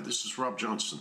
Hi, 0.00 0.06
this 0.06 0.24
is 0.24 0.38
Rob 0.38 0.58
Johnson, 0.58 0.98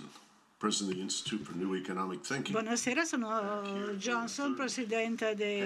President 0.59 0.91
of 0.91 0.97
the 0.97 1.03
Institute 1.03 1.45
for 1.45 1.55
New 1.55 1.73
Economic 1.77 2.21
Thinking. 2.21 2.53
Buonasera, 2.53 3.05
sono 3.05 3.95
Johnson, 3.97 4.55
presidente 4.55 5.35
di 5.35 5.61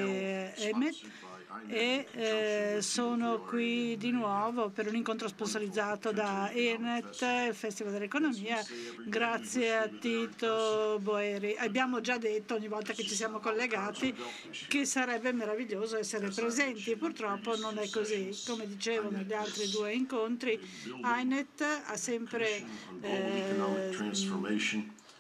EMET 0.70 0.96
e 1.68 2.08
eh, 2.12 2.82
sono 2.82 3.40
qui 3.42 3.98
di 3.98 4.12
nuovo 4.12 4.70
per 4.70 4.88
un 4.88 4.96
incontro 4.96 5.28
sponsorizzato 5.28 6.12
da 6.12 6.52
ENET, 6.52 7.22
il 7.48 7.56
Festival 7.56 7.94
dell'Economia, 7.94 8.64
grazie 9.06 9.78
a 9.78 9.88
Tito 9.88 11.00
Boeri. 11.02 11.56
Abbiamo 11.58 12.02
già 12.02 12.18
detto 12.18 12.56
ogni 12.56 12.68
volta 12.68 12.94
che 12.94 13.04
ci 13.04 13.16
siamo 13.16 13.40
collegati 13.40 14.14
che 14.68 14.86
sarebbe 14.86 15.32
meraviglioso 15.32 15.98
essere 15.98 16.30
presenti, 16.30 16.96
purtroppo 16.96 17.56
non 17.58 17.78
è 17.78 17.90
così. 17.90 18.30
Come 18.46 18.68
dicevo 18.68 19.10
negli 19.10 19.34
altri 19.34 19.70
due 19.70 19.94
incontri, 19.94 20.60
INET 21.20 21.62
ha 21.86 21.96
sempre 21.96 22.64
eh, 23.02 23.92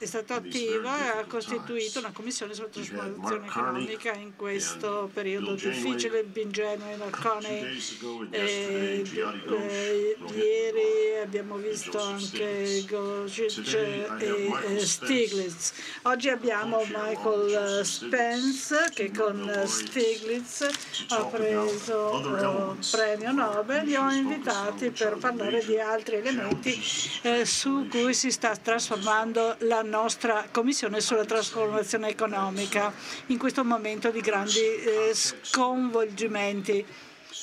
è 0.03 0.05
stato 0.05 0.33
attivo 0.33 0.87
e 0.87 1.07
ha 1.07 1.25
costituito 1.27 1.99
una 1.99 2.11
commissione 2.11 2.53
sulla 2.53 2.67
trasformazione 2.67 3.45
economica 3.45 4.13
in 4.13 4.35
questo 4.35 5.09
periodo 5.13 5.55
difficile. 5.55 6.23
Bingeno 6.23 6.83
Marconi, 6.97 7.81
eh, 8.31 9.03
eh, 9.11 10.17
ieri 10.33 11.21
abbiamo 11.21 11.55
visto 11.55 12.01
anche 12.01 12.85
Gocic 12.87 13.73
e 14.19 14.79
Stiglitz. 14.79 15.73
Oggi 16.03 16.29
abbiamo 16.29 16.83
Michael 16.85 17.85
Spence 17.85 18.89
che 18.93 19.11
con 19.11 19.63
Stiglitz 19.65 20.67
ha 21.09 21.25
preso 21.25 22.75
il 22.77 22.87
premio 22.91 23.31
Nobel. 23.31 23.85
Li 23.85 23.95
ho 23.95 24.09
invitati 24.11 24.91
per 24.91 25.15
parlare 25.17 25.63
di 25.63 25.79
altri 25.79 26.15
elementi 26.17 26.77
eh, 27.21 27.45
su 27.45 27.87
cui 27.89 28.13
si 28.13 28.31
sta 28.31 28.55
trasformando 28.55 29.55
la 29.59 29.81
nostra 29.93 30.47
Commissione 30.49 31.01
sulla 31.01 31.23
trasformazione 31.23 32.07
economica 32.07 32.91
in 33.27 33.37
questo 33.37 33.63
momento 33.63 34.09
di 34.09 34.21
grandi 34.21 34.59
eh, 34.59 35.13
sconvolgimenti. 35.13 36.83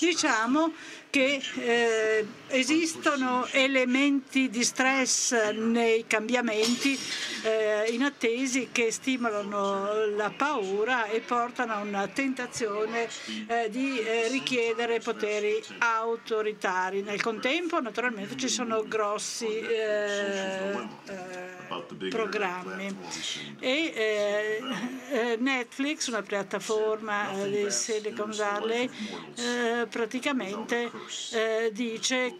Diciamo 0.01 0.73
che 1.11 1.41
eh, 1.55 2.27
esistono 2.51 3.47
elementi 3.53 4.51
di 4.51 4.65
stress 4.65 5.51
nei 5.53 6.05
cambiamenti 6.07 6.99
eh, 7.43 7.91
inattesi 7.91 8.69
che 8.73 8.91
stimolano 8.91 10.07
la 10.17 10.33
paura 10.37 11.07
e 11.07 11.21
portano 11.21 11.73
a 11.75 11.81
una 11.81 12.07
tentazione 12.09 13.09
eh, 13.47 13.69
di 13.71 13.99
eh, 14.01 14.29
richiedere 14.29 15.01
poteri 15.01 15.63
autoritari. 15.79 17.03
Nel 17.03 17.23
contempo 17.23 17.81
naturalmente 17.81 18.37
ci 18.37 18.49
sono 18.49 18.85
grossi 18.87 19.47
eh, 19.47 20.73
eh, 21.07 22.09
programmi 22.09 22.97
e 23.59 24.59
Netflix, 25.39 26.09
una 26.09 26.23
piattaforma 26.23 27.31
di 27.45 27.71
Silicon 27.71 28.33
Valley, 28.35 28.91
praticamente 29.89 30.91
eh, 31.33 31.71
dice 31.73 32.40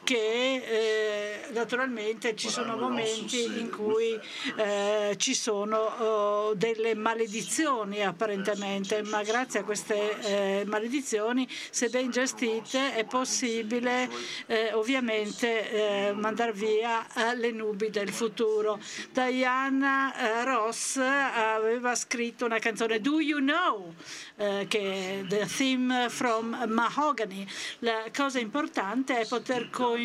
che 0.11 0.55
eh, 0.55 1.53
naturalmente 1.53 2.35
ci 2.35 2.49
sono 2.49 2.75
momenti 2.75 3.43
in 3.61 3.69
cui 3.69 4.19
eh, 4.57 5.15
ci 5.15 5.33
sono 5.33 5.77
oh, 5.77 6.53
delle 6.53 6.95
maledizioni 6.95 8.03
apparentemente, 8.03 9.03
ma 9.03 9.23
grazie 9.23 9.61
a 9.61 9.63
queste 9.63 10.19
eh, 10.19 10.63
maledizioni, 10.65 11.47
se 11.69 11.87
ben 11.87 12.11
gestite, 12.11 12.93
è 12.93 13.05
possibile 13.05 14.09
eh, 14.47 14.73
ovviamente 14.73 16.09
eh, 16.09 16.11
mandare 16.11 16.51
via 16.51 17.07
le 17.37 17.51
nubi 17.51 17.89
del 17.89 18.09
futuro. 18.09 18.81
Diana 19.11 20.43
Ross 20.43 20.97
aveva 20.97 21.95
scritto 21.95 22.43
una 22.43 22.59
canzone 22.59 22.99
Do 22.99 23.21
You 23.21 23.39
Know? 23.39 23.93
che 24.35 24.65
è 24.65 25.23
The 25.27 25.45
Theme 25.45 26.09
from 26.09 26.65
Mahogany. 26.67 27.45
La 27.79 28.05
cosa 28.15 28.39
importante 28.39 29.19
è 29.19 29.27
poter 29.27 29.69
coinvolgere 29.69 30.00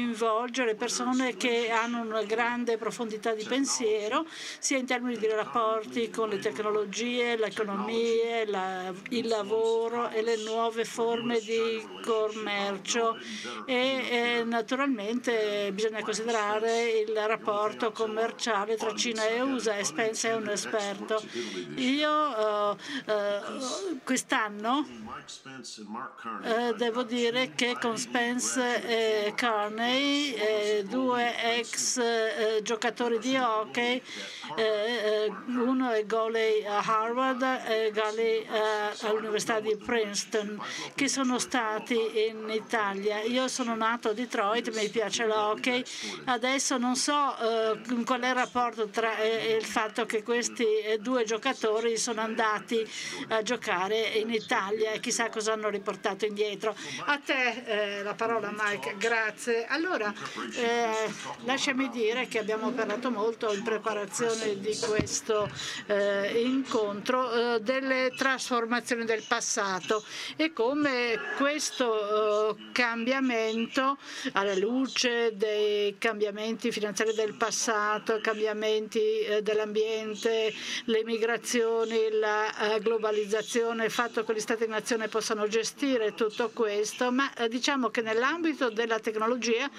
persone 0.77 1.37
che 1.37 1.71
hanno 1.71 2.01
una 2.03 2.23
grande 2.23 2.77
profondità 2.77 3.35
di 3.35 3.45
pensiero, 3.45 4.27
sia 4.59 4.79
in 4.79 4.87
termini 4.87 5.17
di 5.19 5.27
rapporti 5.27 6.11
con 6.11 6.29
le 6.29 6.39
tecnologie, 6.39 7.37
l'economia, 7.37 8.49
la, 8.49 8.93
il 9.11 9.27
lavoro 9.27 10.09
e 10.11 10.23
le 10.23 10.37
nuove 10.37 10.85
forme 10.85 11.41
di 11.41 11.87
commercio. 12.05 13.19
E, 13.67 13.75
e 14.11 14.45
naturalmente 14.45 15.71
bisogna 15.73 16.03
considerare 16.03 16.91
il 16.91 17.15
rapporto 17.27 17.93
commerciale 17.93 18.77
tra 18.77 18.95
Cina 18.95 19.27
e 19.27 19.41
USA 19.41 19.77
e 19.77 19.85
Spence 19.85 20.29
è 20.29 20.35
un 20.35 20.49
esperto. 20.49 21.23
Io 21.77 22.11
uh, 22.11 22.71
uh, 22.71 24.01
quest'anno 24.05 24.87
uh, 26.43 26.75
devo 26.77 27.03
dire 27.03 27.53
che 27.55 27.77
con 27.81 27.97
Spence 27.97 28.85
e 28.87 29.33
Carney, 29.77 30.33
eh, 30.33 30.85
due 30.89 31.59
ex 31.59 31.99
eh, 31.99 32.61
giocatori 32.63 33.19
di 33.19 33.37
hockey, 33.37 34.01
eh, 34.57 34.63
eh 34.63 35.33
uno 35.49 35.91
è 35.91 36.07
Goley 36.07 36.65
a 36.65 36.79
Harvard 36.79 37.43
e 37.43 37.91
Goley 37.93 38.41
eh, 38.41 39.07
all'Università 39.07 39.61
di 39.61 39.77
Princeton, 39.77 40.59
che 40.95 41.09
sono 41.09 41.39
stati 41.39 41.95
in 42.29 42.49
Italia. 42.49 43.21
Io 43.21 43.49
sono 43.49 43.75
nato 43.75 44.09
a 44.09 44.13
Detroit, 44.15 44.75
mi 44.75 44.89
piace 44.89 45.27
l'hockey, 45.27 45.85
adesso 46.25 46.79
non 46.79 46.97
so 46.97 47.37
eh, 47.37 48.03
qual 48.05 48.21
è 48.23 48.29
il 48.29 48.35
rapporto 48.35 48.89
tra 48.89 49.23
il 49.23 49.65
fatto 49.65 50.07
che 50.07 50.23
questi 50.23 50.65
due 51.01 51.25
giocatori 51.25 51.99
sono 51.99 52.23
andati 52.23 52.87
a 53.29 53.43
giocare 53.43 53.99
in 54.15 54.31
Italia 54.31 54.93
e 54.93 55.01
chissà 55.01 55.29
cosa 55.29 55.53
hanno 55.53 55.69
riportato 55.69 56.25
indietro. 56.25 56.75
A 57.05 57.19
te 57.19 58.01
la 58.03 58.15
parola 58.15 58.51
Mike, 58.57 58.95
grazie. 58.97 59.66
Allora, 59.69 60.13
eh, 60.55 61.13
lasciami 61.45 61.89
dire 61.91 62.29
che 62.29 62.39
abbiamo 62.39 62.71
parlato 62.71 63.11
molto 63.11 63.53
in 63.53 63.63
preparazione 63.63 64.61
di 64.61 64.77
questo 64.79 65.49
eh, 65.87 66.43
incontro 66.45 67.55
eh, 67.55 67.61
delle 67.61 68.13
trasformazioni 68.17 69.05
del 69.05 69.25
passato 69.27 70.05
e 70.37 70.53
come 70.53 71.19
questo 71.37 72.57
eh, 72.57 72.71
cambiamento 72.73 73.99
alla 74.33 74.55
luce 74.55 75.37
dei 75.37 75.97
cambiamenti 75.99 76.71
finanziari 76.71 77.13
del 77.15 77.35
passato, 77.35 78.21
cambiamenti 78.21 79.21
eh, 79.21 79.43
dell'ambiente, 79.43 80.53
le 80.85 81.05
migrazioni, 81.05 82.11
la 82.13 82.75
eh, 82.75 82.81
globalizzazione, 82.81 83.87
il 83.87 83.91
fatto 83.91 84.25
che 84.25 84.35
gli 84.35 84.41
Stati 84.47 84.67
nazione 84.69 85.09
possano 85.09 85.49
gestire 85.49 86.15
tutto 86.15 86.51
questo, 86.51 87.11
ma 87.11 87.29
diciamo 87.49 87.89
che 87.89 88.01
nell'ambito 88.01 88.71
della 88.71 89.01
tecnologia 89.01 89.56
quer 89.57 89.71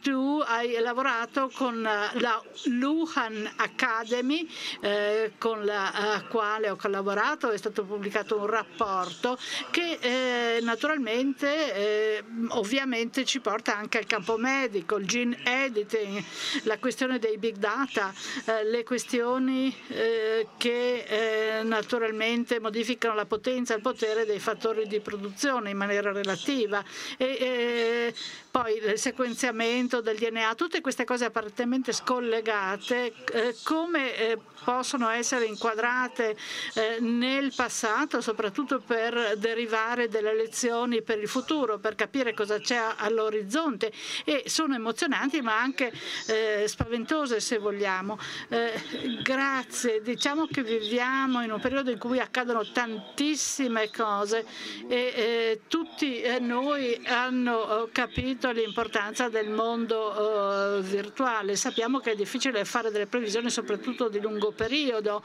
tu 0.00 0.42
hai 0.44 0.78
lavorato 0.80 1.50
con 1.54 1.82
la 1.82 2.42
Luhan 2.64 3.50
Academy, 3.56 4.48
eh, 4.80 5.32
con 5.38 5.64
la 5.64 6.18
eh, 6.18 6.26
quale 6.28 6.70
ho 6.70 6.76
collaborato, 6.76 7.50
è 7.50 7.56
stato 7.56 7.84
pubblicato 7.84 8.38
un 8.38 8.46
rapporto 8.46 9.38
che 9.70 9.98
eh, 10.00 10.60
naturalmente 10.62 11.74
eh, 11.74 12.24
ovviamente 12.48 13.24
ci 13.24 13.40
porta 13.40 13.76
anche 13.76 13.98
al 13.98 14.06
campo 14.06 14.36
medico, 14.36 14.96
il 14.96 15.06
gene 15.06 15.38
editing, 15.44 16.22
la 16.62 16.78
questione 16.78 17.18
dei 17.18 17.36
big 17.38 17.56
data, 17.56 18.12
eh, 18.46 18.64
le 18.64 18.82
questioni 18.84 19.74
eh, 19.88 20.48
che 20.56 21.60
naturalmente 21.62 22.60
modificano 22.60 23.14
la 23.14 23.26
potenza 23.26 23.74
e 23.74 23.76
il 23.76 23.82
potere 23.82 24.24
dei 24.24 24.38
fattori 24.38 24.86
di 24.86 25.00
produzione 25.00 25.70
in 25.70 25.76
maniera 25.76 26.12
relativa 26.12 26.82
e 27.16 28.14
poi 28.50 28.76
il 28.76 28.98
sequenziamento 28.98 29.89
del 29.98 30.16
DNA, 30.16 30.54
tutte 30.54 30.80
queste 30.80 31.04
cose 31.04 31.24
apparentemente 31.24 31.92
scollegate, 31.92 33.12
eh, 33.32 33.56
come 33.64 34.16
eh, 34.16 34.38
possono 34.62 35.08
essere 35.08 35.46
inquadrate 35.46 36.36
eh, 36.74 36.98
nel 37.00 37.52
passato, 37.54 38.20
soprattutto 38.20 38.78
per 38.78 39.36
derivare 39.38 40.08
delle 40.08 40.34
lezioni 40.34 41.02
per 41.02 41.18
il 41.18 41.26
futuro, 41.26 41.78
per 41.78 41.96
capire 41.96 42.32
cosa 42.32 42.60
c'è 42.60 42.80
all'orizzonte. 42.96 43.90
E 44.24 44.44
sono 44.46 44.74
emozionanti 44.74 45.40
ma 45.40 45.58
anche 45.58 45.92
eh, 46.28 46.68
spaventose 46.68 47.40
se 47.40 47.58
vogliamo. 47.58 48.18
Eh, 48.48 49.18
grazie, 49.22 50.02
diciamo 50.02 50.46
che 50.46 50.62
viviamo 50.62 51.42
in 51.42 51.50
un 51.50 51.60
periodo 51.60 51.90
in 51.90 51.98
cui 51.98 52.20
accadono 52.20 52.64
tantissime 52.70 53.90
cose 53.90 54.44
e 54.86 55.12
eh, 55.16 55.60
tutti 55.66 56.22
noi 56.40 57.00
hanno 57.06 57.88
capito 57.90 58.18
capito 58.20 58.50
l'importanza 58.50 59.28
del 59.30 59.48
mondo 59.48 59.78
uh, 59.88 60.80
virtuale. 60.80 61.56
Sappiamo 61.56 62.00
che 62.00 62.12
è 62.12 62.14
difficile 62.16 62.64
fare 62.64 62.90
delle 62.90 63.06
previsioni 63.06 63.50
soprattutto 63.50 64.08
di 64.08 64.20
lungo 64.20 64.52
periodo 64.52 65.24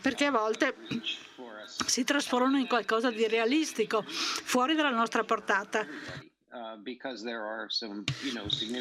perché 0.00 0.26
a 0.26 0.30
volte 0.30 0.74
si 1.86 2.04
trasformano 2.04 2.58
in 2.58 2.66
qualcosa 2.66 3.10
di 3.10 3.26
realistico, 3.26 4.04
fuori 4.06 4.74
dalla 4.74 4.90
nostra 4.90 5.24
portata. 5.24 5.86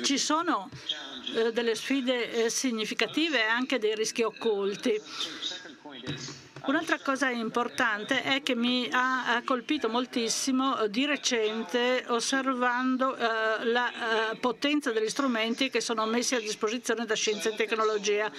Ci 0.03 0.17
sono 0.17 0.69
eh, 1.35 1.51
delle 1.51 1.75
sfide 1.75 2.45
eh, 2.45 2.49
significative 2.49 3.39
e 3.39 3.47
anche 3.47 3.79
dei 3.79 3.95
rischi 3.95 4.23
occulti. 4.23 5.01
Un'altra 6.67 6.97
cosa 6.97 7.29
importante 7.29 8.23
è 8.23 8.41
che 8.41 8.55
mi 8.55 8.89
ha 8.91 9.39
colpito 9.45 9.87
moltissimo 9.87 10.79
eh, 10.79 10.89
di 10.89 11.05
recente 11.05 12.03
osservando 12.07 13.15
eh, 13.15 13.65
la 13.65 14.31
eh, 14.31 14.35
potenza 14.37 14.91
degli 14.91 15.07
strumenti 15.07 15.69
che 15.69 15.79
sono 15.79 16.07
messi 16.07 16.33
a 16.33 16.39
disposizione 16.39 17.05
da 17.05 17.13
scienza 17.13 17.49
e 17.49 17.55
tecnologia. 17.55 18.31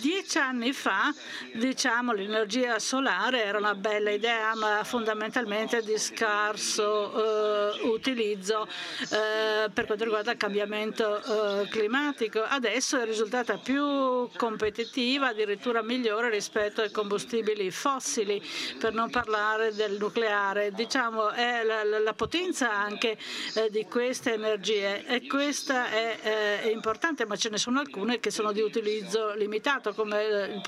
Dieci 0.00 0.38
anni 0.38 0.72
fa, 0.72 1.12
diciamo, 1.54 2.12
l'energia 2.12 2.78
solare 2.78 3.42
era 3.42 3.58
una 3.58 3.74
bella 3.74 4.10
idea, 4.10 4.54
ma 4.54 4.84
fondamentalmente 4.84 5.82
di 5.82 5.98
scarso 5.98 7.74
utilizzo 7.82 8.68
per 9.08 9.86
quanto 9.86 10.04
riguarda 10.04 10.32
il 10.32 10.38
cambiamento 10.38 11.20
climatico. 11.68 12.42
Adesso 12.42 13.00
è 13.00 13.04
risultata 13.04 13.56
più 13.58 14.28
competitiva, 14.36 15.28
addirittura 15.28 15.82
migliore 15.82 16.30
rispetto 16.30 16.75
rispetto 16.76 16.82
ai 16.82 16.90
combustibili 16.90 17.70
fossili, 17.70 18.42
per 18.78 18.92
non 18.92 19.10
parlare 19.10 19.72
del 19.72 19.96
nucleare. 19.98 20.72
Diciamo, 20.72 21.30
è 21.30 21.62
la, 21.62 21.84
la 21.84 22.12
potenza 22.12 22.70
anche 22.70 23.16
eh, 23.54 23.70
di 23.70 23.86
queste 23.86 24.34
energie 24.34 25.06
e 25.06 25.26
questa 25.26 25.90
è, 25.90 26.18
eh, 26.22 26.62
è, 26.62 26.70
importante, 26.70 27.24
ma 27.24 27.36
ce 27.36 27.48
ne 27.48 27.58
sono 27.58 27.80
alcune 27.80 28.20
che 28.20 28.30
sono 28.30 28.52
di 28.52 28.60
utilizzo 28.60 29.34
limitato, 29.34 29.94
come 29.94 30.60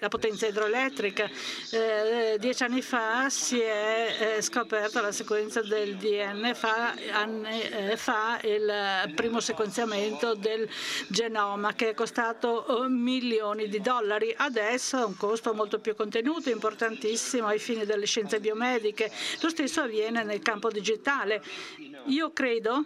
la 0.00 0.08
potenza 0.08 0.46
idroelettrica. 0.46 1.28
Eh, 1.70 2.36
dieci 2.38 2.62
anni 2.62 2.82
fa 2.82 3.28
si 3.28 3.60
è 3.60 4.36
eh, 4.36 4.42
scoperta 4.42 5.00
la 5.00 5.12
sequenza 5.12 5.60
del 5.62 5.96
DNA, 5.96 6.54
fa, 6.54 6.94
anni 7.12 7.60
eh, 7.60 7.96
fa 7.96 8.38
il 8.42 9.12
primo 9.14 9.40
sequenziamento 9.40 10.34
del 10.34 10.68
genoma 11.08 11.74
che 11.74 11.90
è 11.90 11.94
costato 11.94 12.48
oh, 12.48 12.88
milioni 12.88 13.68
di 13.68 13.80
dollari. 13.80 14.34
Adesso 14.36 14.96
ha 14.96 15.06
un 15.06 15.16
costo 15.16 15.31
costo 15.32 15.54
molto 15.54 15.78
più 15.78 15.94
contenuto, 15.94 16.50
importantissimo 16.50 17.46
ai 17.46 17.58
fini 17.58 17.86
delle 17.86 18.04
scienze 18.04 18.38
biomediche. 18.38 19.10
Lo 19.40 19.48
stesso 19.48 19.80
avviene 19.80 20.22
nel 20.24 20.42
campo 20.42 20.70
digitale. 20.70 21.42
Io 22.06 22.32
credo 22.32 22.84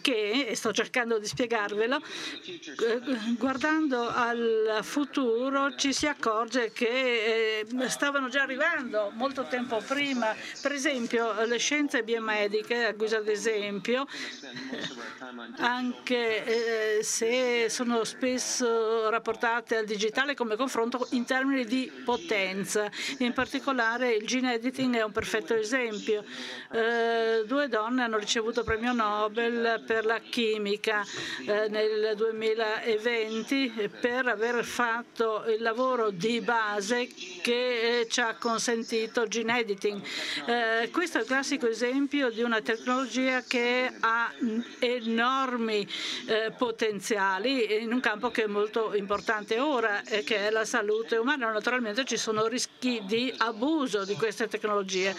che, 0.00 0.46
e 0.48 0.54
sto 0.54 0.72
cercando 0.72 1.18
di 1.18 1.26
spiegarvelo, 1.26 1.96
eh, 1.96 3.00
guardando 3.38 4.08
al 4.08 4.80
futuro 4.82 5.74
ci 5.76 5.92
si 5.92 6.06
accorge 6.06 6.72
che 6.72 7.60
eh, 7.60 7.88
stavano 7.88 8.28
già 8.28 8.42
arrivando 8.42 9.10
molto 9.14 9.46
tempo 9.46 9.82
prima, 9.86 10.34
per 10.60 10.72
esempio 10.72 11.44
le 11.44 11.58
scienze 11.58 12.02
biomediche, 12.02 12.84
a 12.84 12.92
guisa 12.92 13.20
d'esempio, 13.20 14.06
anche 15.56 16.98
eh, 16.98 17.02
se 17.02 17.68
sono 17.70 18.04
spesso 18.04 19.08
rapportate 19.08 19.76
al 19.76 19.84
digitale 19.84 20.34
come 20.34 20.56
confronto 20.56 21.06
in 21.10 21.24
termini 21.24 21.64
di 21.64 21.90
potenza. 22.04 22.90
In 23.18 23.32
particolare 23.32 24.12
il 24.12 24.26
gene 24.26 24.54
editing 24.54 24.96
è 24.96 25.02
un 25.02 25.12
perfetto 25.12 25.54
esempio. 25.54 26.24
Due 26.70 27.68
donne 27.68 28.02
hanno 28.02 28.18
ricevuto 28.18 28.64
premio 28.64 28.92
Nobel 28.92 29.77
per 29.84 30.04
la 30.04 30.18
chimica 30.18 31.04
eh, 31.46 31.68
nel 31.68 32.14
2020 32.16 33.90
per 34.00 34.26
aver 34.26 34.64
fatto 34.64 35.44
il 35.46 35.62
lavoro 35.62 36.10
di 36.10 36.40
base 36.40 37.08
che 37.42 38.00
eh, 38.00 38.08
ci 38.08 38.20
ha 38.20 38.34
consentito 38.34 39.26
gene 39.26 39.60
editing. 39.60 40.02
Eh, 40.46 40.90
questo 40.90 41.18
è 41.18 41.20
il 41.22 41.26
classico 41.26 41.66
esempio 41.66 42.30
di 42.30 42.42
una 42.42 42.60
tecnologia 42.60 43.42
che 43.42 43.90
ha 44.00 44.32
enormi 44.78 45.88
eh, 46.26 46.52
potenziali 46.56 47.82
in 47.82 47.92
un 47.92 48.00
campo 48.00 48.30
che 48.30 48.44
è 48.44 48.46
molto 48.46 48.94
importante 48.94 49.58
ora, 49.58 50.02
che 50.02 50.36
è 50.46 50.50
la 50.50 50.64
salute 50.64 51.16
umana. 51.16 51.50
Naturalmente 51.50 52.04
ci 52.04 52.16
sono 52.16 52.46
rischi 52.46 53.02
di 53.04 53.32
abuso 53.38 54.04
di 54.04 54.14
queste 54.14 54.48
tecnologie. 54.48 55.14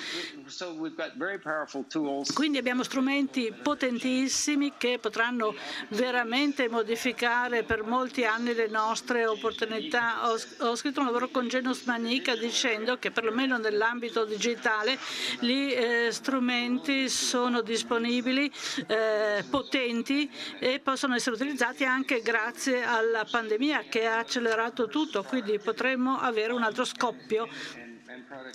Quindi 2.33 2.57
abbiamo 2.57 2.83
strumenti 2.83 3.53
potentissimi 3.61 4.48
problemi 4.49 4.73
che 4.77 4.97
potranno 4.99 5.53
veramente 5.89 6.69
modificare 6.69 7.63
per 7.63 7.83
molti 7.83 8.25
anni 8.25 8.53
le 8.53 8.67
nostre 8.67 9.25
opportunità. 9.25 10.29
Ho, 10.29 10.37
ho 10.67 10.75
scritto 10.75 10.99
un 10.99 11.05
lavoro 11.05 11.29
con 11.29 11.47
Genus 11.47 11.83
Manica 11.83 12.35
dicendo 12.35 12.97
che 12.97 13.11
perlomeno 13.11 13.57
nell'ambito 13.57 14.25
digitale 14.25 14.97
gli 15.39 15.71
eh, 15.71 16.09
strumenti 16.11 17.09
sono 17.09 17.61
disponibili, 17.61 18.51
eh, 18.87 19.43
potenti 19.49 20.29
e 20.59 20.79
possono 20.79 21.15
essere 21.15 21.35
utilizzati 21.35 21.85
anche 21.85 22.21
grazie 22.21 22.83
alla 22.83 23.25
pandemia 23.29 23.85
che 23.89 24.07
ha 24.07 24.17
accelerato 24.17 24.87
tutto, 24.87 25.23
quindi 25.23 25.59
potremmo 25.59 26.17
avere 26.17 26.53
un 26.53 26.63
altro 26.63 26.85
scoppio 26.85 27.87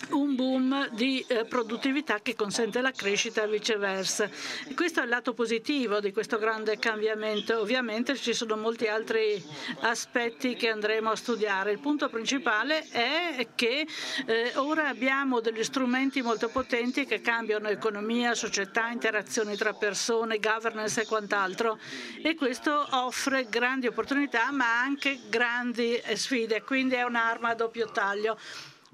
un 0.09 0.35
boom 0.35 0.89
di 0.89 1.23
eh, 1.27 1.45
produttività 1.45 2.19
che 2.21 2.35
consente 2.35 2.81
la 2.81 2.91
crescita 2.91 3.43
e 3.43 3.47
viceversa. 3.47 4.29
Questo 4.75 4.99
è 4.99 5.03
il 5.03 5.09
lato 5.09 5.33
positivo 5.33 6.01
di 6.01 6.11
questo 6.11 6.37
grande 6.37 6.77
cambiamento. 6.77 7.59
Ovviamente 7.59 8.15
ci 8.15 8.33
sono 8.33 8.57
molti 8.57 8.87
altri 8.87 9.41
aspetti 9.81 10.55
che 10.55 10.69
andremo 10.69 11.09
a 11.09 11.15
studiare. 11.15 11.71
Il 11.71 11.79
punto 11.79 12.09
principale 12.09 12.87
è 12.89 13.47
che 13.55 13.87
eh, 14.25 14.51
ora 14.55 14.89
abbiamo 14.89 15.39
degli 15.39 15.63
strumenti 15.63 16.21
molto 16.21 16.49
potenti 16.49 17.05
che 17.05 17.21
cambiano 17.21 17.69
economia, 17.69 18.35
società, 18.35 18.89
interazioni 18.89 19.55
tra 19.55 19.73
persone, 19.73 20.39
governance 20.39 21.01
e 21.01 21.05
quant'altro 21.05 21.79
e 22.21 22.35
questo 22.35 22.87
offre 22.91 23.47
grandi 23.47 23.87
opportunità 23.87 24.51
ma 24.51 24.81
anche 24.81 25.21
grandi 25.29 26.01
sfide, 26.13 26.61
quindi 26.61 26.95
è 26.95 27.03
un'arma 27.03 27.49
a 27.49 27.55
doppio 27.55 27.89
taglio. 27.89 28.37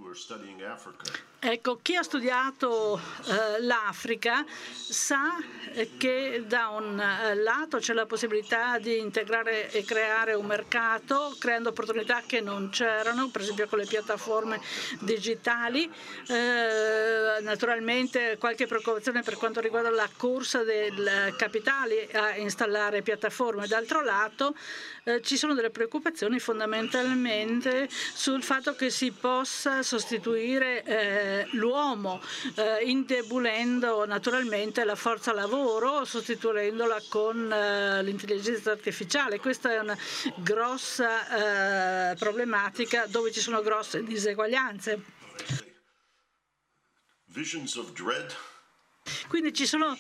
who 0.02 0.10
are 0.10 0.16
studying 0.16 0.62
Africa. 0.62 1.12
Ecco, 1.44 1.80
chi 1.82 1.96
ha 1.96 2.04
studiato 2.04 3.02
eh, 3.26 3.62
l'Africa 3.64 4.46
sa 4.48 5.36
che 5.98 6.44
da 6.46 6.68
un 6.68 7.00
eh, 7.00 7.34
lato 7.34 7.80
c'è 7.80 7.94
la 7.94 8.06
possibilità 8.06 8.78
di 8.78 9.00
integrare 9.00 9.72
e 9.72 9.84
creare 9.84 10.36
un 10.36 10.46
mercato 10.46 11.36
creando 11.40 11.70
opportunità 11.70 12.22
che 12.24 12.42
non 12.42 12.70
c'erano, 12.70 13.30
per 13.30 13.42
esempio 13.42 13.68
con 13.68 13.80
le 13.80 13.88
piattaforme 13.88 14.62
digitali. 15.00 15.92
Eh, 16.28 17.42
naturalmente 17.42 18.38
qualche 18.38 18.68
preoccupazione 18.68 19.24
per 19.24 19.36
quanto 19.38 19.62
riguarda 19.62 19.90
la 19.90 20.10
corsa 20.16 20.62
dei 20.62 20.94
capitali 21.38 22.08
a 22.12 22.36
installare 22.36 23.02
piattaforme. 23.02 23.66
D'altro 23.66 24.04
lato 24.04 24.54
eh, 25.06 25.24
ci 25.24 25.38
sono 25.38 25.56
delle 25.56 25.72
preoccupazioni 25.72 26.38
fondamentalmente 26.38 27.90
sul 27.90 28.44
fatto 28.44 28.76
che 28.76 28.92
si 28.92 29.10
possa 29.12 29.82
sostituire 29.82 30.84
eh, 31.32 31.48
l'uomo, 31.52 32.22
eh, 32.56 32.84
indebolendo 32.84 34.06
naturalmente 34.06 34.84
la 34.84 34.96
forza 34.96 35.34
lavoro, 35.34 36.04
sostituendola 36.06 37.02
con 37.10 37.52
eh, 37.52 38.04
l'intelligenza 38.04 38.72
artificiale. 38.72 39.40
Questa 39.40 39.72
è 39.72 39.80
una 39.80 39.98
grossa 40.38 42.12
eh, 42.12 42.16
problematica 42.16 43.06
dove 43.08 43.32
ci 43.32 43.40
sono 43.40 43.62
grosse 43.62 44.04
diseguaglianze. 44.04 45.02
Quindi 49.28 49.54
ci 49.54 49.66
sono 49.66 49.98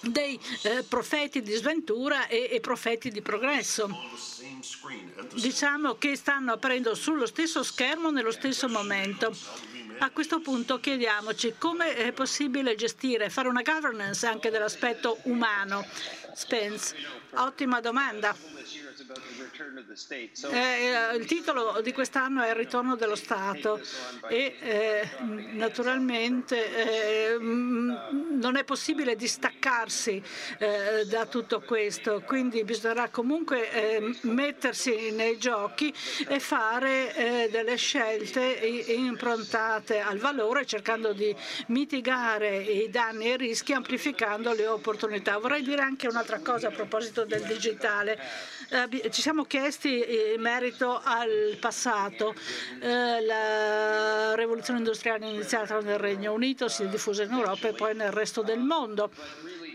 dei 0.00 0.38
eh, 0.62 0.84
profeti 0.88 1.42
di 1.42 1.52
sventura 1.54 2.26
e, 2.26 2.48
e, 2.50 2.60
profeti 2.60 3.10
di 3.10 3.22
progresso. 3.22 3.88
Diciamo 5.34 5.94
che 5.94 6.16
stanno 6.16 6.52
apparendo 6.52 6.94
sullo 6.94 7.26
stesso 7.26 7.62
schermo 7.62 8.10
nello 8.10 8.30
stesso 8.30 8.68
momento. 8.68 9.34
A 9.98 10.10
questo 10.10 10.40
punto 10.40 10.78
chiediamoci 10.78 11.54
come 11.58 11.94
è 11.94 12.12
possibile 12.12 12.74
gestire, 12.74 13.30
fare 13.30 13.48
una 13.48 13.62
governance 13.62 14.26
anche 14.26 14.50
dell'aspetto 14.50 15.18
umano. 15.22 15.86
Spence, 16.34 16.94
ottima 17.34 17.80
domanda. 17.80 18.36
Eh, 20.50 20.56
eh, 20.56 21.16
il 21.16 21.26
titolo 21.26 21.80
di 21.82 21.92
quest'anno 21.92 22.42
è 22.42 22.48
Il 22.48 22.54
ritorno 22.54 22.96
dello 22.96 23.14
Stato 23.14 23.78
e 24.28 24.56
eh, 24.58 25.08
naturalmente 25.52 27.34
eh, 27.34 27.36
non 27.38 28.56
è 28.56 28.64
possibile 28.64 29.14
distaccarsi 29.14 30.22
eh, 30.58 31.04
da 31.06 31.26
tutto 31.26 31.60
questo, 31.60 32.22
quindi 32.24 32.64
bisognerà 32.64 33.10
comunque 33.10 33.70
eh, 33.70 34.16
mettersi 34.22 35.10
nei 35.10 35.36
giochi 35.38 35.92
e 36.28 36.40
fare 36.40 37.48
delle 37.50 37.76
scelte 37.76 38.40
improntate 38.40 40.00
al 40.00 40.18
valore 40.18 40.64
cercando 40.64 41.12
di 41.12 41.34
mitigare 41.68 42.56
i 42.62 42.88
danni 42.88 43.26
e 43.26 43.32
i 43.32 43.36
rischi 43.36 43.72
amplificando 43.72 44.52
le 44.52 44.66
opportunità. 44.66 45.38
Vorrei 45.38 45.62
dire 45.62 45.82
anche 45.82 46.06
un'altra 46.08 46.40
cosa 46.40 46.68
a 46.68 46.70
proposito 46.70 47.24
del 47.24 47.42
digitale 47.42 48.18
ci 49.10 49.20
siamo 49.22 49.44
chiesti 49.44 50.34
in 50.34 50.40
merito 50.40 51.00
al 51.02 51.56
passato. 51.60 52.34
Eh, 52.80 53.20
la 53.24 54.34
rivoluzione 54.34 54.78
industriale 54.78 55.26
è 55.26 55.28
iniziata 55.28 55.80
nel 55.80 55.98
Regno 55.98 56.32
Unito, 56.32 56.68
si 56.68 56.84
è 56.84 56.86
diffusa 56.88 57.24
in 57.24 57.32
Europa 57.32 57.68
e 57.68 57.72
poi 57.72 57.94
nel 57.94 58.12
resto 58.12 58.42
del 58.42 58.60
mondo 58.60 59.10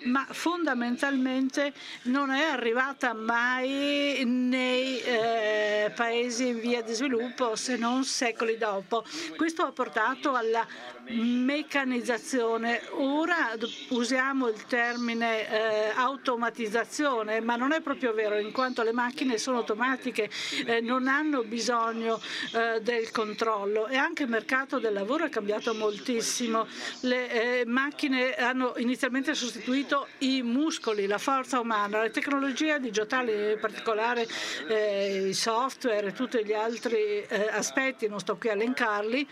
ma 0.03 0.25
fondamentalmente 0.29 1.73
non 2.03 2.31
è 2.31 2.43
arrivata 2.43 3.13
mai 3.13 4.23
nei 4.25 4.99
eh, 4.99 5.91
paesi 5.95 6.47
in 6.47 6.59
via 6.59 6.81
di 6.81 6.93
sviluppo 6.93 7.55
se 7.55 7.75
non 7.75 8.03
secoli 8.03 8.57
dopo. 8.57 9.03
Questo 9.35 9.63
ha 9.63 9.71
portato 9.71 10.33
alla 10.33 10.65
meccanizzazione. 11.11 12.81
Ora 12.91 13.53
usiamo 13.89 14.47
il 14.47 14.65
termine 14.65 15.49
eh, 15.49 15.91
automatizzazione, 15.95 17.41
ma 17.41 17.55
non 17.55 17.71
è 17.71 17.81
proprio 17.81 18.13
vero, 18.13 18.37
in 18.37 18.51
quanto 18.51 18.83
le 18.83 18.91
macchine 18.91 19.37
sono 19.37 19.57
automatiche, 19.57 20.29
eh, 20.65 20.81
non 20.81 21.07
hanno 21.07 21.43
bisogno 21.43 22.19
eh, 22.53 22.81
del 22.81 23.11
controllo 23.11 23.87
e 23.87 23.97
anche 23.97 24.23
il 24.23 24.29
mercato 24.29 24.79
del 24.79 24.93
lavoro 24.93 25.25
è 25.25 25.29
cambiato 25.29 25.73
moltissimo. 25.73 26.67
Le 27.01 27.59
eh, 27.61 27.65
macchine 27.65 28.33
hanno 28.35 28.73
inizialmente 28.77 29.33
sostituito 29.33 30.07
i 30.19 30.41
muscoli, 30.41 31.07
la 31.07 31.17
forza 31.17 31.59
umana, 31.59 32.01
le 32.01 32.11
tecnologie 32.11 32.79
digitali, 32.79 33.51
in 33.51 33.57
particolare 33.59 34.27
eh, 34.67 35.27
i 35.27 35.33
software 35.33 36.07
e 36.07 36.13
tutti 36.13 36.43
gli 36.43 36.53
altri 36.53 37.23
eh, 37.27 37.47
aspetti, 37.51 38.07
non 38.07 38.19
sto 38.19 38.37
qui 38.37 38.49
a 38.49 38.53
elencarli, 38.53 39.27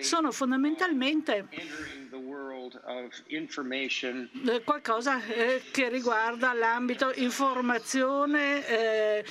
sono 0.00 0.32
fondamentalmente 0.32 0.93
eh, 4.46 4.62
qualcosa 4.62 5.22
eh, 5.26 5.62
che 5.70 5.88
riguarda 5.88 6.52
l'ambito 6.52 7.12
informazione, 7.16 8.66
eh, 8.66 9.24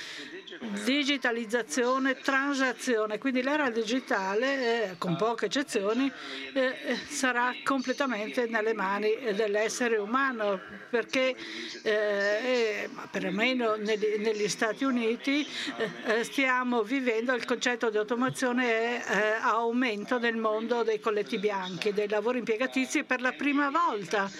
digitalizzazione, 0.84 2.16
transazione. 2.18 3.18
Quindi 3.18 3.42
l'era 3.42 3.70
digitale, 3.70 4.90
eh, 4.90 4.98
con 4.98 5.16
poche 5.16 5.46
eccezioni, 5.46 6.10
eh, 6.52 6.96
sarà 7.08 7.54
completamente 7.64 8.46
nelle 8.46 8.74
mani 8.74 9.10
dell'essere 9.34 9.96
umano, 9.96 10.60
perché 10.90 11.34
perlomeno 13.10 13.74
negli, 13.76 14.16
negli, 14.18 14.48
Stati 14.48 14.84
Uniti 14.84 15.46
stiamo 16.22 16.82
vivendo 16.82 17.34
il 17.34 17.44
concetto 17.44 17.90
di 17.90 17.96
automazione 17.96 19.04
e 19.04 19.36
aumento 19.40 20.18
nel 20.18 20.36
mondo 20.36 20.82
dei 20.82 21.00
colletti 21.00 21.38
bianchi, 21.38 21.53
dei 21.92 22.08
lavori 22.08 22.38
impiegatizi 22.38 23.04
per 23.04 23.20
la 23.20 23.32
prima 23.32 23.70
volta 23.70 24.30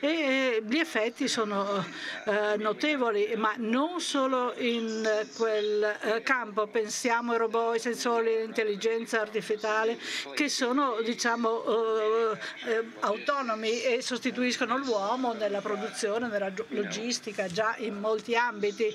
e 0.00 0.62
gli 0.66 0.78
effetti 0.78 1.28
sono 1.28 1.84
eh, 2.24 2.56
notevoli, 2.56 3.34
ma 3.36 3.54
non 3.56 4.00
solo 4.00 4.54
in 4.58 5.08
quel 5.36 5.82
eh, 5.82 6.22
campo. 6.22 6.66
Pensiamo 6.66 7.32
ai 7.32 7.38
robot, 7.38 7.74
ai 7.74 7.80
sensori, 7.80 8.34
all'intelligenza 8.34 9.20
artificiale 9.20 9.98
che 10.34 10.48
sono 10.48 11.00
diciamo, 11.02 11.64
eh, 11.64 12.90
autonomi 13.00 13.82
e 13.82 14.02
sostituiscono 14.02 14.76
l'uomo 14.78 15.32
nella 15.32 15.60
produzione, 15.60 16.28
nella 16.28 16.52
logistica, 16.68 17.46
già 17.46 17.74
in 17.78 17.98
molti 17.98 18.34
ambiti 18.34 18.94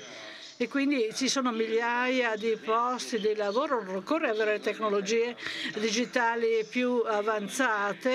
e 0.62 0.68
quindi 0.68 1.08
ci 1.14 1.26
sono 1.26 1.52
migliaia 1.52 2.36
di 2.36 2.54
posti 2.62 3.18
di 3.18 3.34
lavoro, 3.34 3.82
non 3.82 3.94
occorre 3.94 4.28
avere 4.28 4.60
tecnologie 4.60 5.34
digitali 5.78 6.66
più 6.68 7.02
avanzate, 7.02 8.10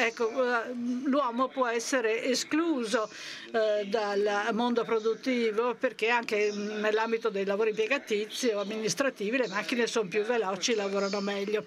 eh, 0.00 0.06
ecco, 0.06 0.32
l'uomo 1.04 1.46
può 1.46 1.68
essere 1.68 2.24
escluso 2.24 3.08
eh, 3.52 3.86
dal 3.86 4.48
mondo 4.52 4.82
produttivo 4.82 5.76
perché 5.76 6.08
anche 6.08 6.50
nell'ambito 6.52 7.28
dei 7.28 7.44
lavori 7.44 7.70
impiegatizi 7.70 8.48
o 8.48 8.58
amministrativi 8.58 9.36
le 9.36 9.46
macchine 9.46 9.86
sono 9.86 10.08
più 10.08 10.24
veloci, 10.24 10.74
lavorano 10.74 11.20
meglio. 11.20 11.64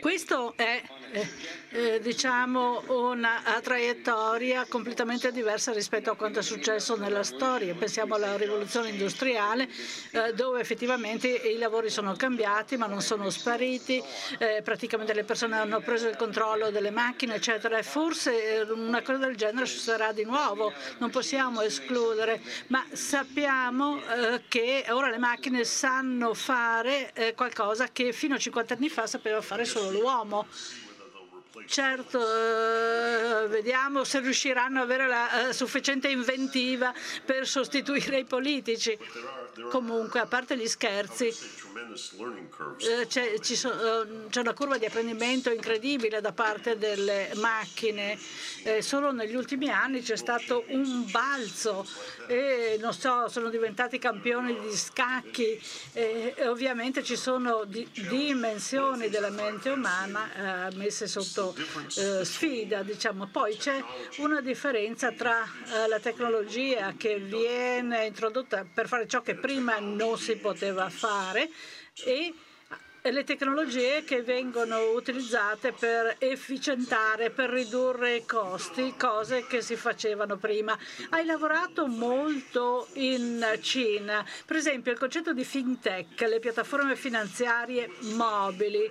Questo 0.00 0.54
è 0.56 0.82
eh, 1.12 1.28
eh, 1.70 2.00
diciamo 2.00 2.82
una 2.88 3.40
traiettoria 3.62 4.66
completamente 4.68 5.30
diversa 5.30 5.72
rispetto 5.72 6.10
a 6.10 6.16
quanto 6.16 6.40
è 6.40 6.42
successo 6.42 6.96
nella 6.96 7.22
storia. 7.22 7.72
Pensiamo 7.74 8.16
alla 8.16 8.36
rivoluzione 8.36 8.88
industriale 8.88 9.68
eh, 10.10 10.34
dove 10.34 10.60
effettivamente 10.60 11.28
i 11.28 11.58
lavori 11.58 11.90
sono 11.90 12.14
cambiati 12.14 12.76
ma 12.76 12.86
non 12.86 13.02
sono 13.02 13.30
spariti, 13.30 14.02
eh, 14.38 14.62
praticamente 14.64 15.14
le 15.14 15.22
persone 15.22 15.56
hanno 15.56 15.80
preso 15.80 16.08
il 16.08 16.16
controllo 16.16 16.70
delle 16.70 16.90
macchine 16.90 17.36
eccetera 17.36 17.78
e 17.78 17.84
forse 17.84 18.56
eh, 18.56 18.62
una 18.62 19.02
cosa 19.02 19.18
del 19.18 19.36
genere 19.36 19.66
succederà 19.66 20.10
di 20.12 20.24
nuovo, 20.24 20.72
non 20.98 21.10
possiamo 21.10 21.60
escludere, 21.60 22.40
ma 22.66 22.84
sappiamo 22.90 24.00
eh, 24.02 24.42
che 24.48 24.86
ora 24.88 25.08
le 25.08 25.18
macchine 25.18 25.62
sanno 25.62 26.34
fare 26.34 27.12
qualcosa 27.36 27.88
che 27.92 28.12
fino 28.12 28.34
a 28.34 28.38
50 28.38 28.74
anni 28.74 28.88
fa 28.88 29.06
sapeva 29.20 29.42
fare 29.42 29.66
solo 29.66 29.90
l'uomo. 29.90 30.46
Certo, 31.66 32.18
eh, 32.18 33.48
vediamo 33.48 34.02
se 34.02 34.20
riusciranno 34.20 34.78
ad 34.78 34.84
avere 34.84 35.06
la 35.06 35.48
eh, 35.48 35.52
sufficiente 35.52 36.08
inventiva 36.08 36.92
per 37.24 37.46
sostituire 37.46 38.20
i 38.20 38.24
politici. 38.24 38.98
Comunque, 39.68 40.20
a 40.20 40.26
parte 40.26 40.56
gli 40.56 40.66
scherzi, 40.66 41.32
c'è, 43.06 43.34
so, 43.42 44.06
c'è, 44.28 44.40
una 44.40 44.54
curva 44.54 44.78
di 44.78 44.84
apprendimento 44.84 45.50
incredibile 45.50 46.20
da 46.20 46.32
parte 46.32 46.78
delle 46.78 47.30
macchine. 47.36 48.18
Eh, 48.62 48.82
solo 48.82 49.12
negli 49.12 49.34
ultimi 49.34 49.70
anni 49.70 50.02
c'è 50.02 50.16
stato 50.16 50.64
un 50.68 51.10
balzo 51.10 51.86
e 52.26 52.78
non 52.80 52.92
so, 52.92 53.28
sono 53.28 53.48
diventati 53.48 53.98
campioni 53.98 54.58
di 54.60 54.76
scacchi 54.76 55.60
e, 55.92 56.34
e 56.36 56.46
ovviamente 56.46 57.02
ci 57.02 57.16
sono 57.16 57.64
di, 57.64 57.88
dimensioni 58.08 59.08
della 59.08 59.30
mente 59.30 59.70
umana 59.70 60.68
eh, 60.68 60.76
messe 60.76 61.06
sotto 61.06 61.54
eh, 61.96 62.24
sfida. 62.24 62.82
Diciamo. 62.82 63.28
Poi 63.28 63.56
c'è 63.56 63.82
una 64.18 64.40
differenza 64.40 65.12
tra 65.12 65.42
eh, 65.42 65.88
la 65.88 65.98
tecnologia 65.98 66.94
che 66.96 67.18
viene 67.18 68.06
introdotta 68.06 68.66
per 68.72 68.88
fare 68.88 69.06
ciò 69.06 69.22
che 69.22 69.34
prima 69.34 69.78
non 69.78 70.18
si 70.18 70.36
poteva 70.36 70.88
fare 70.88 71.50
e 72.04 72.34
le 73.02 73.24
tecnologie 73.24 74.04
che 74.04 74.22
vengono 74.22 74.90
utilizzate 74.90 75.72
per 75.72 76.16
efficientare, 76.18 77.30
per 77.30 77.48
ridurre 77.48 78.16
i 78.16 78.26
costi, 78.26 78.94
cose 78.98 79.46
che 79.46 79.62
si 79.62 79.74
facevano 79.76 80.36
prima. 80.36 80.78
Hai 81.08 81.24
lavorato 81.24 81.86
molto 81.86 82.88
in 82.94 83.58
Cina, 83.62 84.24
per 84.44 84.56
esempio 84.56 84.92
il 84.92 84.98
concetto 84.98 85.32
di 85.32 85.44
fintech, 85.44 86.20
le 86.20 86.40
piattaforme 86.40 86.94
finanziarie 86.94 87.90
mobili 88.12 88.90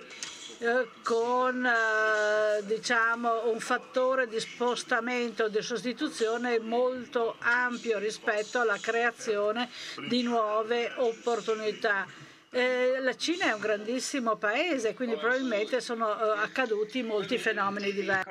eh, 0.62 0.88
con 1.02 1.64
eh, 1.64 2.62
diciamo, 2.64 3.48
un 3.48 3.60
fattore 3.60 4.26
di 4.26 4.40
spostamento, 4.40 5.48
di 5.48 5.62
sostituzione 5.62 6.58
molto 6.58 7.36
ampio 7.38 7.98
rispetto 7.98 8.58
alla 8.60 8.76
creazione 8.78 9.70
di 10.08 10.22
nuove 10.22 10.92
opportunità. 10.96 12.06
Eh, 12.52 12.98
la 12.98 13.14
Cina 13.14 13.46
è 13.46 13.52
un 13.52 13.60
grandissimo 13.60 14.34
paese, 14.34 14.92
quindi 14.92 15.14
probabilmente 15.16 15.80
sono 15.80 16.08
eh, 16.10 16.38
accaduti 16.40 17.00
molti 17.00 17.38
fenomeni 17.38 17.92
diversi. 17.92 18.28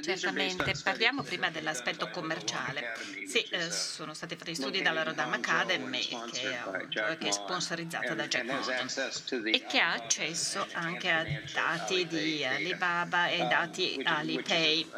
Certamente, 0.00 0.72
parliamo 0.82 1.22
prima 1.22 1.50
dell'aspetto 1.50 2.08
commerciale. 2.08 2.94
Sì, 3.26 3.42
eh, 3.50 3.70
sono 3.70 4.14
stati 4.14 4.36
fatti 4.36 4.54
studi 4.54 4.80
dalla 4.80 5.02
Rodam 5.02 5.34
Academy, 5.34 6.00
che 6.30 6.48
è, 6.48 7.18
che 7.18 7.28
è 7.28 7.30
sponsorizzata 7.30 8.14
da 8.14 8.26
Jack 8.26 8.44
Morton, 8.44 9.44
e 9.52 9.66
che 9.66 9.78
ha 9.78 9.92
accesso 9.92 10.66
anche 10.72 11.10
a 11.10 11.26
dati 11.52 12.06
di 12.06 12.42
Alibaba 12.42 13.28
e 13.28 13.38
dati 13.48 14.00
Alipay 14.02 14.88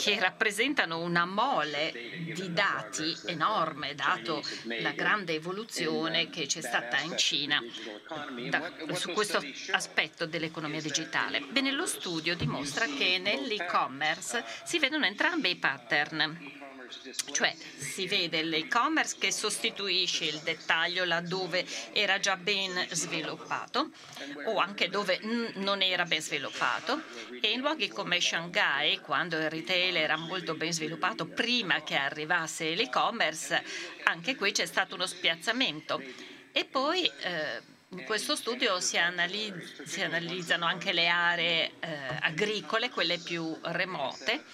che 0.00 0.18
rappresentano 0.18 1.00
una 1.02 1.26
mole 1.26 1.92
di 2.32 2.52
dati 2.54 3.14
enorme, 3.26 3.94
dato 3.94 4.42
la 4.80 4.92
grande 4.92 5.34
evoluzione 5.34 6.30
che 6.30 6.39
c'è 6.46 6.60
stata 6.60 6.98
in 7.00 7.16
Cina 7.16 7.60
da, 8.48 8.72
su 8.94 9.12
questo 9.12 9.42
aspetto 9.70 10.26
dell'economia 10.26 10.80
digitale. 10.80 11.40
Bene, 11.40 11.70
lo 11.70 11.86
studio 11.86 12.36
dimostra 12.36 12.86
che 12.86 13.18
nell'e-commerce 13.18 14.44
si 14.64 14.78
vedono 14.78 15.06
entrambi 15.06 15.50
i 15.50 15.56
pattern 15.56 16.59
cioè 17.32 17.54
si 17.76 18.06
vede 18.06 18.42
l'e-commerce 18.42 19.16
che 19.18 19.32
sostituisce 19.32 20.24
il 20.24 20.40
dettaglio 20.40 21.04
laddove 21.04 21.64
era 21.92 22.18
già 22.18 22.36
ben 22.36 22.86
sviluppato 22.90 23.90
o 24.46 24.58
anche 24.58 24.88
dove 24.88 25.18
non 25.54 25.82
era 25.82 26.04
ben 26.04 26.20
sviluppato 26.20 27.02
e 27.40 27.52
in 27.52 27.60
luoghi 27.60 27.88
come 27.88 28.20
Shanghai, 28.20 28.98
quando 28.98 29.36
il 29.36 29.50
retail 29.50 29.96
era 29.96 30.16
molto 30.16 30.54
ben 30.54 30.72
sviluppato 30.72 31.26
prima 31.26 31.82
che 31.82 31.96
arrivasse 31.96 32.74
l'e-commerce, 32.74 33.62
anche 34.04 34.34
qui 34.36 34.52
c'è 34.52 34.66
stato 34.66 34.94
uno 34.94 35.06
spiazzamento. 35.06 36.02
E 36.52 36.64
poi 36.64 37.04
eh, 37.04 37.62
in 37.90 38.04
questo 38.04 38.36
studio 38.36 38.80
si, 38.80 38.98
analizz 38.98 39.82
si, 39.82 40.00
analizzano 40.02 40.64
anche 40.64 40.92
le 40.92 41.08
aree 41.08 41.72
eh, 41.80 41.96
agricole, 42.20 42.90
quelle 42.90 43.18
più 43.18 43.56
remote, 43.62 44.44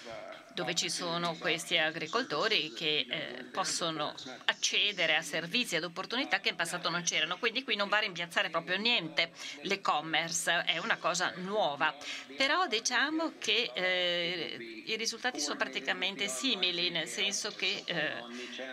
dove 0.56 0.74
ci 0.74 0.88
sono 0.88 1.36
questi 1.36 1.76
agricoltori 1.76 2.72
che 2.72 3.06
eh, 3.06 3.44
possono 3.52 4.14
accedere 4.46 5.14
a 5.14 5.20
servizi 5.20 5.76
ed 5.76 5.84
opportunità 5.84 6.40
che 6.40 6.48
in 6.48 6.56
passato 6.56 6.88
non 6.88 7.02
c'erano. 7.02 7.36
Quindi 7.36 7.62
qui 7.62 7.76
non 7.76 7.90
va 7.90 7.98
a 7.98 8.00
rimpiazzare 8.00 8.48
proprio 8.48 8.78
niente 8.78 9.32
l'e-commerce, 9.60 10.64
è 10.64 10.78
una 10.78 10.96
cosa 10.96 11.34
nuova. 11.36 11.94
Però 12.38 12.66
diciamo 12.66 13.34
che 13.38 13.70
eh, 13.74 14.82
i 14.86 14.96
risultati 14.96 15.40
sono 15.40 15.56
praticamente 15.56 16.26
simili, 16.26 16.88
nel 16.88 17.06
senso 17.06 17.50
che 17.50 17.82
eh, 17.84 18.24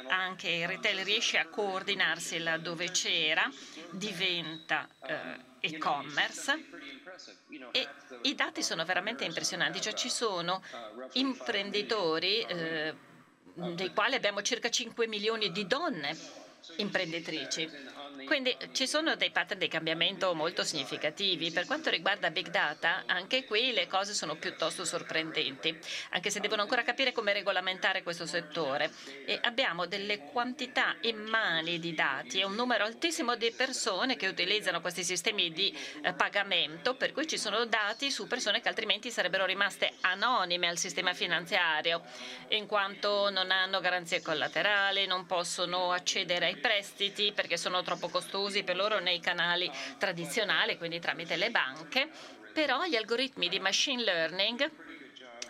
anche 0.07 0.49
il 0.49 0.67
retail 0.69 1.03
riesce 1.03 1.37
a 1.37 1.47
coordinarsi 1.47 2.39
laddove 2.39 2.91
c'era, 2.91 3.51
diventa 3.91 4.87
eh, 5.05 5.51
e-commerce 5.59 7.02
e 7.71 7.87
i 8.23 8.35
dati 8.35 8.63
sono 8.63 8.85
veramente 8.85 9.23
impressionanti, 9.23 9.81
cioè 9.81 9.93
ci 9.93 10.09
sono 10.09 10.61
imprenditori 11.13 12.41
eh, 12.41 12.93
dei 13.53 13.93
quali 13.93 14.15
abbiamo 14.15 14.41
circa 14.41 14.69
5 14.69 15.07
milioni 15.07 15.51
di 15.51 15.67
donne 15.67 16.17
imprenditrici. 16.77 17.69
Quindi 18.25 18.55
ci 18.71 18.87
sono 18.87 19.15
dei 19.15 19.31
pattern 19.31 19.59
di 19.59 19.67
cambiamento 19.67 20.33
molto 20.33 20.63
significativi. 20.63 21.51
Per 21.51 21.65
quanto 21.65 21.89
riguarda 21.89 22.29
Big 22.29 22.49
Data, 22.49 23.03
anche 23.05 23.45
qui 23.45 23.73
le 23.73 23.87
cose 23.87 24.13
sono 24.13 24.35
piuttosto 24.35 24.85
sorprendenti, 24.85 25.77
anche 26.11 26.29
se 26.29 26.39
devono 26.39 26.61
ancora 26.61 26.83
capire 26.83 27.11
come 27.11 27.33
regolamentare 27.33 28.03
questo 28.03 28.25
settore. 28.25 28.91
E 29.25 29.39
abbiamo 29.43 29.85
delle 29.85 30.19
quantità 30.19 30.95
immani 31.01 31.79
di 31.79 31.93
dati 31.93 32.39
e 32.39 32.45
un 32.45 32.55
numero 32.55 32.85
altissimo 32.85 33.35
di 33.35 33.51
persone 33.51 34.15
che 34.15 34.27
utilizzano 34.27 34.81
questi 34.81 35.03
sistemi 35.03 35.51
di 35.51 35.75
eh, 36.01 36.13
pagamento, 36.13 36.95
per 36.95 37.11
cui 37.11 37.27
ci 37.27 37.37
sono 37.37 37.65
dati 37.65 38.09
su 38.09 38.27
persone 38.27 38.61
che 38.61 38.69
altrimenti 38.69 39.11
sarebbero 39.11 39.45
rimaste 39.45 39.93
anonime 40.01 40.67
al 40.67 40.77
sistema 40.77 41.13
finanziario, 41.13 42.01
in 42.49 42.67
quanto 42.67 43.29
non 43.29 43.51
hanno 43.51 43.79
garanzie 43.79 44.21
collaterali, 44.21 45.05
non 45.05 45.25
possono 45.25 45.91
accedere 45.91 46.45
ai 46.47 46.57
prestiti 46.57 47.31
perché 47.33 47.57
sono 47.57 47.83
troppo 47.83 48.09
costosi 48.13 48.61
per 48.61 48.75
loro 48.75 48.99
nei 48.99 49.19
canali 49.19 49.69
tradizionali, 49.97 50.77
quindi 50.77 50.99
tramite 50.99 51.35
le 51.35 51.49
banche, 51.49 52.07
però 52.53 52.85
gli 52.85 52.95
algoritmi 52.95 53.49
di 53.49 53.59
machine 53.59 54.03
learning 54.03 54.71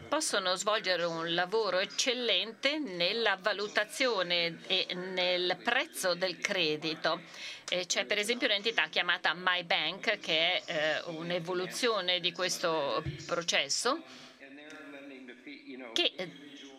possono 0.08 0.56
svolgere 0.56 1.04
un 1.04 1.34
lavoro 1.34 1.80
eccellente 1.80 2.78
nella 2.78 3.38
valutazione 3.42 4.60
e 4.68 4.88
nel 4.94 5.58
prezzo 5.62 6.14
del 6.14 6.38
credito. 6.38 7.22
C'è 7.66 8.06
per 8.06 8.20
esempio 8.20 8.48
un'entità 8.48 8.88
chiamata 8.88 9.34
MyBank 9.34 10.20
che 10.20 10.62
è 10.62 10.64
eh, 10.66 11.02
un'evoluzione 11.08 12.20
di 12.20 12.32
questo 12.32 13.04
processo 13.26 14.04
che 15.94 16.14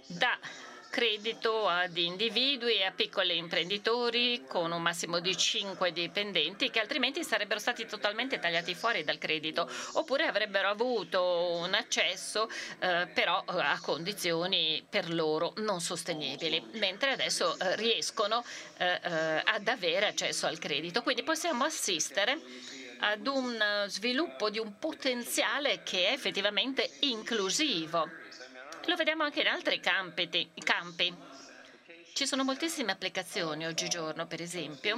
dà 0.06 0.38
credito 0.94 1.66
ad 1.66 1.96
individui 1.96 2.76
e 2.76 2.84
a 2.84 2.92
piccoli 2.92 3.36
imprenditori 3.36 4.44
con 4.46 4.70
un 4.70 4.80
massimo 4.80 5.18
di 5.18 5.36
5 5.36 5.90
dipendenti 5.90 6.70
che 6.70 6.78
altrimenti 6.78 7.24
sarebbero 7.24 7.58
stati 7.58 7.84
totalmente 7.84 8.38
tagliati 8.38 8.76
fuori 8.76 9.02
dal 9.02 9.18
credito 9.18 9.68
oppure 9.94 10.28
avrebbero 10.28 10.68
avuto 10.68 11.58
un 11.58 11.74
accesso 11.74 12.48
eh, 12.78 13.08
però 13.12 13.42
a 13.44 13.76
condizioni 13.82 14.86
per 14.88 15.12
loro 15.12 15.54
non 15.56 15.80
sostenibili, 15.80 16.64
mentre 16.74 17.10
adesso 17.10 17.58
eh, 17.58 17.74
riescono 17.74 18.44
eh, 18.76 19.00
eh 19.02 19.42
ad 19.44 19.66
avere 19.66 20.06
accesso 20.06 20.46
al 20.46 20.60
credito. 20.60 21.02
Quindi 21.02 21.24
possiamo 21.24 21.64
assistere 21.64 22.40
ad 23.00 23.26
un 23.26 23.84
sviluppo 23.88 24.48
di 24.48 24.60
un 24.60 24.78
potenziale 24.78 25.82
che 25.82 26.06
è 26.06 26.12
effettivamente 26.12 26.88
inclusivo 27.00 28.22
lo 28.86 28.96
vediamo 28.96 29.22
anche 29.22 29.40
in 29.40 29.46
altri 29.46 29.80
campi. 29.80 31.14
Ci 32.14 32.28
sono 32.28 32.44
moltissime 32.44 32.92
applicazioni 32.92 33.66
oggigiorno, 33.66 34.28
per 34.28 34.40
esempio, 34.40 34.96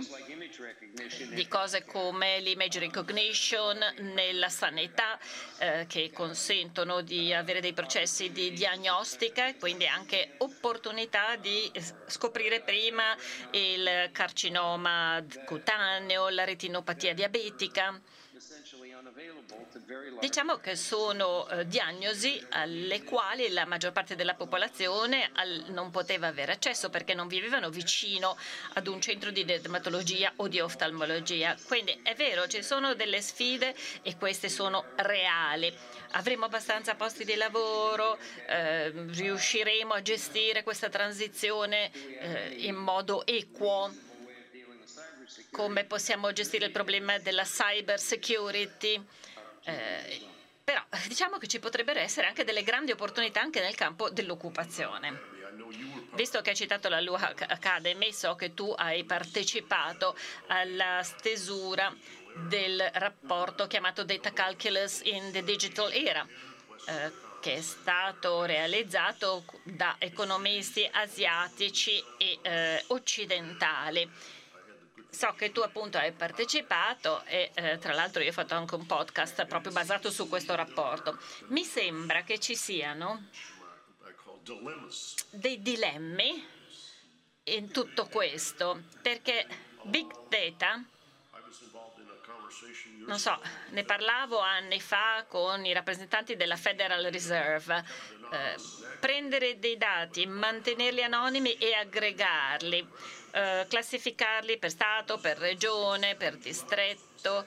di 1.30 1.48
cose 1.48 1.82
come 1.86 2.40
l'image 2.40 2.78
recognition 2.78 3.78
nella 4.00 4.50
sanità, 4.50 5.18
eh, 5.56 5.86
che 5.88 6.10
consentono 6.12 7.00
di 7.00 7.32
avere 7.32 7.60
dei 7.60 7.72
processi 7.72 8.32
di 8.32 8.52
diagnostica 8.52 9.48
e 9.48 9.56
quindi 9.56 9.86
anche 9.86 10.34
opportunità 10.38 11.36
di 11.36 11.72
scoprire 12.06 12.60
prima 12.60 13.16
il 13.52 14.10
carcinoma 14.12 15.24
cutaneo, 15.46 16.28
la 16.28 16.44
retinopatia 16.44 17.14
diabetica. 17.14 17.98
Diciamo 20.20 20.56
che 20.56 20.74
sono 20.74 21.46
eh, 21.48 21.66
diagnosi 21.66 22.42
alle 22.50 23.02
quali 23.02 23.50
la 23.50 23.66
maggior 23.66 23.92
parte 23.92 24.16
della 24.16 24.34
popolazione 24.34 25.30
non 25.66 25.90
poteva 25.90 26.28
avere 26.28 26.52
accesso 26.52 26.88
perché 26.88 27.12
non 27.12 27.28
vivevano 27.28 27.68
vicino 27.68 28.36
ad 28.72 28.86
un 28.86 29.00
centro 29.00 29.30
di 29.30 29.44
dermatologia 29.44 30.32
o 30.36 30.48
di 30.48 30.60
oftalmologia. 30.60 31.56
Quindi 31.66 32.00
è 32.02 32.14
vero, 32.14 32.46
ci 32.46 32.62
sono 32.62 32.94
delle 32.94 33.20
sfide 33.20 33.74
e 34.00 34.16
queste 34.16 34.48
sono 34.48 34.86
reali. 34.96 35.74
Avremo 36.12 36.46
abbastanza 36.46 36.94
posti 36.94 37.24
di 37.24 37.34
lavoro, 37.34 38.18
eh, 38.46 38.90
riusciremo 38.90 39.92
a 39.92 40.00
gestire 40.00 40.62
questa 40.62 40.88
transizione 40.88 41.90
eh, 41.92 42.54
in 42.60 42.76
modo 42.76 43.26
equo 43.26 44.04
come 45.56 45.84
possiamo 45.84 46.30
gestire 46.34 46.66
il 46.66 46.70
problema 46.70 47.16
della 47.16 47.44
cyber 47.44 47.98
security. 47.98 49.02
Eh, 49.64 50.20
però 50.62 50.82
diciamo 51.08 51.38
che 51.38 51.46
ci 51.46 51.60
potrebbero 51.60 51.98
essere 51.98 52.26
anche 52.26 52.44
delle 52.44 52.62
grandi 52.62 52.92
opportunità 52.92 53.40
anche 53.40 53.62
nel 53.62 53.74
campo 53.74 54.10
dell'occupazione. 54.10 55.34
Visto 56.12 56.42
che 56.42 56.50
hai 56.50 56.56
citato 56.56 56.90
la 56.90 57.00
Lua 57.00 57.32
Academy, 57.48 58.12
so 58.12 58.34
che 58.34 58.52
tu 58.52 58.70
hai 58.76 59.04
partecipato 59.04 60.14
alla 60.48 61.00
stesura 61.02 61.90
del 62.34 62.90
rapporto 62.92 63.66
chiamato 63.66 64.04
Data 64.04 64.34
Calculus 64.34 65.00
in 65.04 65.32
the 65.32 65.42
Digital 65.42 65.90
Era, 65.90 66.26
eh, 66.86 67.12
che 67.40 67.54
è 67.54 67.60
stato 67.62 68.44
realizzato 68.44 69.44
da 69.62 69.96
economisti 70.00 70.86
asiatici 70.92 72.02
e 72.18 72.38
eh, 72.42 72.84
occidentali 72.88 74.34
So 75.16 75.32
che 75.32 75.50
tu 75.50 75.62
appunto 75.62 75.96
hai 75.96 76.12
partecipato 76.12 77.24
e 77.24 77.50
eh, 77.54 77.78
tra 77.78 77.94
l'altro 77.94 78.22
io 78.22 78.28
ho 78.28 78.32
fatto 78.34 78.52
anche 78.52 78.74
un 78.74 78.84
podcast 78.84 79.46
proprio 79.46 79.72
basato 79.72 80.10
su 80.10 80.28
questo 80.28 80.54
rapporto. 80.54 81.18
Mi 81.46 81.64
sembra 81.64 82.22
che 82.22 82.38
ci 82.38 82.54
siano 82.54 83.28
dei 85.30 85.62
dilemmi 85.62 86.46
in 87.44 87.70
tutto 87.70 88.08
questo, 88.08 88.82
perché 89.00 89.46
Big 89.84 90.06
Data, 90.28 90.84
non 93.06 93.18
so, 93.18 93.40
ne 93.70 93.84
parlavo 93.84 94.38
anni 94.38 94.80
fa 94.80 95.24
con 95.28 95.64
i 95.64 95.72
rappresentanti 95.72 96.36
della 96.36 96.56
Federal 96.56 97.04
Reserve, 97.04 97.84
eh, 98.32 98.54
prendere 99.00 99.58
dei 99.58 99.76
dati, 99.76 100.26
mantenerli 100.26 101.02
anonimi 101.02 101.54
e 101.54 101.74
aggregarli 101.74 102.88
eh, 103.36 103.66
classificarli 103.68 104.58
per 104.58 104.70
Stato, 104.70 105.18
per 105.18 105.36
regione, 105.36 106.14
per 106.16 106.38
distretto. 106.38 107.44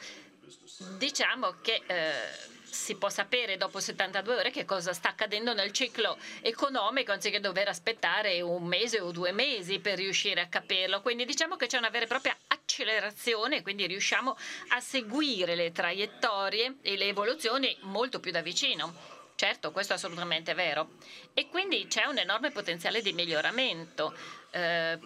Diciamo 0.97 1.55
che 1.61 1.81
eh, 1.87 2.57
si 2.71 2.95
può 2.95 3.09
sapere 3.09 3.57
dopo 3.57 3.79
72 3.79 4.35
ore 4.35 4.51
che 4.51 4.65
cosa 4.65 4.93
sta 4.93 5.09
accadendo 5.09 5.53
nel 5.53 5.71
ciclo 5.71 6.17
economico 6.41 7.11
anziché 7.11 7.39
dover 7.39 7.67
aspettare 7.67 8.41
un 8.41 8.63
mese 8.63 8.99
o 8.99 9.11
due 9.11 9.31
mesi 9.31 9.79
per 9.79 9.97
riuscire 9.97 10.41
a 10.41 10.47
capirlo. 10.47 11.01
Quindi 11.01 11.25
diciamo 11.25 11.55
che 11.55 11.67
c'è 11.67 11.77
una 11.77 11.89
vera 11.89 12.05
e 12.05 12.07
propria 12.07 12.37
accelerazione, 12.47 13.61
quindi 13.61 13.87
riusciamo 13.87 14.37
a 14.69 14.79
seguire 14.79 15.55
le 15.55 15.71
traiettorie 15.71 16.75
e 16.81 16.97
le 16.97 17.05
evoluzioni 17.05 17.75
molto 17.81 18.19
più 18.19 18.31
da 18.31 18.41
vicino. 18.41 19.17
Certo, 19.39 19.71
questo 19.71 19.93
è 19.93 19.95
assolutamente 19.95 20.53
vero. 20.53 20.97
E 21.33 21.47
quindi 21.47 21.87
c'è 21.87 22.03
un 22.05 22.17
enorme 22.17 22.51
potenziale 22.51 23.01
di 23.01 23.13
miglioramento. 23.13 24.13
Eh, 24.51 24.97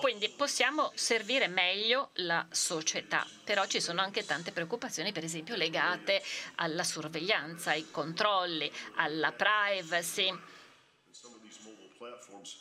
quindi 0.00 0.28
possiamo 0.28 0.92
servire 0.94 1.48
meglio 1.48 2.10
la 2.14 2.46
società, 2.50 3.26
però 3.42 3.64
ci 3.66 3.80
sono 3.80 4.02
anche 4.02 4.24
tante 4.24 4.52
preoccupazioni, 4.52 5.12
per 5.12 5.24
esempio 5.24 5.56
legate 5.56 6.22
alla 6.56 6.84
sorveglianza, 6.84 7.70
ai 7.70 7.90
controlli, 7.90 8.70
alla 8.96 9.32
privacy. 9.32 10.32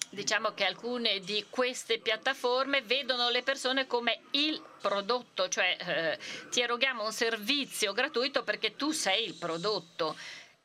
Diciamo 0.09 0.53
che 0.53 0.63
alcune 0.63 1.19
di 1.19 1.45
queste 1.49 1.97
piattaforme 1.99 2.81
vedono 2.81 3.29
le 3.29 3.43
persone 3.43 3.85
come 3.85 4.21
il 4.31 4.61
prodotto, 4.79 5.49
cioè 5.49 5.75
eh, 5.79 6.49
ti 6.49 6.61
eroghiamo 6.61 7.03
un 7.03 7.11
servizio 7.11 7.91
gratuito 7.91 8.43
perché 8.43 8.75
tu 8.75 8.91
sei 8.91 9.25
il 9.25 9.33
prodotto 9.33 10.15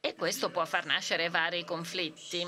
e 0.00 0.14
questo 0.14 0.50
può 0.50 0.64
far 0.64 0.84
nascere 0.84 1.28
vari 1.28 1.64
conflitti. 1.64 2.46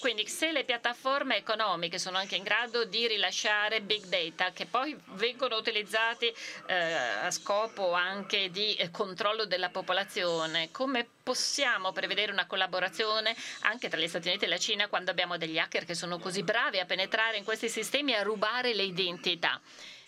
Quindi 0.00 0.26
se 0.28 0.52
le 0.52 0.64
piattaforme 0.64 1.36
economiche 1.36 1.98
sono 1.98 2.18
anche 2.18 2.36
in 2.36 2.42
grado 2.42 2.84
di 2.84 3.06
rilasciare 3.06 3.80
big 3.80 4.04
data 4.04 4.52
che 4.52 4.66
poi 4.66 4.96
vengono 5.12 5.56
utilizzati 5.56 6.32
eh, 6.66 6.74
a 6.74 7.30
scopo 7.30 7.92
anche 7.92 8.50
di 8.50 8.74
eh, 8.74 8.90
controllo 8.90 9.46
della 9.46 9.70
popolazione, 9.70 10.70
come 10.70 11.08
possiamo 11.22 11.92
prevedere 11.92 12.32
una 12.32 12.46
collaborazione 12.46 13.34
anche 13.62 13.88
tra 13.88 13.98
gli 13.98 14.08
Stati 14.08 14.28
Uniti 14.28 14.44
e 14.44 14.48
la 14.48 14.58
Cina 14.58 14.88
quando 14.88 15.10
abbiamo 15.10 15.36
degli 15.36 15.58
hacker 15.58 15.84
che 15.84 15.94
sono 15.94 16.18
così 16.18 16.42
bravi 16.42 16.78
a 16.78 16.84
penetrare 16.84 17.38
in 17.38 17.44
questi 17.44 17.68
sistemi 17.68 18.12
e 18.12 18.16
a 18.16 18.22
rubare 18.22 18.74
le 18.74 18.84
identità? 18.84 19.60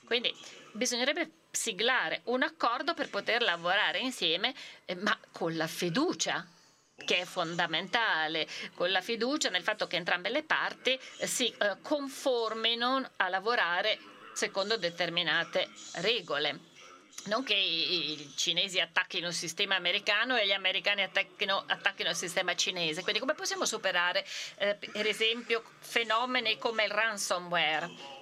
Quindi 0.04 0.34
bisognerebbe 0.72 1.30
siglare 1.50 2.20
un 2.24 2.42
accordo 2.42 2.94
per 2.94 3.10
poter 3.10 3.42
lavorare 3.42 3.98
insieme, 3.98 4.54
eh, 4.84 4.94
ma 4.94 5.18
con 5.32 5.56
la 5.56 5.66
fiducia 5.66 6.46
che 7.04 7.18
è 7.18 7.24
fondamentale, 7.24 8.46
con 8.74 8.90
la 8.90 9.00
fiducia 9.00 9.50
nel 9.50 9.62
fatto 9.62 9.86
che 9.86 9.96
entrambe 9.96 10.28
le 10.30 10.42
parti 10.42 10.98
eh, 11.18 11.26
si 11.26 11.52
eh, 11.58 11.76
conformino 11.82 13.10
a 13.16 13.28
lavorare 13.28 13.98
secondo 14.32 14.76
determinate 14.76 15.68
regole. 15.96 16.68
Non 17.26 17.42
che 17.42 17.54
i 17.54 18.32
cinesi 18.34 18.80
attacchino 18.80 19.28
il 19.28 19.34
sistema 19.34 19.76
americano 19.76 20.38
e 20.38 20.46
gli 20.46 20.52
americani 20.52 21.02
attacchino, 21.02 21.64
attacchino 21.66 22.08
il 22.08 22.16
sistema 22.16 22.54
cinese. 22.54 23.02
Quindi 23.02 23.20
come 23.20 23.34
possiamo 23.34 23.66
superare, 23.66 24.24
eh, 24.56 24.74
per 24.74 25.06
esempio, 25.06 25.62
fenomeni 25.80 26.56
come 26.56 26.84
il 26.84 26.90
ransomware? 26.90 28.19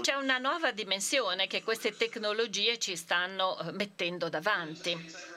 C'è 0.00 0.14
una 0.14 0.38
nuova 0.38 0.70
dimensione 0.72 1.46
che 1.46 1.62
queste 1.62 1.96
tecnologie 1.96 2.78
ci 2.78 2.96
stanno 2.96 3.58
eh, 3.58 3.72
mettendo 3.72 4.28
davanti. 4.28 5.36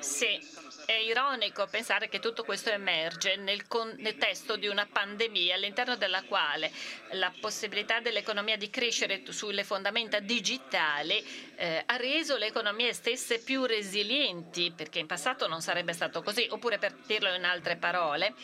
Sì, 0.00 0.40
è 0.86 0.94
ironico 0.94 1.66
pensare 1.70 2.08
che 2.08 2.18
tutto 2.18 2.42
questo 2.42 2.70
emerge 2.70 3.36
nel 3.36 3.68
contesto 3.68 4.56
di 4.56 4.66
una 4.66 4.86
pandemia 4.90 5.54
all'interno 5.54 5.96
della 5.96 6.22
quale 6.24 6.72
la 7.12 7.32
possibilità 7.40 8.00
dell'economia 8.00 8.56
di 8.56 8.68
crescere 8.68 9.22
sulle 9.28 9.62
fondamenta 9.62 10.18
digitali 10.18 11.24
eh, 11.54 11.82
ha 11.86 11.96
reso 11.96 12.36
le 12.36 12.46
economie 12.46 12.92
stesse 12.92 13.38
più 13.38 13.64
resilienti, 13.64 14.72
perché 14.74 14.98
in 14.98 15.06
passato 15.06 15.46
non 15.46 15.62
sarebbe 15.62 15.92
stato 15.92 16.22
così, 16.22 16.46
oppure 16.50 16.78
per 16.78 16.94
dirlo 17.06 17.32
in 17.32 17.44
altre 17.44 17.76
parole, 17.76 18.34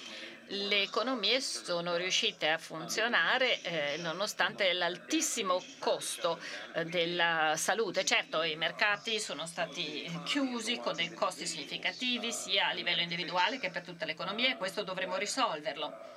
le 0.48 0.82
economie 0.82 1.40
sono 1.40 1.96
riuscite 1.96 2.48
a 2.48 2.58
funzionare 2.58 3.60
eh, 3.62 3.96
nonostante 3.98 4.72
l'altissimo 4.72 5.62
costo 5.78 6.38
eh, 6.74 6.84
della 6.84 7.54
salute. 7.56 8.04
Certo, 8.04 8.42
i 8.42 8.56
mercati 8.56 9.20
sono 9.20 9.46
stati 9.46 10.10
chiusi 10.24 10.78
con 10.78 10.94
dei 10.94 11.12
costi 11.12 11.46
significativi 11.46 12.32
sia 12.32 12.68
a 12.68 12.72
livello 12.72 13.02
individuale 13.02 13.58
che 13.58 13.70
per 13.70 13.82
tutta 13.82 14.04
l'economia 14.04 14.50
e 14.50 14.56
questo 14.56 14.82
dovremo 14.82 15.16
risolverlo. 15.16 16.16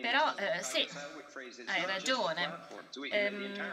Però 0.00 0.34
eh, 0.36 0.62
sì, 0.62 0.88
hai 1.66 1.84
ragione. 1.84 2.60
Eh, 3.10 3.28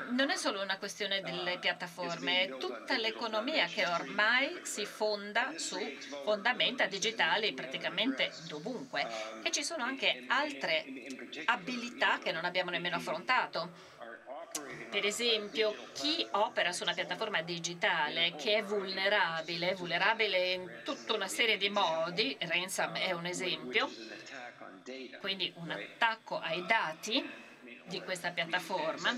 non 0.10 0.30
è 0.30 0.36
solo 0.36 0.62
una 0.62 0.78
questione 0.78 1.22
delle 1.22 1.58
piattaforme, 1.60 2.44
è 2.44 2.58
tutta 2.58 2.98
l'economia 2.98 3.68
che 3.68 3.86
ormai 3.86 4.60
si 4.63 4.86
fonda 4.86 5.54
su 5.56 5.78
fondamenta 6.26 6.88
digitali 6.88 7.54
praticamente 7.54 8.32
dovunque. 8.48 9.08
E 9.44 9.52
ci 9.52 9.63
sono 9.63 9.86
anche 9.86 10.26
altre 10.28 10.86
abilità 11.46 12.20
che 12.20 12.34
non 12.34 12.44
abbiamo 12.44 12.70
nemmeno 12.70 12.98
affrontato. 12.98 13.92
Per 14.89 15.06
esempio, 15.06 15.74
chi 15.94 16.28
opera 16.32 16.74
su 16.74 16.84
una 16.84 16.94
piattaforma 16.94 17.42
digitale 17.42 18.36
che 18.36 18.58
è 18.58 18.63
vulnerabile, 18.63 19.74
vulnerabile 19.74 20.52
in 20.52 20.82
tutta 20.84 21.13
una 21.13 21.28
serie 21.28 21.58
di 21.58 21.70
modi, 21.70 22.38
Ransom 22.42 22.94
è 22.98 23.13
un 23.13 23.26
esempio, 23.26 23.89
quindi 25.19 25.52
un 25.56 25.72
attacco 25.72 26.39
ai 26.39 26.65
dati 26.65 27.24
di 27.86 28.02
questa 28.02 28.32
piattaforma 28.32 29.13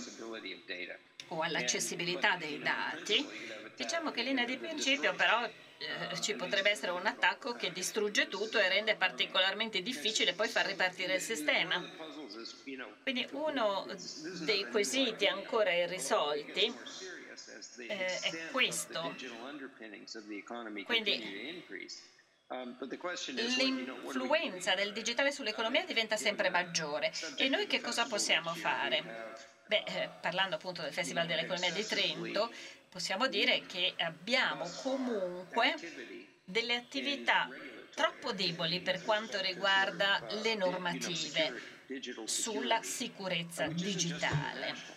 o 1.29 1.41
all'accessibilità 1.41 2.35
dei 2.37 2.59
dati, 2.59 3.27
diciamo 3.75 4.11
che 4.11 4.19
in 4.21 4.27
linea 4.27 4.45
di 4.45 4.57
principio 4.57 5.13
però 5.15 5.43
eh, 5.77 6.21
ci 6.21 6.35
potrebbe 6.35 6.69
essere 6.69 6.91
un 6.91 7.05
attacco 7.05 7.53
che 7.53 7.71
distrugge 7.71 8.27
tutto 8.27 8.59
e 8.59 8.69
rende 8.69 8.95
particolarmente 8.95 9.81
difficile 9.81 10.33
poi 10.33 10.47
far 10.47 10.65
ripartire 10.65 11.15
il 11.15 11.21
sistema. 11.21 11.83
Quindi 13.03 13.27
uno 13.31 13.85
dei 14.41 14.67
quesiti 14.69 15.27
ancora 15.27 15.73
irrisolti 15.73 16.73
eh, 17.87 18.19
è 18.19 18.51
questo. 18.51 19.15
Quindi 20.85 21.63
L'influenza 23.57 24.75
del 24.75 24.93
digitale 24.93 25.31
sull'economia 25.31 25.83
diventa 25.83 26.15
sempre 26.15 26.49
maggiore 26.49 27.11
e 27.37 27.49
noi 27.49 27.65
che 27.65 27.81
cosa 27.81 28.05
possiamo 28.05 28.53
fare? 28.53 29.33
Beh, 29.65 29.83
eh, 29.87 30.09
parlando 30.21 30.55
appunto 30.55 30.83
del 30.83 30.93
Festival 30.93 31.25
dell'Economia 31.25 31.71
di 31.71 31.83
Trento, 31.83 32.51
possiamo 32.87 33.25
dire 33.27 33.65
che 33.65 33.95
abbiamo 33.97 34.69
comunque 34.83 35.73
delle 36.43 36.75
attività 36.75 37.49
troppo 37.95 38.31
deboli 38.31 38.79
per 38.79 39.01
quanto 39.03 39.41
riguarda 39.41 40.23
le 40.43 40.53
normative 40.53 41.73
sulla 42.25 42.83
sicurezza 42.83 43.65
digitale. 43.67 44.94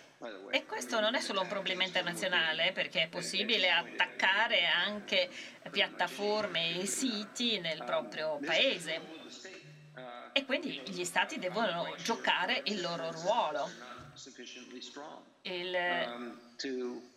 E 0.50 0.66
questo 0.66 0.98
non 0.98 1.14
è 1.14 1.20
solo 1.20 1.42
un 1.42 1.46
problema 1.46 1.84
internazionale, 1.84 2.72
perché 2.72 3.02
è 3.02 3.08
possibile 3.08 3.70
attaccare 3.70 4.66
anche 4.66 5.30
piattaforme 5.70 6.80
e 6.80 6.86
siti 6.86 7.60
nel 7.60 7.84
proprio 7.84 8.40
paese. 8.44 9.00
E 10.32 10.44
quindi 10.44 10.82
gli 10.86 11.04
Stati 11.04 11.38
devono 11.38 11.94
giocare 12.02 12.62
il 12.64 12.80
loro 12.80 13.12
ruolo. 13.12 13.70
Il 15.42 15.76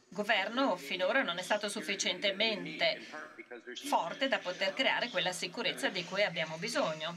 governo 0.09 0.75
finora 0.75 1.23
non 1.23 1.39
è 1.39 1.41
stato 1.41 1.69
sufficientemente 1.69 2.99
forte 3.87 4.27
da 4.27 4.37
poter 4.37 4.73
creare 4.73 5.09
quella 5.09 5.31
sicurezza 5.31 5.89
di 5.89 6.03
cui 6.05 6.23
abbiamo 6.23 6.57
bisogno. 6.57 7.15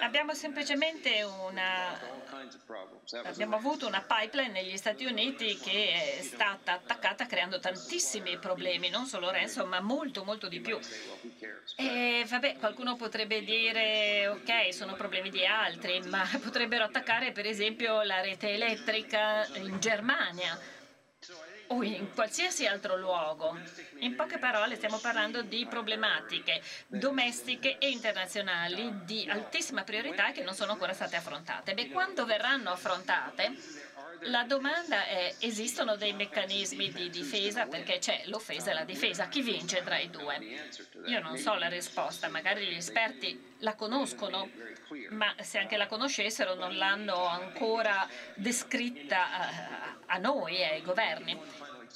Abbiamo 0.00 0.34
semplicemente 0.34 1.22
una, 1.22 1.98
abbiamo 3.24 3.56
avuto 3.56 3.86
una 3.86 4.04
pipeline 4.06 4.50
negli 4.50 4.76
Stati 4.76 5.06
Uniti 5.06 5.56
che 5.56 6.18
è 6.18 6.22
stata 6.22 6.72
attaccata 6.72 7.24
creando 7.24 7.58
tantissimi 7.58 8.36
problemi, 8.36 8.90
non 8.90 9.06
solo 9.06 9.30
ransom, 9.30 9.70
ma 9.70 9.80
molto, 9.80 10.24
molto 10.24 10.48
di 10.48 10.60
più. 10.60 10.78
E 11.76 12.26
vabbè, 12.28 12.56
qualcuno 12.58 12.96
potrebbe 12.96 13.42
dire, 13.42 14.28
ok, 14.28 14.74
sono 14.74 14.92
problemi 14.92 15.30
di 15.30 15.46
altri, 15.46 16.02
ma 16.02 16.22
potrebbero 16.42 16.84
attaccare 16.84 17.32
per 17.32 17.46
esempio 17.46 18.02
la 18.02 18.20
rete 18.20 18.50
elettrica 18.50 19.46
in 19.54 19.80
Germania 19.80 20.75
o 21.68 21.82
in 21.82 22.12
qualsiasi 22.12 22.66
altro 22.66 22.96
luogo. 22.96 23.58
In 23.98 24.14
poche 24.14 24.38
parole 24.38 24.76
stiamo 24.76 24.98
parlando 24.98 25.42
di 25.42 25.66
problematiche 25.68 26.60
domestiche 26.86 27.78
e 27.78 27.88
internazionali 27.90 29.04
di 29.04 29.26
altissima 29.28 29.82
priorità 29.82 30.32
che 30.32 30.42
non 30.42 30.54
sono 30.54 30.72
ancora 30.72 30.92
state 30.92 31.16
affrontate. 31.16 31.74
Beh, 31.74 31.88
quando 31.88 32.24
verranno 32.24 32.70
affrontate, 32.70 33.54
la 34.22 34.44
domanda 34.44 35.06
è, 35.06 35.34
esistono 35.40 35.96
dei 35.96 36.12
meccanismi 36.12 36.90
di 36.90 37.10
difesa? 37.10 37.66
Perché 37.66 37.98
c'è 37.98 38.22
l'offesa 38.26 38.70
e 38.70 38.74
la 38.74 38.84
difesa. 38.84 39.28
Chi 39.28 39.42
vince 39.42 39.82
tra 39.82 39.98
i 39.98 40.10
due? 40.10 40.68
Io 41.06 41.20
non 41.20 41.36
so 41.36 41.54
la 41.54 41.68
risposta, 41.68 42.28
magari 42.28 42.66
gli 42.66 42.74
esperti 42.76 43.54
la 43.58 43.74
conoscono, 43.74 44.50
ma 45.10 45.34
se 45.40 45.58
anche 45.58 45.76
la 45.76 45.86
conoscessero 45.86 46.54
non 46.54 46.76
l'hanno 46.76 47.26
ancora 47.26 48.08
descritta 48.34 49.30
a, 49.32 49.96
a 50.06 50.18
noi 50.18 50.56
e 50.56 50.64
ai 50.64 50.82
governi. 50.82 51.38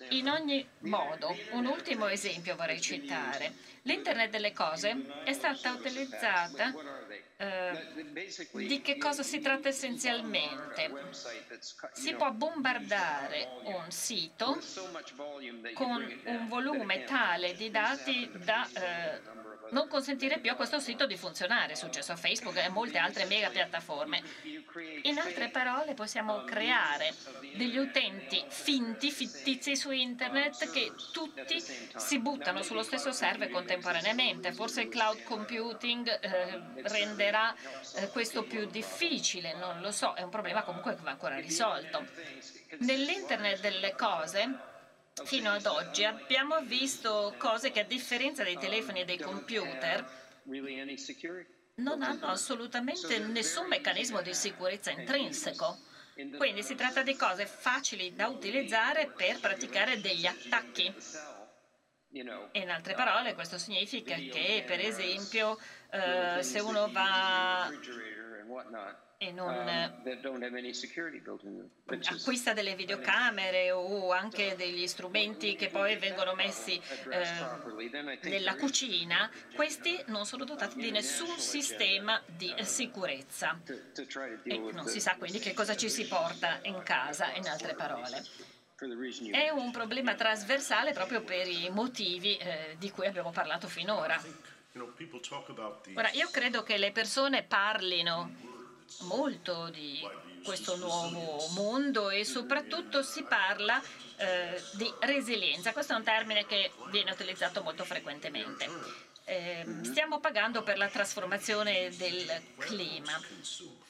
In 0.09 0.29
ogni 0.29 0.67
modo, 0.81 1.37
un 1.53 1.67
ultimo 1.67 2.09
esempio 2.09 2.57
vorrei 2.57 2.81
citare. 2.81 3.53
L'Internet 3.83 4.31
delle 4.31 4.53
cose 4.53 5.23
è 5.25 5.33
stata 5.33 5.73
utilizzata 5.73 6.75
eh, 7.37 8.05
di 8.53 8.83
che 8.83 8.99
cosa 8.99 9.23
si 9.23 9.41
tratta 9.41 9.69
essenzialmente? 9.69 10.91
Si 11.93 12.15
può 12.15 12.31
bombardare 12.33 13.49
un 13.65 13.91
sito 13.91 14.59
con 15.75 16.21
un 16.25 16.49
volume 16.49 17.05
tale 17.05 17.55
di 17.55 17.71
dati 17.71 18.31
da 18.45 18.69
eh, 18.69 19.21
non 19.71 19.89
consentire 19.89 20.39
più 20.39 20.51
a 20.51 20.55
questo 20.55 20.79
sito 20.79 21.07
di 21.07 21.17
funzionare. 21.17 21.73
È 21.73 21.77
successo 21.77 22.13
a 22.13 22.17
Facebook 22.17 22.57
e 22.57 22.65
a 22.65 22.71
molte 22.71 22.99
altre 22.99 23.25
mega 23.25 23.49
piattaforme. 23.49 24.23
In 25.03 25.19
altre 25.19 25.49
parole, 25.49 25.95
possiamo 25.95 26.45
creare 26.45 27.13
degli 27.57 27.77
utenti 27.77 28.43
finti, 28.49 29.11
fittizi 29.11 29.75
su 29.75 29.91
internet 29.91 30.71
che 30.71 30.93
tutti 31.13 31.61
si 31.97 32.19
buttano 32.21 32.63
sullo 32.63 32.83
stesso 32.83 33.11
server 33.11 33.51
contemporaneamente. 33.51 34.53
Forse 34.53 34.83
il 34.83 34.89
cloud 34.89 35.23
computing 35.25 36.09
eh, 36.09 36.61
renderà 36.83 37.55
eh, 37.97 38.09
questo 38.09 38.45
più 38.45 38.67
difficile, 38.67 39.55
non 39.55 39.81
lo 39.81 39.91
so, 39.91 40.15
è 40.15 40.23
un 40.23 40.31
problema 40.31 40.63
comunque 40.63 40.95
che 40.95 41.03
va 41.03 41.11
ancora 41.11 41.39
risolto. 41.39 42.07
Nell'internet 42.79 43.61
delle 43.61 43.95
cose 43.97 44.69
fino 45.25 45.51
ad 45.51 45.67
oggi 45.67 46.05
abbiamo 46.05 46.61
visto 46.63 47.35
cose 47.39 47.71
che 47.71 47.81
a 47.81 47.85
differenza 47.85 48.45
dei 48.45 48.57
telefoni 48.57 49.01
e 49.01 49.05
dei 49.05 49.19
computer 49.19 50.19
non 51.81 52.03
hanno 52.03 52.27
assolutamente 52.27 53.19
nessun 53.19 53.67
meccanismo 53.67 54.23
di 54.23 54.35
sicurezza 54.35 54.91
intrinseco. 54.91 55.79
Quindi 56.37 56.63
si 56.63 56.75
tratta 56.75 57.03
di 57.03 57.17
cose 57.17 57.47
facili 57.47 58.15
da 58.15 58.29
utilizzare 58.29 59.11
per 59.17 59.41
praticare 59.41 60.01
degli 60.01 60.27
attacchi. 60.27 60.95
In 62.13 62.71
altre 62.71 62.95
parole, 62.95 63.35
questo 63.35 63.57
significa 63.57 64.17
che, 64.17 64.65
per 64.67 64.81
esempio, 64.81 65.59
eh, 65.91 66.43
se 66.43 66.61
uno 66.61 66.91
va 66.91 67.71
e 69.23 69.33
non 69.33 69.55
um, 69.55 70.03
acquista 72.05 72.55
delle 72.55 72.75
videocamere 72.75 73.71
o 73.71 74.13
anche 74.13 74.57
degli 74.57 74.87
strumenti 74.87 75.57
che 75.57 75.69
poi 75.69 75.97
vengono 75.97 76.35
messi 76.35 76.81
eh, 77.11 78.29
nella 78.31 78.57
cucina, 78.57 79.31
questi 79.55 80.03
non 80.07 80.25
sono 80.25 80.45
dotati 80.45 80.79
di 80.79 80.91
nessun 80.91 81.39
sistema 81.39 82.23
di 82.25 82.55
sicurezza 82.63 83.61
e 84.43 84.59
non 84.73 84.87
si 84.87 85.01
sa 85.01 85.17
quindi 85.19 85.39
che 85.39 85.53
cosa 85.53 85.77
ci 85.77 85.91
si 85.91 86.07
porta 86.07 86.59
in 86.63 86.83
casa, 86.83 87.31
in 87.35 87.47
altre 87.47 87.75
parole. 87.75 88.25
È 89.31 89.51
un 89.51 89.71
problema 89.71 90.15
trasversale 90.15 90.95
proprio 90.95 91.21
per 91.21 91.47
i 91.47 91.69
motivi 91.69 92.39
eh, 92.39 92.77
di 92.79 92.91
cui 92.91 93.07
abbiamo 93.07 93.33
parlato 93.33 93.69
finora. 93.69 94.19
Ora, 95.95 96.11
io 96.13 96.31
credo 96.31 96.63
che 96.63 96.79
le 96.79 96.91
persone 96.91 97.43
parlino 97.43 98.50
molto 99.01 99.69
di 99.71 100.07
questo 100.45 100.77
nuovo 100.77 101.47
mondo 101.51 102.11
e 102.11 102.25
soprattutto 102.25 103.03
si 103.03 103.23
parla 103.23 103.81
eh, 104.17 104.63
di 104.73 104.93
resilienza. 105.01 105.73
Questo 105.73 105.93
è 105.93 105.97
un 105.97 106.05
termine 106.05 106.47
che 106.47 106.71
viene 106.91 107.11
utilizzato 107.13 107.63
molto 107.63 107.85
frequentemente. 107.85 108.69
Eh, 109.25 109.65
stiamo 109.83 110.19
pagando 110.19 110.63
per 110.63 110.77
la 110.77 110.89
trasformazione 110.89 111.95
del 111.97 112.43
clima. 112.59 113.21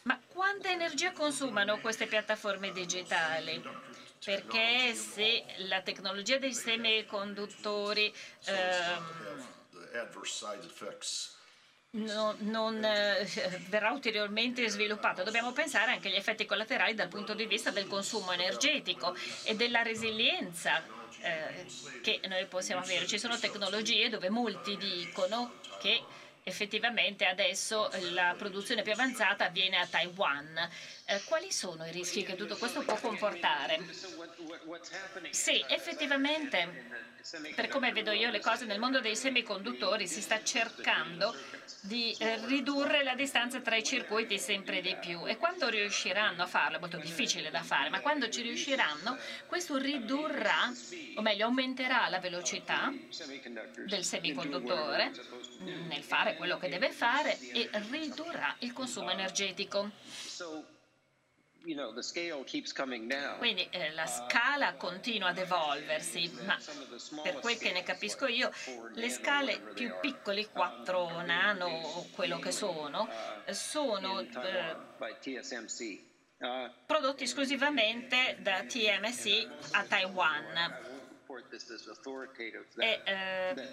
Ma 0.03 0.21
quanta 0.27 0.71
energia 0.71 1.13
consumano 1.13 1.81
queste 1.81 2.07
piattaforme 2.07 2.73
digitali? 2.73 3.63
Perché 4.23 4.95
se 4.95 5.45
la 5.69 5.81
tecnologia 5.81 6.37
dei 6.37 6.53
semiconduttori 6.53 8.15
ehm, 8.45 9.47
non, 11.93 12.37
non 12.41 12.85
eh, 12.85 13.27
verrà 13.69 13.91
ulteriormente 13.91 14.69
sviluppato. 14.69 15.23
Dobbiamo 15.23 15.53
pensare 15.53 15.93
anche 15.93 16.09
agli 16.09 16.15
effetti 16.15 16.47
collaterali 16.47 16.95
dal 16.95 17.09
punto 17.09 17.35
di 17.35 17.47
vista 17.47 17.71
del 17.71 17.89
consumo 17.89 18.33
energetico 18.33 19.15
e 19.45 19.57
della 19.57 19.83
resilienza 19.83 20.83
eh, 21.21 21.67
che 22.03 22.21
noi 22.29 22.47
possiamo 22.47 22.83
avere. 22.83 23.07
Ci 23.07 23.19
sono 23.19 23.39
tecnologie 23.39 24.09
dove 24.09 24.31
molti 24.31 24.77
dicono 24.77 25.55
che 25.81 26.03
effettivamente 26.43 27.27
adesso 27.27 27.91
la 28.13 28.35
produzione 28.37 28.83
più 28.83 28.93
avanzata 28.93 29.47
avviene 29.47 29.79
a 29.79 29.87
Taiwan. 29.87 30.69
Eh, 31.11 31.23
quali 31.25 31.51
sono 31.51 31.85
i 31.85 31.91
rischi 31.91 32.23
che 32.23 32.37
tutto 32.37 32.57
questo 32.57 32.83
può 32.83 32.95
comportare? 32.95 33.81
Sì, 35.31 35.61
effettivamente, 35.67 36.87
per 37.57 37.67
come 37.67 37.91
vedo 37.91 38.13
io 38.13 38.31
le 38.31 38.39
cose 38.39 38.65
nel 38.65 38.79
mondo 38.79 39.01
dei 39.01 39.17
semiconduttori, 39.17 40.07
si 40.07 40.21
sta 40.21 40.41
cercando 40.45 41.35
di 41.81 42.15
eh, 42.17 42.39
ridurre 42.47 43.03
la 43.03 43.17
distanza 43.17 43.61
tra 43.61 43.75
i 43.75 43.83
circuiti 43.83 44.39
sempre 44.39 44.81
di 44.81 44.95
più 45.01 45.27
e 45.27 45.37
quando 45.37 45.69
riusciranno 45.69 46.45
a 46.45 46.47
farlo, 46.47 46.77
è 46.77 46.81
molto 46.81 46.99
difficile 46.99 47.51
da 47.51 47.65
fare, 47.65 47.89
ma 47.89 47.99
quando 47.99 48.29
ci 48.29 48.43
riusciranno, 48.43 49.19
questo 49.47 49.79
ridurrà, 49.79 50.73
o 51.17 51.23
meglio 51.23 51.47
aumenterà 51.47 52.09
la 52.09 52.21
velocità 52.21 52.89
del 53.85 54.05
semiconduttore 54.05 55.11
nel 55.59 56.05
fare 56.05 56.37
quello 56.37 56.57
che 56.57 56.69
deve 56.69 56.93
fare 56.93 57.37
e 57.37 57.69
ridurrà 57.91 58.55
il 58.61 58.73
consumo 58.73 59.11
energetico. 59.11 60.79
Quindi 63.39 63.69
eh, 63.71 63.93
la 63.93 64.07
scala 64.07 64.75
continua 64.75 65.29
ad 65.29 65.39
evolversi, 65.39 66.31
ma 66.45 66.59
per 67.23 67.41
quel 67.41 67.59
che 67.59 67.73
ne 67.73 67.83
capisco 67.83 68.27
io, 68.27 68.51
le 68.95 69.11
scale 69.11 69.61
più 69.75 69.93
piccole, 70.01 70.49
4 70.49 71.23
nano 71.23 71.67
o 71.67 72.09
quello 72.13 72.39
che 72.39 72.51
sono, 72.51 73.09
sono 73.51 74.21
eh, 74.21 74.77
prodotti 76.87 77.25
esclusivamente 77.25 78.39
da 78.41 78.63
TMC 78.63 79.49
a 79.73 79.85
Taiwan. 79.85 80.99
E, 82.83 83.01
eh, 83.05 83.69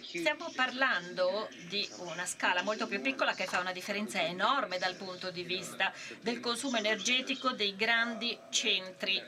Stiamo 0.00 0.52
parlando 0.54 1.48
di 1.68 1.88
una 1.98 2.24
scala 2.26 2.62
molto 2.62 2.86
più 2.86 3.00
piccola 3.00 3.34
che 3.34 3.46
fa 3.46 3.58
una 3.58 3.72
differenza 3.72 4.22
enorme 4.22 4.78
dal 4.78 4.94
punto 4.94 5.32
di 5.32 5.42
vista 5.42 5.92
del 6.20 6.38
consumo 6.38 6.76
energetico 6.76 7.50
dei 7.50 7.74
grandi 7.74 8.38
centri 8.50 9.20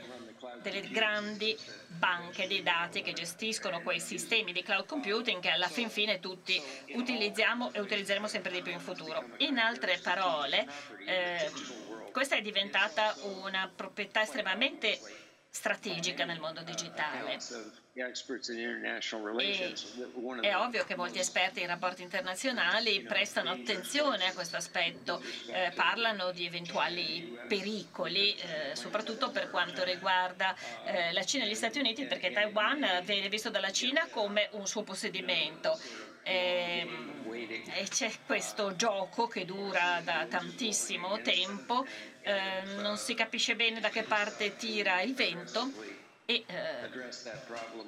delle 0.62 0.88
grandi 0.88 1.56
banche 1.88 2.46
di 2.46 2.62
dati 2.62 3.02
che 3.02 3.12
gestiscono 3.12 3.82
quei 3.82 4.00
sistemi 4.00 4.52
di 4.52 4.62
cloud 4.62 4.86
computing 4.86 5.40
che 5.40 5.50
alla 5.50 5.68
fin 5.68 5.90
fine 5.90 6.20
tutti 6.20 6.60
utilizziamo 6.94 7.72
e 7.72 7.80
utilizzeremo 7.80 8.26
sempre 8.26 8.52
di 8.52 8.62
più 8.62 8.72
in 8.72 8.80
futuro. 8.80 9.24
In 9.38 9.58
altre 9.58 9.98
parole, 10.02 10.66
eh, 11.06 11.50
questa 12.12 12.36
è 12.36 12.42
diventata 12.42 13.16
una 13.22 13.70
proprietà 13.74 14.22
estremamente 14.22 14.98
strategica 15.50 16.24
nel 16.24 16.40
mondo 16.40 16.62
digitale. 16.62 17.38
E 20.42 20.48
è 20.48 20.56
ovvio 20.56 20.84
che 20.84 20.96
molti 20.96 21.18
esperti 21.18 21.60
in 21.60 21.66
rapporti 21.66 22.02
internazionali 22.02 23.02
prestano 23.02 23.50
attenzione 23.50 24.26
a 24.26 24.32
questo 24.32 24.56
aspetto, 24.56 25.22
eh, 25.48 25.72
parlano 25.74 26.30
di 26.32 26.46
eventuali 26.46 27.38
pericoli, 27.46 28.34
eh, 28.34 28.74
soprattutto 28.74 29.30
per 29.30 29.50
quanto 29.50 29.84
riguarda 29.84 30.54
eh, 30.84 31.12
la 31.12 31.24
Cina 31.24 31.44
e 31.44 31.48
gli 31.48 31.54
Stati 31.54 31.78
Uniti, 31.78 32.06
perché 32.06 32.30
Taiwan 32.30 33.02
viene 33.04 33.28
visto 33.28 33.50
dalla 33.50 33.70
Cina 33.70 34.06
come 34.10 34.48
un 34.52 34.66
suo 34.66 34.82
possedimento. 34.82 35.78
Ehm, 36.22 37.18
e 37.32 37.86
c'è 37.88 38.10
questo 38.26 38.76
gioco 38.76 39.26
che 39.26 39.44
dura 39.44 40.00
da 40.04 40.26
tantissimo 40.28 41.20
tempo, 41.22 41.86
eh, 42.22 42.62
non 42.76 42.96
si 42.96 43.14
capisce 43.14 43.56
bene 43.56 43.80
da 43.80 43.88
che 43.88 44.02
parte 44.02 44.56
tira 44.56 45.00
il 45.00 45.14
vento 45.14 45.98
e 46.30 46.44
eh, 46.46 46.88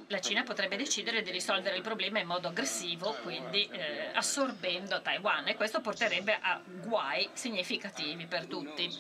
la 0.09 0.20
Cina 0.20 0.42
potrebbe 0.42 0.76
decidere 0.76 1.22
di 1.22 1.31
risolvere 1.31 1.76
il 1.76 1.83
problema 1.83 2.18
in 2.18 2.26
modo 2.26 2.48
aggressivo, 2.48 3.14
quindi 3.22 3.68
eh, 3.70 4.11
assorbendo 4.14 5.00
Taiwan 5.00 5.46
e 5.46 5.55
questo 5.55 5.81
porterebbe 5.81 6.37
a 6.40 6.61
guai 6.64 7.28
significativi 7.35 8.26
per 8.26 8.46
tutti. 8.46 8.90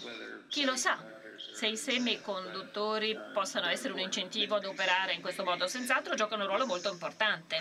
Chi 0.46 0.64
lo 0.64 0.76
sa? 0.76 1.11
Se 1.52 1.66
i 1.66 1.76
semiconduttori 1.76 3.16
possano 3.32 3.68
essere 3.68 3.92
un 3.92 4.00
incentivo 4.00 4.56
ad 4.56 4.64
operare 4.64 5.12
in 5.12 5.20
questo 5.20 5.44
modo, 5.44 5.66
senz'altro 5.66 6.14
giocano 6.14 6.42
un 6.42 6.48
ruolo 6.48 6.66
molto 6.66 6.90
importante. 6.90 7.56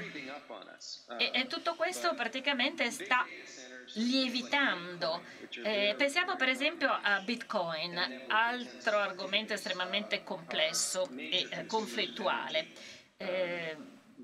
E, 1.17 1.31
e 1.33 1.47
tutto 1.47 1.75
questo 1.75 2.13
praticamente 2.13 2.89
sta 2.89 3.25
lievitando. 3.95 5.23
Eh, 5.63 5.93
pensiamo 5.97 6.35
per 6.35 6.49
esempio 6.49 6.89
a 6.89 7.19
Bitcoin, 7.19 8.25
altro 8.27 8.97
argomento 8.97 9.53
estremamente 9.53 10.23
complesso 10.23 11.09
e 11.15 11.47
eh, 11.49 11.65
conflittuale. 11.65 12.67
Eh, 13.17 13.77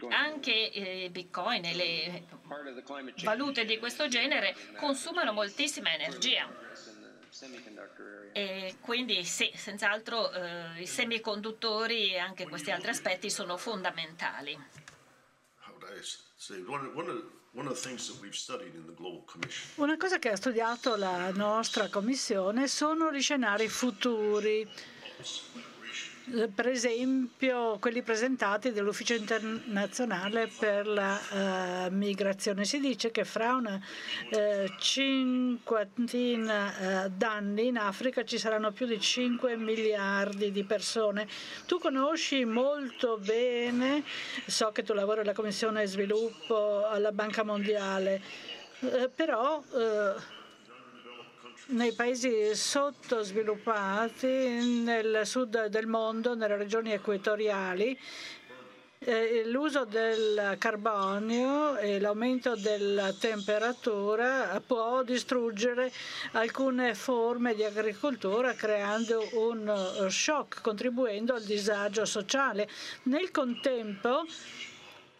anche 0.09 0.71
eh, 0.71 1.09
Bitcoin 1.09 1.65
e 1.65 1.73
le 1.73 2.23
valute 3.23 3.65
di 3.65 3.79
questo 3.79 4.07
genere 4.07 4.55
consumano 4.77 5.33
moltissima 5.33 5.93
energia. 5.93 6.47
E 8.33 8.77
quindi 8.81 9.23
sì, 9.23 9.51
senz'altro 9.53 10.31
eh, 10.31 10.81
i 10.81 10.87
semiconduttori 10.87 12.13
e 12.13 12.17
anche 12.17 12.47
questi 12.47 12.71
altri 12.71 12.89
aspetti 12.89 13.29
sono 13.29 13.57
fondamentali. 13.57 14.59
Una 19.75 19.97
cosa 19.97 20.19
che 20.19 20.29
ha 20.29 20.35
studiato 20.35 20.95
la 20.95 21.31
nostra 21.31 21.89
commissione 21.89 22.67
sono 22.67 23.11
gli 23.11 23.21
scenari 23.21 23.67
futuri 23.67 24.67
per 26.53 26.67
esempio 26.67 27.77
quelli 27.79 28.01
presentati 28.01 28.73
dall'Ufficio 28.73 29.13
internazionale 29.13 30.49
per 30.59 30.85
la 30.85 31.17
uh, 31.17 31.93
migrazione. 31.93 32.65
Si 32.65 32.79
dice 32.79 33.11
che 33.11 33.23
fra 33.23 33.53
una 33.53 33.75
uh, 33.75 34.67
cinquantina 34.77 36.73
uh, 37.05 37.09
d'anni 37.15 37.67
in 37.67 37.77
Africa 37.77 38.25
ci 38.25 38.37
saranno 38.37 38.71
più 38.71 38.85
di 38.85 38.99
5 38.99 39.55
miliardi 39.55 40.51
di 40.51 40.65
persone. 40.65 41.27
Tu 41.65 41.79
conosci 41.79 42.43
molto 42.43 43.17
bene, 43.17 44.03
so 44.45 44.71
che 44.71 44.83
tu 44.83 44.93
lavori 44.93 45.21
alla 45.21 45.33
Commissione 45.33 45.85
Sviluppo 45.85 46.85
alla 46.87 47.13
Banca 47.13 47.43
Mondiale, 47.43 48.21
però 49.15 49.63
nei 51.69 51.91
paesi 51.93 52.55
sottosviluppati, 52.55 54.27
nel 54.83 55.21
sud 55.25 55.65
del 55.67 55.87
mondo, 55.87 56.35
nelle 56.35 56.55
regioni 56.55 56.93
equatoriali, 56.93 57.97
eh, 58.99 59.43
l'uso 59.45 59.85
del 59.85 60.55
carbonio 60.57 61.77
e 61.77 61.99
l'aumento 61.99 62.55
della 62.55 63.13
temperatura 63.13 64.59
può 64.65 65.03
distruggere 65.03 65.91
alcune 66.31 66.95
forme 66.95 67.53
di 67.53 67.63
agricoltura 67.63 68.53
creando 68.53 69.27
un 69.33 70.07
shock, 70.09 70.61
contribuendo 70.61 71.35
al 71.35 71.43
disagio 71.43 72.05
sociale. 72.05 72.67
Nel 73.03 73.29
contempo 73.29 74.25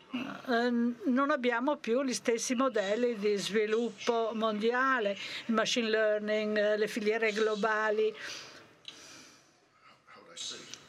non 0.10 1.30
abbiamo 1.30 1.78
più 1.78 2.04
gli 2.04 2.14
stessi 2.14 2.56
modelli 2.56 3.18
di 3.18 3.36
sviluppo 3.36 4.32
mondiale, 4.34 5.18
il 5.46 5.54
machine 5.54 5.90
learning, 5.90 6.76
le 6.76 6.88
filiere 6.88 7.32
globali, 7.32 8.14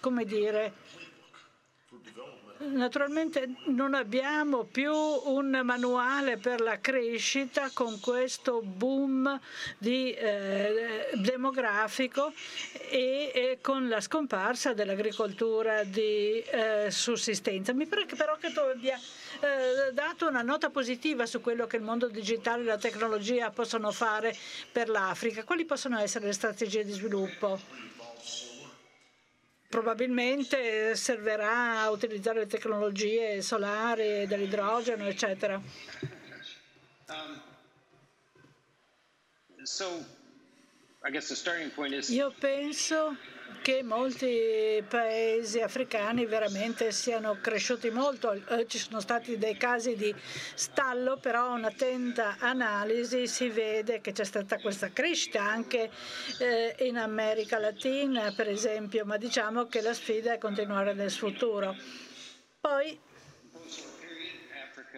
come 0.01 0.25
dire, 0.25 0.73
Naturalmente 2.61 3.55
non 3.67 3.95
abbiamo 3.95 4.65
più 4.65 4.93
un 4.93 5.61
manuale 5.63 6.39
per 6.39 6.61
la 6.61 6.81
crescita 6.81 7.71
con 7.73 8.01
questo 8.01 8.63
boom 8.63 9.39
di, 9.79 10.13
eh, 10.13 11.09
demografico 11.15 12.33
e, 12.91 13.31
e, 13.33 13.59
con 13.61 13.89
la 13.89 14.01
scomparsa 14.01 14.73
dell'agricoltura 14.73 15.85
di 15.85 16.41
eh, 16.41 16.91
sussistenza. 16.91 17.73
Mi 17.73 17.87
pare 17.87 18.07
però 18.07 18.37
che 18.37 18.53
tu 18.53 18.59
abbia 18.59 18.99
eh, 18.99 19.93
dato 19.93 20.27
una 20.27 20.43
nota 20.43 20.69
positiva 20.69 21.27
su 21.27 21.41
quello 21.41 21.69
che 21.69 21.77
il 21.77 21.83
mondo 21.83 22.09
digitale 22.09 22.63
e 22.63 22.67
la 22.67 22.79
tecnologia 22.79 23.51
possono 23.51 23.93
fare 23.93 24.37
per 24.73 24.89
l'Africa. 24.89 25.45
Quali 25.45 25.65
possono 25.65 26.01
essere 26.01 26.27
le 26.27 26.33
strategie 26.33 26.85
di 26.85 26.93
sviluppo? 26.93 27.88
Probabilmente 29.69 30.97
servirà 30.97 31.83
a 31.83 31.91
utilizzare 31.91 32.41
le 32.41 32.47
tecnologie 32.47 33.43
solari, 33.43 34.27
dell'idrogeno, 34.27 35.07
eccetera. 35.07 35.61
Io 42.09 42.35
penso 42.39 43.17
che 43.63 43.83
molti 43.83 44.83
paesi 44.89 45.61
africani 45.61 46.27
veramente 46.27 46.93
siano 46.93 47.39
cresciuti 47.41 47.91
molto. 47.91 48.33
Eh, 48.33 48.67
ci 48.67 48.79
sono 48.79 49.01
stati 49.01 49.39
dei 49.39 49.57
casi 49.57 49.97
di 49.97 50.15
stallo, 50.55 51.19
però 51.19 51.55
un'attenta 51.55 52.37
analisi 52.39 53.27
si 53.27 53.49
vede 53.49 54.01
che 54.01 54.13
c'è 54.13 54.25
stata 54.25 54.59
questa 54.59 54.91
crescita 54.93 55.43
anche 55.43 55.91
eh, 56.39 56.77
in 56.87 56.97
America 56.97 57.59
Latina, 57.59 58.33
per 58.35 58.49
esempio, 58.49 59.05
ma 59.05 59.17
diciamo 59.17 59.67
che 59.67 59.81
la 59.81 59.95
sfida 59.95 60.33
è 60.33 60.39
continuare 60.39 60.95
nel 60.95 61.11
futuro. 61.11 61.75
Poi 62.61 62.99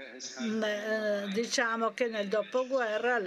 eh, 0.01 1.29
diciamo 1.33 1.93
che 1.93 2.09
nel 2.09 2.29
dopoguerra 2.29 3.19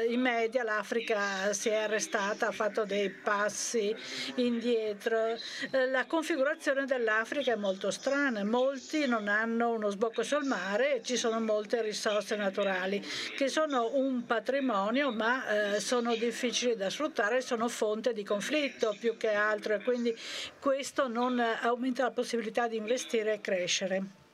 eh, 0.00 0.12
in 0.12 0.20
media 0.20 0.62
l'Africa 0.62 1.52
si 1.52 1.68
è 1.68 1.76
arrestata, 1.76 2.48
ha 2.48 2.52
fatto 2.52 2.84
dei 2.84 3.10
passi 3.10 3.94
indietro. 4.36 5.36
Eh, 5.70 5.86
la 5.88 6.04
configurazione 6.06 6.84
dell'Africa 6.86 7.52
è 7.52 7.56
molto 7.56 7.90
strana, 7.90 8.44
molti 8.44 9.06
non 9.06 9.28
hanno 9.28 9.72
uno 9.72 9.88
sbocco 9.88 10.22
sul 10.22 10.44
mare 10.44 10.96
e 10.96 11.02
ci 11.02 11.16
sono 11.16 11.40
molte 11.40 11.82
risorse 11.82 12.36
naturali 12.36 13.04
che 13.36 13.48
sono 13.48 13.90
un 13.94 14.24
patrimonio 14.24 15.12
ma 15.12 15.44
sono 15.78 16.14
difficili 16.14 16.76
da 16.76 16.90
sfruttare, 16.90 17.40
sono 17.40 17.68
fonte 17.68 18.12
di 18.12 18.24
conflitto 18.24 18.96
più 18.98 19.16
che 19.16 19.30
altro 19.30 19.74
e 19.74 19.82
quindi 19.82 20.16
questo 20.58 21.08
non 21.08 21.38
aumenta 21.38 22.04
la 22.04 22.10
possibilità 22.10 22.68
di 22.68 22.76
investire 22.76 23.34
e 23.34 23.40
crescere. 23.40 24.24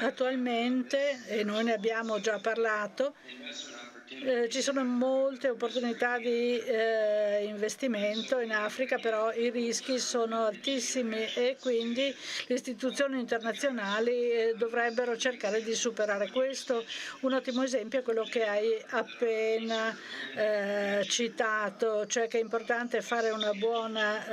Attualmente, 0.00 1.24
e 1.26 1.42
noi 1.42 1.64
ne 1.64 1.72
abbiamo 1.72 2.20
già 2.20 2.38
parlato, 2.38 3.14
eh, 4.24 4.48
ci 4.48 4.62
sono 4.62 4.84
molte 4.84 5.48
opportunità 5.48 6.18
di 6.18 6.58
eh, 6.58 7.44
investimento 7.44 8.38
in 8.40 8.52
Africa, 8.52 8.98
però 8.98 9.32
i 9.32 9.50
rischi 9.50 9.98
sono 9.98 10.44
altissimi 10.46 11.24
e 11.34 11.56
quindi 11.60 12.14
le 12.46 12.54
istituzioni 12.54 13.18
internazionali 13.18 14.30
eh, 14.30 14.54
dovrebbero 14.56 15.16
cercare 15.16 15.62
di 15.62 15.74
superare 15.74 16.30
questo. 16.30 16.84
Un 17.20 17.32
ottimo 17.32 17.62
esempio 17.62 18.00
è 18.00 18.02
quello 18.02 18.24
che 18.24 18.44
hai 18.44 18.80
appena 18.90 19.96
eh, 20.36 21.04
citato, 21.08 22.06
cioè 22.06 22.28
che 22.28 22.38
è 22.38 22.40
importante 22.40 23.00
fare 23.00 23.30
una 23.30 23.52
buona 23.52 24.26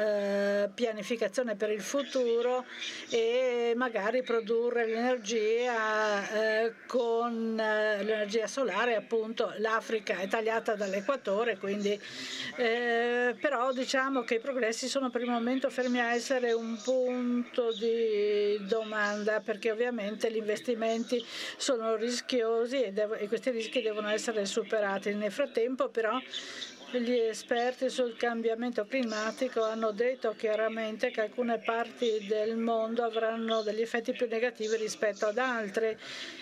eh, 0.64 0.70
pianificazione 0.74 1.56
per 1.56 1.72
il 1.72 1.82
futuro 1.82 2.66
e 3.10 3.74
magari 3.76 4.24
produrre 4.24 4.86
l'energia 4.86 6.30
eh, 6.30 6.74
con 6.86 7.56
l'energia 7.56 8.48
solare, 8.48 8.96
appunto 8.96 9.54
l'Africa 9.70 10.18
è 10.18 10.28
tagliata 10.28 10.76
dall'equatore, 10.76 11.58
quindi, 11.58 12.00
eh, 12.58 13.36
però 13.40 13.72
diciamo 13.72 14.22
che 14.24 14.36
i 14.36 14.40
progressi 14.40 14.88
sono 14.88 15.10
per 15.10 15.22
il 15.22 15.30
momento 15.30 15.70
fermi 15.70 16.00
a 16.00 16.14
essere 16.14 16.52
un 16.54 16.80
punto 16.82 17.72
di 17.74 18.58
domanda 18.66 19.40
perché 19.40 19.72
ovviamente 19.72 20.32
gli 20.32 20.38
investimenti 20.38 21.24
sono 21.58 21.96
rischiosi 21.96 22.82
e, 22.82 22.94
e 23.18 23.28
questi 23.28 23.52
rischi 23.52 23.82
devono 23.82 24.10
essere 24.10 24.46
superati. 24.46 25.14
Nel 25.14 25.32
frattempo 25.32 25.90
però 25.90 26.20
gli 26.98 27.12
esperti 27.12 27.88
sul 27.90 28.16
cambiamento 28.18 28.86
climatico 28.86 29.64
hanno 29.64 29.92
detto 29.92 30.34
chiaramente 30.36 31.12
che 31.12 31.22
alcune 31.22 31.60
parti 31.60 32.26
del 32.28 32.58
mondo 32.58 33.04
avranno 33.04 33.62
degli 33.62 33.82
effetti 33.82 34.12
più 34.14 34.28
negativi 34.28 34.76
rispetto 34.76 35.28
ad 35.28 35.38
altre 35.38 36.00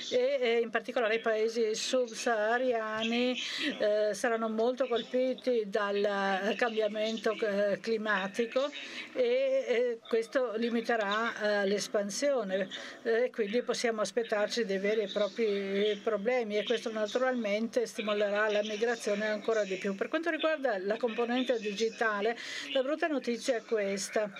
e, 0.09 0.59
in 0.61 0.69
particolare 0.69 1.15
i 1.15 1.19
paesi 1.19 1.75
subsahariani 1.75 3.35
eh, 3.79 4.13
saranno 4.13 4.47
molto 4.47 4.87
colpiti 4.87 5.63
dal 5.67 6.53
cambiamento 6.55 7.33
eh, 7.33 7.79
climatico 7.81 8.71
e, 9.13 9.99
questo 10.07 10.53
limiterà 10.55 11.63
eh, 11.63 11.67
l'espansione 11.67 12.69
e 13.03 13.29
quindi 13.31 13.61
possiamo 13.63 14.01
aspettarci 14.01 14.63
dei 14.63 14.77
veri 14.77 15.01
e 15.01 15.09
propri 15.11 15.99
problemi 16.01 16.57
e 16.57 16.63
questo 16.63 16.89
naturalmente 16.91 17.85
stimolerà 17.85 18.49
la 18.49 18.61
migrazione 18.61 19.27
ancora 19.27 19.63
di 19.63 19.75
più. 19.75 19.95
Per 19.95 20.07
quanto 20.07 20.29
riguarda 20.37 20.77
la 20.77 20.97
componente 20.97 21.59
digitale, 21.59 22.37
la 22.71 22.81
brutta 22.81 23.07
notizia 23.07 23.57
è 23.57 23.63
questa. 23.63 24.31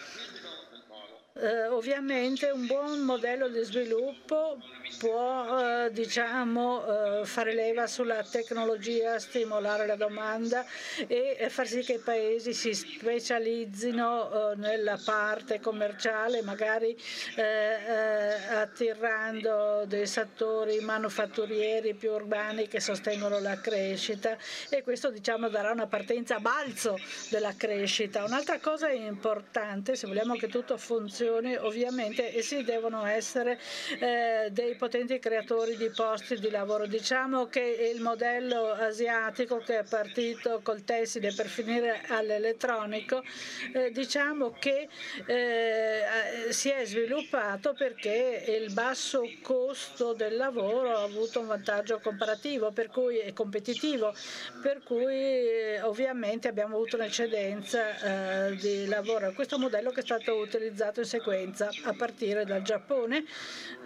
Eh, 1.40 1.68
ovviamente 1.68 2.50
un 2.50 2.66
buon 2.66 3.02
modello 3.02 3.48
di 3.48 3.62
sviluppo 3.62 4.58
può 4.98 5.60
eh, 5.60 5.92
diciamo, 5.92 7.20
eh, 7.22 7.26
fare 7.26 7.54
leva 7.54 7.86
sulla 7.86 8.24
tecnologia, 8.24 9.20
stimolare 9.20 9.86
la 9.86 9.96
domanda 9.96 10.66
e 11.06 11.46
far 11.50 11.68
sì 11.68 11.82
che 11.82 11.94
i 11.94 12.00
paesi 12.00 12.54
si 12.54 12.74
specializzino 12.74 14.54
eh, 14.54 14.56
nella 14.56 15.00
parte 15.04 15.60
commerciale, 15.60 16.42
magari 16.42 16.98
eh, 17.36 17.44
eh, 17.44 18.56
attirando 18.56 19.84
dei 19.86 20.08
settori 20.08 20.80
manufatturieri 20.80 21.94
più 21.94 22.14
urbani 22.14 22.68
che 22.68 22.80
sostengono 22.80 23.40
la 23.40 23.60
crescita 23.60 24.36
e 24.70 24.82
questo 24.82 25.12
diciamo, 25.12 25.50
darà 25.50 25.70
una 25.70 25.86
partenza 25.86 26.38
a 26.38 26.40
balzo 26.40 26.98
della 27.30 27.54
crescita. 27.56 28.24
Un'altra 28.24 28.60
cosa 28.60 28.90
importante, 28.90 29.96
se 29.96 30.08
vogliamo 30.08 30.34
che 30.34 30.48
tutto 30.48 30.78
funzioni, 30.78 31.26
ovviamente 31.28 32.38
essi 32.38 32.64
devono 32.64 33.06
essere 33.06 33.60
eh, 34.00 34.50
dei 34.52 34.76
potenti 34.76 35.20
creatori 35.20 35.76
di 35.78 35.90
posti 35.90 36.40
di 36.40 36.50
lavoro. 36.50 36.86
Diciamo 36.86 37.48
che 37.48 37.92
il 37.94 38.02
modello 38.02 38.72
asiatico 38.72 39.58
che 39.58 39.80
è 39.80 39.84
partito 39.84 40.60
col 40.64 40.84
tessile 40.84 41.34
per 41.34 41.48
finire 41.48 42.02
all'elettronico, 42.08 43.24
eh, 43.74 43.92
diciamo 43.92 44.52
che 44.52 44.88
eh, 45.26 46.02
si 46.50 46.70
è 46.70 46.86
sviluppato 46.86 47.74
perché 47.74 48.44
il 48.48 48.72
basso 48.74 49.22
costo 49.42 50.14
del 50.14 50.36
lavoro 50.36 50.92
ha 50.92 51.04
avuto 51.04 51.40
un 51.40 51.48
vantaggio 51.48 52.00
comparativo 52.00 52.72
per 52.72 52.88
cui 52.88 53.18
è 53.18 53.34
competitivo, 53.34 54.14
per 54.62 54.82
cui 54.84 55.16
eh, 55.16 55.82
ovviamente 55.82 56.48
abbiamo 56.48 56.76
avuto 56.76 56.96
un'eccedenza 56.96 58.48
eh, 58.48 58.56
di 58.56 58.86
lavoro. 58.88 59.32
Questo 59.34 59.58
modello 59.58 59.92
che 59.92 60.02
è 60.02 60.04
stato 60.04 60.36
utilizzato 60.36 61.00
in 61.00 61.06
conseguenza 61.20 61.70
a 61.84 61.94
partire 61.94 62.46
dal 62.46 62.62
Giappone 62.62 63.24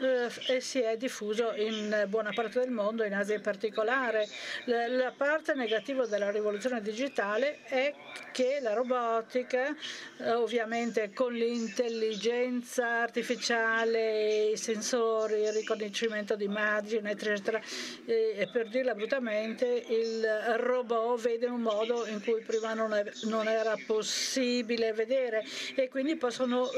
eh, 0.02 0.30
e 0.48 0.62
si 0.62 0.80
è 0.80 0.98
diffuso 0.98 1.54
in 1.56 2.06
buona 2.08 2.32
parte 2.34 2.60
del 2.60 2.72
mondo, 2.72 3.04
in 3.04 3.14
Asia 3.14 3.36
in 3.36 3.42
particolare. 3.42 4.28
La 4.66 5.14
parte 5.16 5.54
negativa 5.54 6.06
della 6.06 6.32
rivoluzione 6.32 6.82
digitale 6.82 7.60
è 7.64 7.94
che 8.32 8.60
la 8.62 8.74
robotica, 8.74 9.76
eh, 10.18 10.32
ovviamente 10.32 11.12
con 11.14 11.34
l'intelligenza 11.34 13.02
artificiale, 13.02 14.52
i 14.52 14.58
sensori, 14.58 15.42
il 15.42 15.54
riconoscimento 15.54 16.36
di 16.36 16.46
immagini, 16.46 17.10
eccetera, 17.10 17.62
e 18.06 18.48
per 18.52 18.70
dirla 18.70 18.94
brutalmente, 18.94 19.66
il 19.88 20.26
robot 20.58 21.20
vede 21.22 21.48
un 21.48 21.62
modo 21.62 22.06
in 22.08 22.22
cui 22.24 22.42
prima 22.42 22.74
non, 22.74 22.94
è, 22.94 23.04
non 23.24 23.48
era 23.48 23.76
possibile 23.86 24.94
vedere 24.94 25.44
e 25.76 25.90
quindi 25.90 26.16
possono 26.16 26.70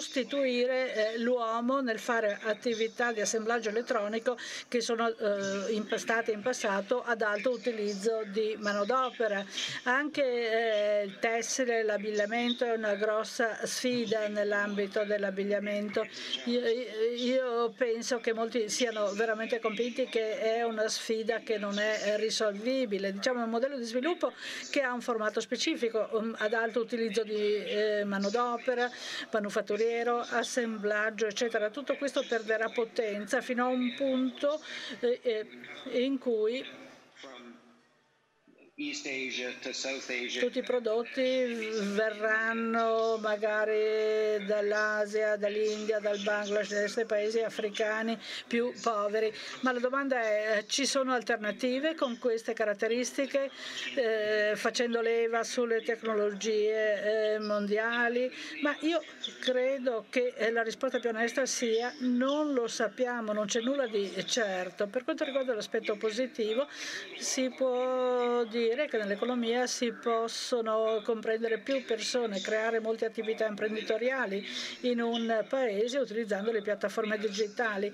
sostituire 0.00 1.14
eh, 1.14 1.18
l'uomo 1.18 1.80
nel 1.80 1.98
fare 1.98 2.38
attività 2.42 3.12
di 3.12 3.20
assemblaggio 3.20 3.68
elettronico 3.68 4.36
che 4.68 4.80
sono 4.80 5.08
eh, 5.08 5.72
impastate 5.72 6.32
in 6.32 6.40
passato 6.40 7.02
ad 7.02 7.22
alto 7.22 7.50
utilizzo 7.50 8.22
di 8.26 8.56
manodopera. 8.58 9.44
Anche 9.84 10.22
eh, 10.22 11.04
il 11.04 11.18
tessile, 11.18 11.82
l'abbigliamento 11.82 12.64
è 12.64 12.72
una 12.72 12.94
grossa 12.94 13.66
sfida 13.66 14.28
nell'ambito 14.28 15.04
dell'abbigliamento. 15.04 16.06
Io, 16.44 16.60
io 17.16 17.74
penso 17.76 18.18
che 18.18 18.32
molti 18.32 18.68
siano 18.68 19.12
veramente 19.12 19.60
convinti 19.60 20.06
che 20.06 20.40
è 20.40 20.62
una 20.62 20.88
sfida 20.88 21.40
che 21.40 21.58
non 21.58 21.78
è 21.78 22.16
risolvibile. 22.16 23.12
Diciamo 23.12 23.42
un 23.42 23.50
modello 23.50 23.76
di 23.76 23.84
sviluppo 23.84 24.32
che 24.70 24.80
ha 24.80 24.92
un 24.92 25.00
formato 25.00 25.40
specifico 25.40 26.08
um, 26.12 26.34
ad 26.38 26.52
alto 26.54 26.80
utilizzo 26.80 27.22
di 27.22 27.64
eh, 27.64 28.04
manodopera, 28.04 28.90
manufatturiero, 29.82 30.20
assemblaggio, 30.20 31.26
eccetera. 31.26 31.70
Tutto 31.70 31.96
questo 31.96 32.24
perderà 32.26 32.68
potenza 32.68 33.40
fino 33.40 33.66
a 33.66 33.68
un 33.68 33.92
punto 33.94 34.60
eh, 35.00 35.20
eh 35.22 36.04
in 36.04 36.18
cui 36.18 36.64
tutti 40.40 40.58
i 40.58 40.62
prodotti 40.62 41.44
verranno 41.92 43.18
magari 43.20 44.46
dall'Asia, 44.46 45.36
dall'India, 45.36 46.00
dal 46.00 46.18
Bangladesh, 46.20 46.70
da 46.70 46.80
questi 46.80 47.04
paesi 47.04 47.40
africani 47.40 48.18
più 48.46 48.72
poveri. 48.80 49.30
Ma 49.60 49.72
la 49.72 49.78
domanda 49.78 50.22
è, 50.22 50.64
ci 50.66 50.86
sono 50.86 51.12
alternative 51.12 51.94
con 51.94 52.18
queste 52.18 52.54
caratteristiche, 52.54 53.50
eh, 53.94 54.52
facendo 54.56 55.02
leva 55.02 55.44
sulle 55.44 55.82
tecnologie 55.82 57.34
eh, 57.34 57.38
mondiali? 57.40 58.32
Ma 58.62 58.74
io 58.80 59.02
credo 59.40 60.06
che 60.08 60.34
la 60.50 60.62
risposta 60.62 60.98
più 60.98 61.10
onesta 61.10 61.44
sia 61.44 61.94
non 61.98 62.54
lo 62.54 62.66
sappiamo, 62.68 63.34
non 63.34 63.44
c'è 63.44 63.60
nulla 63.60 63.86
di 63.86 64.10
certo. 64.26 64.86
Per 64.86 65.04
quanto 65.04 65.24
riguarda 65.24 65.52
l'aspetto 65.52 65.96
positivo, 65.96 66.66
si 67.18 67.50
può 67.50 68.44
dire 68.44 68.60
dire 68.68 68.86
che 68.86 68.96
nell'economia 68.96 69.66
si 69.66 69.92
possono 69.92 71.00
comprendere 71.04 71.58
più 71.58 71.84
persone, 71.84 72.40
creare 72.40 72.80
molte 72.80 73.04
attività 73.04 73.46
imprenditoriali 73.46 74.46
in 74.82 75.00
un 75.00 75.44
paese 75.48 75.98
utilizzando 75.98 76.52
le 76.52 76.62
piattaforme 76.62 77.18
digitali. 77.18 77.92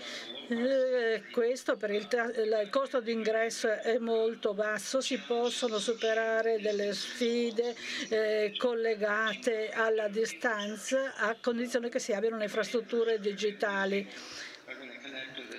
Eh, 0.49 1.23
questo 1.33 1.77
per 1.77 1.91
il, 1.91 2.07
il 2.11 2.69
costo 2.71 3.01
di 3.01 3.13
ingresso 3.13 3.69
è 3.69 3.99
molto 3.99 4.55
basso, 4.55 5.01
si 5.01 5.19
possono 5.19 5.79
superare 5.79 6.61
delle 6.61 6.93
sfide 6.93 7.75
eh, 8.09 8.55
collegate 8.57 9.71
alla 9.71 10.09
distanza 10.09 11.15
a 11.17 11.37
condizione 11.41 11.89
che 11.89 11.99
si 11.99 12.13
abbiano 12.13 12.43
infrastrutture 12.43 13.19
digitali. 13.19 14.09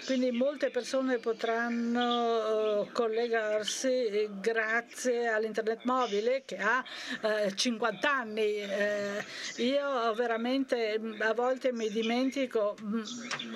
Quindi 0.06 0.32
molte 0.32 0.70
persone 0.70 1.18
potranno 1.18 2.82
uh, 2.82 2.92
collegarsi 2.92 4.30
grazie 4.40 5.28
all'internet 5.28 5.84
mobile 5.84 6.44
che 6.46 6.58
ha 6.58 6.84
uh, 7.22 7.54
50 7.54 8.12
anni. 8.12 8.64
Uh, 8.64 9.62
io 9.62 10.14
veramente 10.14 11.00
a 11.20 11.34
volte 11.34 11.72
mi 11.72 11.90
dimentico 11.90 12.76
mm, 12.82 13.02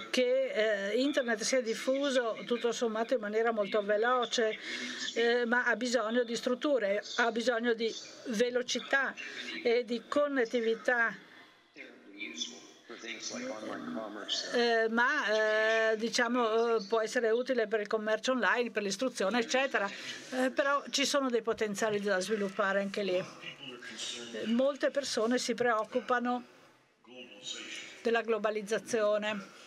che 0.10 0.91
internet 0.96 1.41
sia 1.41 1.62
diffuso 1.62 2.38
tutto 2.46 2.72
sommato 2.72 3.14
in 3.14 3.20
maniera 3.20 3.52
molto 3.52 3.82
veloce, 3.82 4.58
ma 5.48 5.66
ha 5.66 5.76
bisogno 5.76 6.24
di 6.24 6.36
strutture, 6.36 7.02
ha 7.18 7.32
bisogno 7.32 7.74
di 7.74 7.94
velocità 8.28 9.14
e 9.64 9.84
di 9.86 10.04
connettività 10.08 11.16
eh, 14.54 14.89
ma 14.89 15.91
eh, 15.91 15.97
diciamo 15.97 16.78
eh, 16.78 16.84
può 16.88 17.01
essere 17.01 17.30
utile 17.32 17.68
per 17.68 17.82
il 17.82 17.88
commercio 17.88 18.32
online, 18.32 18.72
per 18.72 18.84
l'istruzione, 18.84 19.39
eccetera. 19.39 19.89
Eh, 20.32 20.51
però 20.51 20.84
ci 20.89 21.06
sono 21.06 21.30
dei 21.30 21.41
potenziali 21.41 21.99
da 21.99 22.20
sviluppare 22.20 22.80
anche 22.80 23.04
lì. 23.04 23.24
Molte 24.45 24.89
persone 24.89 25.38
si 25.38 25.54
preoccupano 25.54 26.43
della 28.01 28.22
globalizzazione 28.22 29.62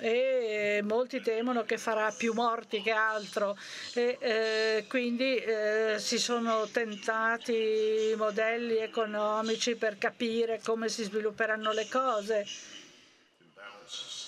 e 0.00 0.80
molti 0.84 1.20
temono 1.20 1.64
che 1.64 1.78
farà 1.78 2.10
più 2.10 2.32
morti 2.32 2.82
che 2.82 2.90
altro. 2.90 3.56
E 3.94 4.16
eh, 4.20 4.84
quindi 4.88 5.36
eh, 5.36 5.96
si 5.98 6.18
sono 6.18 6.66
tentati 6.68 8.14
modelli 8.16 8.76
economici 8.76 9.76
per 9.76 9.98
capire 9.98 10.60
come 10.64 10.88
si 10.88 11.04
svilupperanno 11.04 11.72
le 11.72 11.88
cose. 11.88 12.46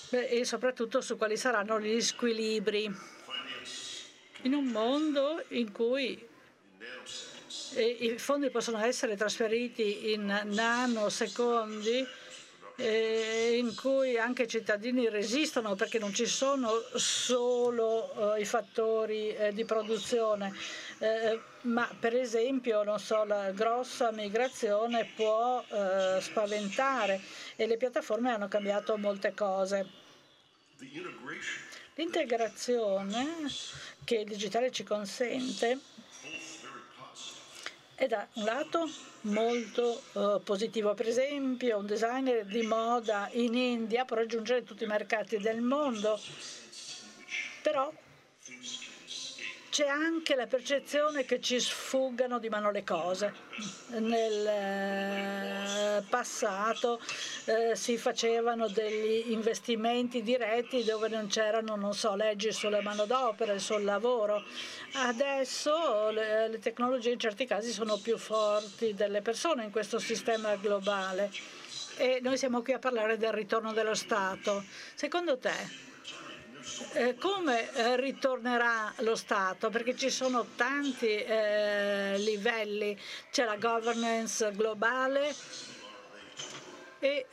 E 0.09 0.43
soprattutto 0.43 0.99
su 0.99 1.17
quali 1.17 1.37
saranno 1.37 1.79
gli 1.79 2.01
squilibri. 2.01 2.93
In 4.43 4.53
un 4.53 4.65
mondo 4.65 5.43
in 5.49 5.71
cui 5.71 6.27
eh, 7.75 7.83
i 7.83 8.17
fondi 8.17 8.49
possono 8.49 8.79
essere 8.79 9.15
trasferiti 9.15 10.11
in 10.11 10.25
nanosecondi 10.25 12.05
eh, 12.81 13.57
in 13.57 13.75
cui 13.75 14.17
anche 14.17 14.43
i 14.43 14.47
cittadini 14.47 15.07
resistono 15.07 15.75
perché 15.75 15.99
non 15.99 16.13
ci 16.13 16.25
sono 16.25 16.71
solo 16.95 18.35
eh, 18.35 18.41
i 18.41 18.45
fattori 18.45 19.35
eh, 19.35 19.53
di 19.53 19.63
produzione, 19.65 20.53
eh, 20.97 21.39
ma 21.61 21.87
per 21.99 22.15
esempio 22.15 22.83
non 22.83 22.99
so, 22.99 23.23
la 23.23 23.51
grossa 23.51 24.11
migrazione 24.11 25.11
può 25.15 25.63
eh, 25.67 26.19
spaventare 26.21 27.21
e 27.55 27.67
le 27.67 27.77
piattaforme 27.77 28.31
hanno 28.31 28.47
cambiato 28.47 28.97
molte 28.97 29.33
cose. 29.33 29.85
L'integrazione 31.95 33.45
che 34.03 34.15
il 34.15 34.27
digitale 34.27 34.71
ci 34.71 34.83
consente 34.83 35.77
è 38.01 38.07
da 38.07 38.25
un 38.33 38.45
lato 38.45 38.89
molto 39.21 40.01
uh, 40.13 40.41
positivo. 40.43 40.95
Per 40.95 41.07
esempio, 41.07 41.77
un 41.77 41.85
designer 41.85 42.43
di 42.45 42.63
moda 42.63 43.29
in 43.33 43.53
India 43.53 44.05
può 44.05 44.15
raggiungere 44.15 44.63
tutti 44.63 44.85
i 44.85 44.87
mercati 44.87 45.37
del 45.37 45.61
mondo, 45.61 46.19
però 47.61 47.93
c'è 49.71 49.87
anche 49.87 50.35
la 50.35 50.47
percezione 50.47 51.23
che 51.23 51.39
ci 51.39 51.57
sfuggano 51.57 52.39
di 52.39 52.49
mano 52.49 52.71
le 52.71 52.83
cose. 52.83 53.33
Nel 53.99 54.45
eh, 54.45 56.03
passato 56.09 56.99
eh, 57.45 57.73
si 57.77 57.97
facevano 57.97 58.67
degli 58.67 59.31
investimenti 59.31 60.23
diretti 60.23 60.83
dove 60.83 61.07
non 61.07 61.27
c'erano, 61.27 61.93
so, 61.93 62.15
leggi 62.15 62.51
sulla 62.51 62.81
manodopera 62.81 63.57
sul 63.59 63.85
lavoro. 63.85 64.43
Adesso 64.95 66.09
le, 66.09 66.49
le 66.49 66.59
tecnologie 66.59 67.11
in 67.11 67.19
certi 67.19 67.45
casi 67.45 67.71
sono 67.71 67.97
più 67.97 68.17
forti 68.17 68.93
delle 68.93 69.21
persone 69.21 69.63
in 69.63 69.71
questo 69.71 69.99
sistema 69.99 70.53
globale. 70.57 71.31
E 71.95 72.19
noi 72.21 72.37
siamo 72.37 72.61
qui 72.61 72.73
a 72.73 72.79
parlare 72.79 73.15
del 73.15 73.31
ritorno 73.31 73.71
dello 73.71 73.95
Stato. 73.95 74.65
Secondo 74.95 75.37
te 75.37 75.89
eh, 76.93 77.15
come 77.15 77.71
eh, 77.73 77.95
ritornerà 77.97 78.93
lo 78.97 79.15
Stato? 79.15 79.69
Perché 79.69 79.95
ci 79.95 80.09
sono 80.09 80.45
tanti 80.55 81.07
eh, 81.07 82.15
livelli, 82.17 82.97
c'è 83.31 83.45
la 83.45 83.57
governance 83.57 84.51
globale 84.53 85.33
e 86.99 87.25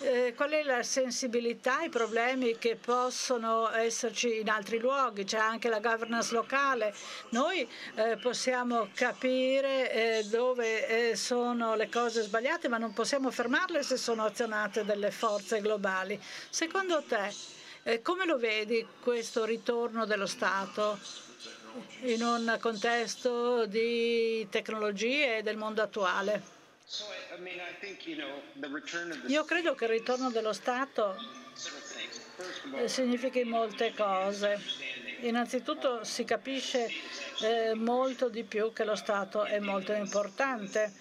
eh, 0.00 0.34
qual 0.36 0.50
è 0.50 0.62
la 0.62 0.82
sensibilità 0.82 1.78
ai 1.78 1.88
problemi 1.88 2.58
che 2.58 2.76
possono 2.76 3.70
esserci 3.72 4.40
in 4.40 4.48
altri 4.48 4.78
luoghi, 4.78 5.24
c'è 5.24 5.38
anche 5.38 5.68
la 5.68 5.80
governance 5.80 6.34
locale. 6.34 6.94
Noi 7.30 7.66
eh, 7.94 8.16
possiamo 8.16 8.88
capire 8.94 10.22
dove 10.28 11.16
sono 11.16 11.74
le 11.74 11.88
cose 11.88 12.22
sbagliate, 12.22 12.68
ma 12.68 12.78
non 12.78 12.92
possiamo 12.92 13.30
fermarle 13.30 13.82
se 13.82 13.96
sono 13.96 14.24
azionate 14.24 14.84
delle 14.84 15.10
forze 15.10 15.60
globali. 15.60 16.20
Secondo 16.50 17.02
te 17.02 17.54
eh, 17.86 18.02
come 18.02 18.26
lo 18.26 18.36
vedi 18.36 18.84
questo 19.00 19.44
ritorno 19.44 20.06
dello 20.06 20.26
Stato 20.26 20.98
in 22.00 22.20
un 22.20 22.58
contesto 22.60 23.64
di 23.66 24.44
tecnologie 24.50 25.40
del 25.44 25.56
mondo 25.56 25.82
attuale? 25.82 26.42
Io 29.28 29.44
credo 29.44 29.74
che 29.76 29.84
il 29.84 29.90
ritorno 29.90 30.30
dello 30.30 30.52
Stato 30.52 31.16
eh, 32.74 32.88
significhi 32.88 33.44
molte 33.44 33.94
cose. 33.94 34.60
Innanzitutto 35.20 36.02
si 36.02 36.24
capisce 36.24 36.88
eh, 37.42 37.74
molto 37.74 38.28
di 38.28 38.42
più 38.42 38.72
che 38.72 38.82
lo 38.82 38.96
Stato 38.96 39.44
è 39.44 39.60
molto 39.60 39.92
importante. 39.92 40.92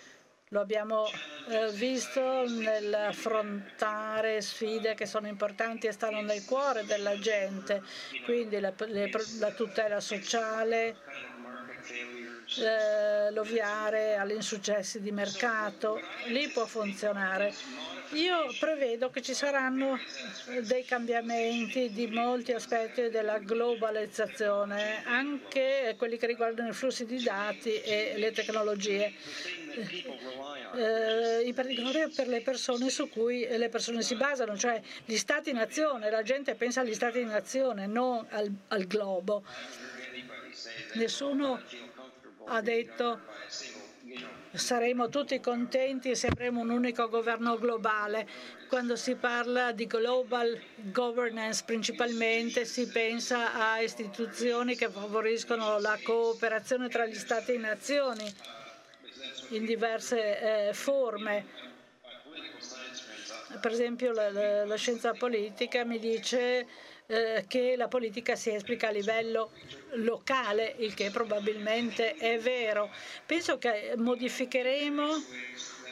Lo 0.56 0.62
abbiamo 0.62 1.06
eh, 1.50 1.70
visto 1.74 2.48
nell'affrontare 2.48 4.40
sfide 4.40 4.94
che 4.94 5.06
sono 5.06 5.28
importanti 5.28 5.88
e 5.88 5.92
stanno 5.92 6.22
nel 6.22 6.46
cuore 6.46 6.86
della 6.86 7.20
gente, 7.20 7.84
quindi 8.24 8.62
la, 8.62 8.72
le, 8.86 9.12
la 9.40 9.52
tutela 9.52 10.00
sociale, 10.00 10.96
eh, 12.58 13.32
l'ovviare 13.32 14.16
agli 14.16 14.34
insuccessi 14.34 15.02
di 15.02 15.12
mercato, 15.12 16.00
lì 16.28 16.48
può 16.50 16.66
funzionare. 16.66 17.54
Io 18.12 18.54
prevedo 18.60 19.10
che 19.10 19.22
ci 19.22 19.34
saranno 19.34 20.00
dei 20.62 20.86
cambiamenti 20.86 21.92
di 21.92 22.08
molti 22.08 22.54
aspetti 22.54 23.10
della 23.10 23.40
globalizzazione, 23.40 25.04
anche 25.06 25.96
quelli 25.98 26.18
che 26.18 26.28
riguardano 26.28 26.70
i 26.70 26.74
flussi 26.74 27.06
di 27.06 27.22
dati 27.22 27.74
e 27.82 28.14
le 28.18 28.32
tecnologie, 28.32 29.12
eh, 30.76 31.42
in 31.44 31.54
particolare 31.54 32.10
per 32.16 32.28
le 32.28 32.42
persone 32.42 32.90
su 32.90 33.10
cui 33.10 33.46
le 33.50 33.70
persone 33.70 34.02
si 34.02 34.16
basano, 34.16 34.56
cioè 34.56 34.80
gli 35.04 35.18
stati-nazione, 35.18 36.10
la 36.10 36.22
gente 36.22 36.54
pensa 36.56 36.82
agli 36.82 36.94
stati-nazione, 36.94 37.88
non 37.88 38.26
al, 38.30 38.50
al 38.68 38.86
globo. 38.86 39.44
Nessuno 40.94 41.62
ha 42.48 42.62
detto 42.62 43.20
saremo 44.54 45.10
tutti 45.10 45.40
contenti 45.40 46.16
se 46.16 46.28
avremo 46.28 46.62
un 46.62 46.70
unico 46.70 47.10
governo 47.10 47.58
globale. 47.58 48.28
Quando 48.68 48.96
si 48.96 49.16
parla 49.16 49.72
di 49.72 49.86
global 49.86 50.60
governance 50.76 51.64
principalmente 51.66 52.66
si 52.66 52.88
pensa 52.88 53.54
a 53.54 53.82
istituzioni 53.82 54.76
che 54.76 54.90
favoriscono 54.90 55.80
la 55.80 55.98
cooperazione 56.04 56.90
tra 56.90 57.06
gli 57.06 57.16
Stati 57.16 57.54
e 57.54 57.58
nazioni 57.58 58.34
in 59.50 59.66
diverse 59.66 60.68
eh, 60.70 60.74
forme. 60.74 61.64
Per 63.60 63.72
esempio 63.72 64.12
la, 64.12 64.32
la, 64.32 64.66
la 64.66 64.76
scienza 64.76 65.14
politica 65.14 65.86
mi 65.86 66.00
dice 66.00 66.68
eh, 67.08 67.46
che 67.48 67.76
la 67.78 67.88
politica 67.88 68.36
si 68.36 68.54
esplica 68.54 68.88
a 68.88 68.92
livello 68.92 69.52
locale, 69.94 70.76
il 70.80 70.94
che 70.94 71.10
probabilmente 71.12 72.16
è 72.16 72.40
vero. 72.40 72.90
Penso 73.26 73.58
che 73.58 73.94
modificheremo 73.96 75.06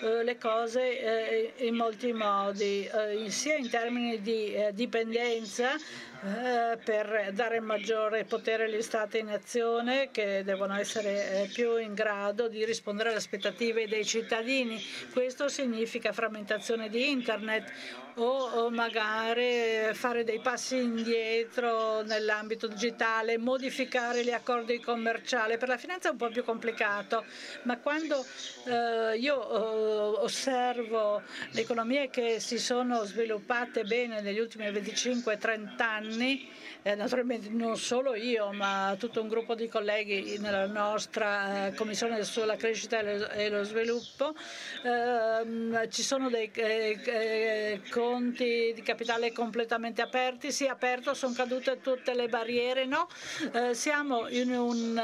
eh, 0.04 0.24
le 0.24 0.38
cose 0.38 1.54
eh, 1.56 1.66
in 1.66 1.76
molti 1.76 2.12
modi, 2.12 2.86
eh, 2.86 3.30
sia 3.30 3.56
in 3.56 3.70
termini 3.70 4.22
di 4.22 4.56
dipendenza 4.74 5.76
per 6.24 7.32
dare 7.34 7.60
maggiore 7.60 8.24
potere 8.24 8.64
agli 8.64 8.82
Stati 8.82 9.18
in 9.18 9.28
azione 9.28 10.08
che 10.10 10.42
devono 10.46 10.74
essere 10.78 11.50
più 11.52 11.76
in 11.76 11.94
grado 11.94 12.48
di 12.48 12.64
rispondere 12.64 13.10
alle 13.10 13.18
aspettative 13.18 13.90
dei 13.90 14.06
cittadini. 14.06 14.82
Questo 15.12 15.50
significa 15.50 16.14
frammentazione 16.14 16.88
di 16.88 17.10
Internet, 17.10 17.70
o 18.16 18.70
magari 18.70 19.94
fare 19.94 20.24
dei 20.24 20.40
passi 20.40 20.78
indietro 20.78 22.02
nell'ambito 22.02 22.68
digitale, 22.68 23.38
modificare 23.38 24.24
gli 24.24 24.32
accordi 24.32 24.80
commerciali. 24.80 25.58
Per 25.58 25.68
la 25.68 25.78
finanza 25.78 26.10
è 26.10 26.12
un 26.12 26.18
po' 26.18 26.30
più 26.30 26.44
complicato, 26.44 27.24
ma 27.64 27.78
quando 27.78 28.26
eh, 28.66 29.18
io 29.18 29.50
eh, 29.50 30.22
osservo 30.22 31.22
le 31.52 31.62
economie 31.62 32.10
che 32.10 32.40
si 32.40 32.60
sono 32.60 33.04
sviluppate 33.04 33.84
bene 33.84 34.22
negli 34.22 34.40
ultimi 34.40 34.66
25-30 34.66 35.82
anni, 35.82 36.50
eh, 36.84 36.96
naturalmente 36.96 37.50
non 37.50 37.78
solo 37.78 38.14
io, 38.14 38.52
ma 38.52 38.96
tutto 39.00 39.22
un 39.22 39.30
gruppo 39.30 39.56
di 39.56 39.68
colleghi 39.68 40.38
nella 40.40 40.68
nostra 40.68 41.68
eh, 41.68 41.74
Commissione 41.74 42.24
sulla 42.24 42.56
crescita 42.56 43.00
e 43.00 43.50
lo 43.50 43.64
sviluppo. 43.64 44.36
Eh, 44.84 45.90
ci 45.90 46.04
sono 46.04 46.30
dei 46.30 46.52
eh, 46.54 47.00
eh, 47.06 47.82
conti 48.04 48.74
di 48.74 48.82
capitale 48.82 49.32
completamente 49.32 50.02
aperti, 50.02 50.52
sì 50.52 50.68
aperto, 50.68 51.14
sono 51.14 51.34
cadute 51.34 51.80
tutte 51.80 52.14
le 52.14 52.28
barriere, 52.28 52.86
no? 52.86 53.08
Eh, 53.54 53.74
siamo 53.74 54.28
in 54.28 54.52
un 54.52 55.02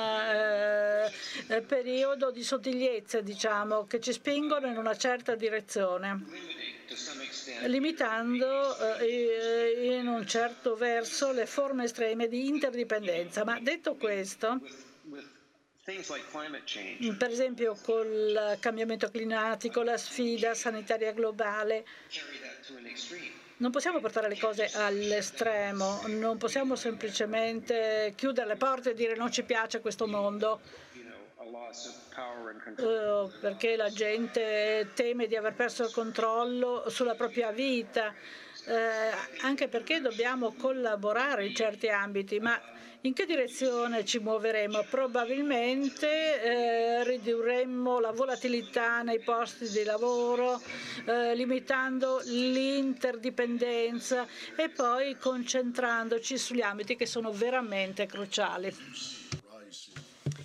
periodo 1.65 2.31
di 2.31 2.43
sottigliezze, 2.43 3.23
diciamo, 3.23 3.85
che 3.85 3.99
ci 4.01 4.11
spingono 4.11 4.67
in 4.67 4.77
una 4.77 4.95
certa 4.97 5.35
direzione 5.35 6.67
limitando 7.65 8.97
eh, 8.97 9.97
in 9.99 10.07
un 10.07 10.25
certo 10.25 10.75
verso 10.75 11.31
le 11.31 11.45
forme 11.45 11.85
estreme 11.85 12.27
di 12.27 12.47
interdipendenza. 12.47 13.43
Ma 13.43 13.59
detto 13.59 13.95
questo, 13.95 14.59
per 17.17 17.29
esempio 17.31 17.75
col 17.81 18.57
cambiamento 18.59 19.09
climatico, 19.09 19.81
la 19.81 19.97
sfida 19.97 20.53
sanitaria 20.53 21.11
globale, 21.13 21.85
non 23.59 23.71
possiamo 23.71 23.99
portare 23.99 24.29
le 24.29 24.37
cose 24.37 24.69
all'estremo, 24.73 26.01
non 26.07 26.37
possiamo 26.37 26.75
semplicemente 26.75 28.13
chiudere 28.15 28.47
le 28.47 28.55
porte 28.55 28.91
e 28.91 28.93
dire 28.93 29.15
non 29.15 29.31
ci 29.31 29.43
piace 29.43 29.81
questo 29.81 30.07
mondo. 30.07 30.61
Eh, 32.77 33.29
perché 33.41 33.75
la 33.75 33.89
gente 33.89 34.91
teme 34.93 35.27
di 35.27 35.35
aver 35.35 35.53
perso 35.53 35.83
il 35.83 35.91
controllo 35.91 36.85
sulla 36.87 37.15
propria 37.15 37.51
vita, 37.51 38.13
eh, 38.65 39.11
anche 39.41 39.67
perché 39.67 39.99
dobbiamo 39.99 40.53
collaborare 40.53 41.45
in 41.45 41.55
certi 41.55 41.89
ambiti, 41.89 42.39
ma 42.39 42.59
in 43.01 43.13
che 43.13 43.25
direzione 43.25 44.03
ci 44.03 44.19
muoveremo? 44.19 44.83
Probabilmente 44.89 46.41
eh, 46.41 47.03
ridurremmo 47.05 47.99
la 47.99 48.11
volatilità 48.11 49.01
nei 49.01 49.19
posti 49.19 49.69
di 49.69 49.83
lavoro, 49.83 50.61
eh, 51.05 51.33
limitando 51.33 52.21
l'interdipendenza 52.25 54.27
e 54.55 54.69
poi 54.69 55.17
concentrandoci 55.17 56.37
sugli 56.37 56.61
ambiti 56.61 56.97
che 56.97 57.05
sono 57.05 57.31
veramente 57.31 58.05
cruciali. 58.05 58.75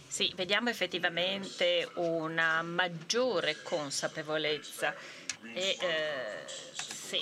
Sì, 0.06 0.32
vediamo 0.36 0.68
effettivamente 0.68 1.88
una 1.94 2.62
maggiore 2.62 3.56
consapevolezza 3.64 4.94
e 5.52 5.76
eh, 5.80 6.44
sì, 6.46 7.20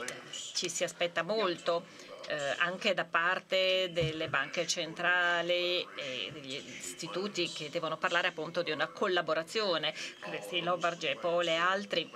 ci 0.53 0.69
si 0.69 0.85
aspetta 0.85 1.23
molto 1.23 1.87
eh, 2.29 2.55
anche 2.59 2.95
da 2.95 3.05
parte 3.05 3.91
delle 3.93 4.29
banche 4.29 4.67
centrali 4.67 5.87
e 5.97 6.31
degli 6.33 6.55
istituti 6.55 7.51
che 7.51 7.71
devono 7.71 7.97
parlare 7.97 8.29
appunto 8.29 8.63
di 8.63 8.71
una 8.71 8.89
collaborazione. 8.89 9.95
Christine 10.21 10.65
Lombard, 10.65 11.17
Paul 11.19 11.47
e 11.47 11.55
altri 11.55 12.11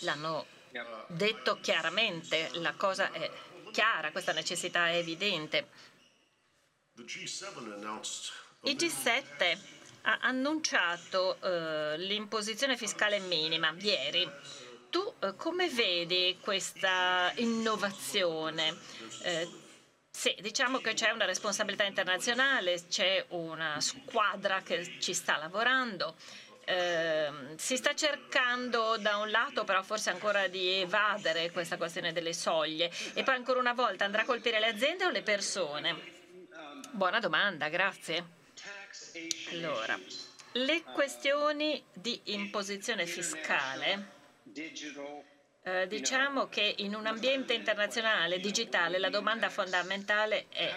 l'hanno 0.00 0.46
detto 1.08 1.58
chiaramente, 1.60 2.50
la 2.54 2.74
cosa 2.74 3.12
è 3.12 3.30
chiara, 3.70 4.10
questa 4.10 4.32
necessità 4.32 4.88
è 4.88 4.96
evidente. 4.96 5.68
Il 6.96 8.76
G7 8.76 9.58
ha 10.02 10.18
annunciato 10.20 11.40
eh, 11.40 11.98
l'imposizione 11.98 12.76
fiscale 12.76 13.18
minima 13.18 13.74
ieri. 13.78 14.28
Tu 14.94 15.14
eh, 15.18 15.34
come 15.34 15.68
vedi 15.70 16.38
questa 16.40 17.32
innovazione? 17.38 18.76
Eh, 19.22 19.48
sì, 20.08 20.36
diciamo 20.40 20.78
che 20.78 20.94
c'è 20.94 21.10
una 21.10 21.24
responsabilità 21.24 21.82
internazionale, 21.82 22.80
c'è 22.88 23.24
una 23.30 23.80
squadra 23.80 24.62
che 24.62 25.00
ci 25.00 25.12
sta 25.12 25.36
lavorando. 25.36 26.14
Eh, 26.64 27.28
si 27.56 27.76
sta 27.76 27.92
cercando 27.96 28.96
da 28.96 29.16
un 29.16 29.30
lato 29.30 29.64
però 29.64 29.82
forse 29.82 30.10
ancora 30.10 30.46
di 30.46 30.64
evadere 30.82 31.50
questa 31.50 31.76
questione 31.76 32.12
delle 32.12 32.32
soglie 32.32 32.88
e 33.14 33.24
poi 33.24 33.34
ancora 33.34 33.58
una 33.58 33.74
volta 33.74 34.04
andrà 34.04 34.22
a 34.22 34.24
colpire 34.24 34.60
le 34.60 34.68
aziende 34.68 35.06
o 35.06 35.10
le 35.10 35.22
persone? 35.22 35.96
Buona 36.92 37.18
domanda, 37.18 37.68
grazie. 37.68 38.24
Allora, 39.50 39.98
le 40.52 40.82
questioni 40.84 41.82
di 41.92 42.20
imposizione 42.26 43.06
fiscale 43.06 44.13
eh, 45.66 45.86
diciamo 45.86 46.46
che 46.48 46.74
in 46.78 46.94
un 46.94 47.06
ambiente 47.06 47.54
internazionale 47.54 48.38
digitale 48.38 48.98
la 48.98 49.08
domanda 49.08 49.48
fondamentale 49.48 50.46
è 50.50 50.74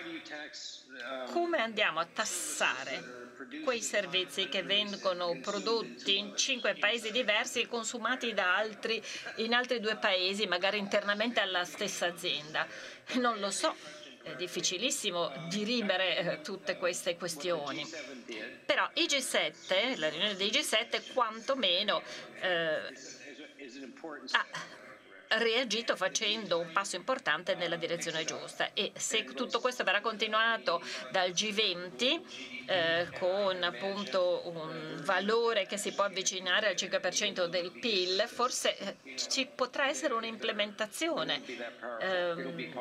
come 1.32 1.58
andiamo 1.60 2.00
a 2.00 2.06
tassare 2.06 3.26
quei 3.64 3.82
servizi 3.82 4.48
che 4.48 4.64
vengono 4.64 5.38
prodotti 5.42 6.18
in 6.18 6.36
cinque 6.36 6.76
paesi 6.76 7.12
diversi 7.12 7.62
e 7.62 7.68
consumati 7.68 8.34
da 8.34 8.56
altri, 8.56 9.02
in 9.38 9.54
altri 9.54 9.80
due 9.80 9.96
paesi, 9.98 10.48
magari 10.48 10.78
internamente 10.78 11.40
alla 11.40 11.64
stessa 11.64 12.08
azienda. 12.08 12.66
Non 13.16 13.40
lo 13.40 13.52
so, 13.52 13.76
è 14.24 14.36
difficilissimo 14.36 15.32
dirimere 15.50 16.18
eh, 16.18 16.42
tutte 16.42 16.78
queste 16.78 17.16
questioni. 17.16 17.86
Però 18.66 18.90
i 18.94 19.06
G7, 19.06 19.98
la 20.00 20.10
riunione 20.10 20.36
dei 20.36 20.50
G7, 20.50 21.14
quantomeno 21.14 22.02
eh, 22.42 23.16
ha 24.32 25.38
reagito 25.40 25.96
facendo 25.96 26.60
un 26.60 26.72
passo 26.72 26.96
importante 26.96 27.56
nella 27.56 27.76
direzione 27.76 28.24
giusta. 28.24 28.72
E 28.74 28.92
se 28.96 29.24
tutto 29.26 29.60
questo 29.60 29.84
verrà 29.84 30.00
continuato 30.02 30.82
dal 31.12 31.32
G20 31.32 32.22
eh, 32.66 33.10
con 33.20 33.62
appunto 33.64 34.44
un 34.46 35.00
valore 35.04 35.66
che 35.66 35.78
si 35.78 35.92
può 35.92 36.06
avvicinare 36.06 36.68
al 36.68 36.76
5% 36.76 37.46
del 37.46 37.72
PIL, 37.72 38.24
forse 38.28 38.78
eh, 38.78 39.18
ci 39.18 39.48
potrà 39.54 39.88
essere 39.88 40.14
un'implementazione. 40.14 41.42
Eh, 42.00 42.72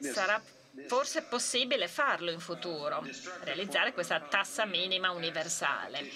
sarà 0.00 0.42
forse 0.86 1.22
possibile 1.22 1.88
farlo 1.88 2.30
in 2.30 2.40
futuro, 2.40 3.04
realizzare 3.42 3.92
questa 3.92 4.20
tassa 4.20 4.64
minima 4.64 5.10
universale. 5.10 6.08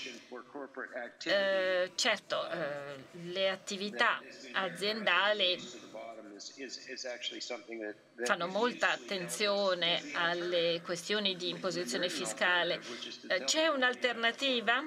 Eh, 1.24 1.92
certo, 1.94 2.50
eh, 2.50 3.04
le 3.12 3.50
attività 3.50 4.20
aziendali 4.52 5.58
fanno 8.24 8.46
molta 8.48 8.90
attenzione 8.90 10.02
alle 10.14 10.80
questioni 10.82 11.36
di 11.36 11.50
imposizione 11.50 12.08
fiscale. 12.08 12.80
Eh, 13.28 13.44
c'è 13.44 13.68
un'alternativa? 13.68 14.82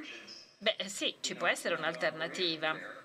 Beh 0.60 0.76
sì, 0.88 1.16
ci 1.22 1.36
può 1.36 1.48
essere 1.48 1.76
un'alternativa. 1.76 2.97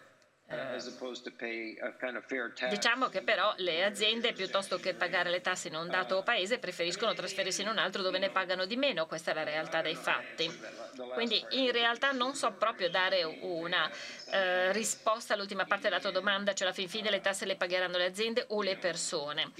Diciamo 2.68 3.08
che 3.08 3.22
però 3.22 3.52
le 3.56 3.84
aziende, 3.84 4.32
piuttosto 4.32 4.78
che 4.78 4.94
pagare 4.94 5.30
le 5.30 5.40
tasse 5.40 5.68
in 5.68 5.74
un 5.74 5.88
dato 5.88 6.22
paese, 6.22 6.58
preferiscono 6.58 7.14
trasferirsi 7.14 7.62
in 7.62 7.68
un 7.68 7.78
altro 7.78 8.02
dove 8.02 8.18
ne 8.18 8.30
pagano 8.30 8.66
di 8.66 8.76
meno. 8.76 9.06
Questa 9.06 9.30
è 9.30 9.34
la 9.34 9.44
realtà 9.44 9.80
dei 9.80 9.94
fatti. 9.94 10.50
Quindi 11.14 11.44
in 11.50 11.72
realtà 11.72 12.12
non 12.12 12.34
so 12.34 12.52
proprio 12.52 12.90
dare 12.90 13.22
una 13.24 13.90
eh, 14.30 14.72
risposta 14.72 15.34
all'ultima 15.34 15.64
parte 15.64 15.88
della 15.88 16.00
tua 16.00 16.10
domanda, 16.10 16.52
cioè 16.52 16.66
alla 16.66 16.76
fin 16.76 16.88
fine 16.88 17.10
le 17.10 17.20
tasse 17.20 17.46
le 17.46 17.56
pagheranno 17.56 17.96
le 17.96 18.06
aziende 18.06 18.44
o 18.48 18.62
le 18.62 18.76
persone. 18.76 19.52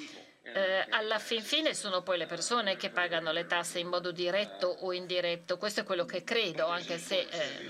Eh, 0.45 0.87
alla 0.91 1.21
fin 1.21 1.41
fine 1.41 1.73
sono 1.73 2.03
poi 2.03 2.19
le 2.19 2.27
persone 2.27 2.77
che 2.77 2.91
pagano 2.91 3.31
le 3.31 3.47
tasse 3.47 3.79
in 3.79 3.87
modo 3.87 4.11
diretto 4.11 4.67
o 4.67 4.93
indiretto. 4.93 5.57
Questo 5.57 5.81
è 5.81 5.85
quello 5.85 6.05
che 6.05 6.25
credo, 6.25 6.67
anche 6.67 6.99
se 6.99 7.21
eh, 7.31 7.69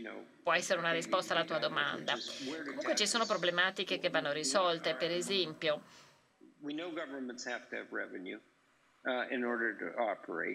no, 0.00 0.24
può 0.42 0.52
essere 0.52 0.78
una 0.78 0.92
risposta 0.92 1.34
alla 1.34 1.44
tua 1.44 1.58
domanda. 1.58 2.14
Comunque 2.64 2.94
ci 2.94 3.06
sono 3.08 3.26
problematiche 3.26 3.98
che 3.98 4.08
vanno 4.08 4.30
risolte, 4.32 4.94
per 4.94 5.10
esempio. 5.10 5.82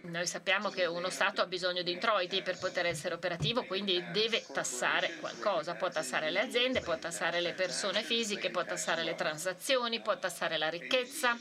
Noi 0.04 0.28
sappiamo 0.28 0.70
che 0.70 0.86
uno 0.86 1.10
Stato 1.10 1.42
ha 1.42 1.46
bisogno 1.46 1.84
di 1.84 1.94
introiti 1.94 2.42
per 2.42 2.58
poter 2.58 2.86
essere 2.86 3.14
operativo, 3.14 3.64
quindi 3.64 4.04
deve 4.12 4.46
tassare 4.52 5.16
qualcosa. 5.22 5.76
Può 5.76 5.90
tassare 5.90 6.32
le 6.32 6.42
aziende, 6.42 6.82
può 6.82 6.98
tassare 6.98 7.40
le 7.40 7.54
persone 7.54 8.04
fisiche, 8.04 8.50
può 8.50 8.66
tassare 8.66 9.04
le 9.04 9.16
transazioni, 9.16 10.02
può 10.02 10.18
tassare 10.20 10.58
la 10.58 10.68
ricchezza. 10.68 11.38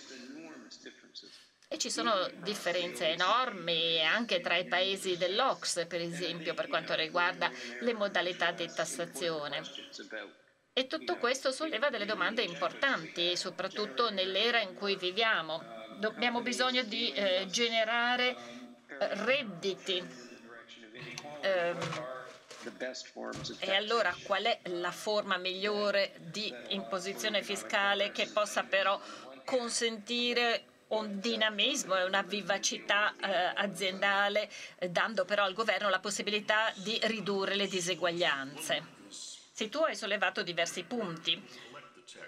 E 1.66 1.78
ci 1.78 1.90
sono 1.90 2.30
differenze 2.42 3.08
enormi 3.08 4.04
anche 4.04 4.40
tra 4.40 4.56
i 4.56 4.66
paesi 4.66 5.16
dell'Ox, 5.16 5.86
per 5.86 6.00
esempio, 6.00 6.54
per 6.54 6.68
quanto 6.68 6.94
riguarda 6.94 7.50
le 7.80 7.92
modalità 7.92 8.52
di 8.52 8.70
tassazione. 8.72 9.62
E 10.72 10.86
tutto 10.86 11.16
questo 11.16 11.50
solleva 11.50 11.90
delle 11.90 12.06
domande 12.06 12.42
importanti, 12.42 13.36
soprattutto 13.36 14.10
nell'era 14.10 14.60
in 14.60 14.74
cui 14.74 14.94
viviamo 14.94 15.79
abbiamo 16.08 16.40
bisogno 16.40 16.82
di 16.82 17.12
eh, 17.12 17.46
generare 17.50 18.36
redditi. 18.98 20.02
Eh, 21.40 21.74
e 23.60 23.74
allora 23.74 24.14
qual 24.24 24.44
è 24.44 24.60
la 24.64 24.90
forma 24.90 25.38
migliore 25.38 26.12
di 26.18 26.52
imposizione 26.68 27.42
fiscale 27.42 28.12
che 28.12 28.26
possa 28.26 28.64
però 28.64 29.00
consentire 29.46 30.64
un 30.88 31.20
dinamismo 31.20 31.96
e 31.96 32.04
una 32.04 32.22
vivacità 32.22 33.14
eh, 33.16 33.52
aziendale, 33.54 34.50
dando 34.90 35.24
però 35.24 35.44
al 35.44 35.54
governo 35.54 35.88
la 35.88 36.00
possibilità 36.00 36.70
di 36.76 36.98
ridurre 37.04 37.54
le 37.54 37.66
diseguaglianze? 37.66 38.98
Se 39.08 39.68
tu 39.68 39.78
hai 39.78 39.94
sollevato 39.94 40.42
diversi 40.42 40.82
punti, 40.84 41.40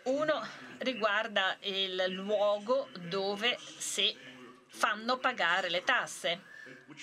uno 0.05 0.47
riguarda 0.79 1.57
il 1.61 2.05
luogo 2.09 2.89
dove 3.09 3.59
si 3.79 4.17
fanno 4.67 5.19
pagare 5.19 5.69
le 5.69 5.85
tasse 5.85 6.51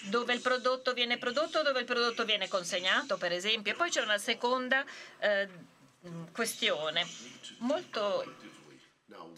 dove 0.03 0.33
il 0.33 0.41
prodotto 0.41 0.93
viene 0.93 1.17
prodotto 1.17 1.61
dove 1.63 1.79
il 1.79 1.85
prodotto 1.85 2.25
viene 2.25 2.47
consegnato, 2.47 3.17
per 3.17 3.31
esempio. 3.31 3.73
E 3.73 3.75
poi 3.75 3.89
c'è 3.89 4.01
una 4.01 4.17
seconda 4.17 4.85
eh, 5.19 5.47
questione. 6.31 7.07
Molto 7.59 8.35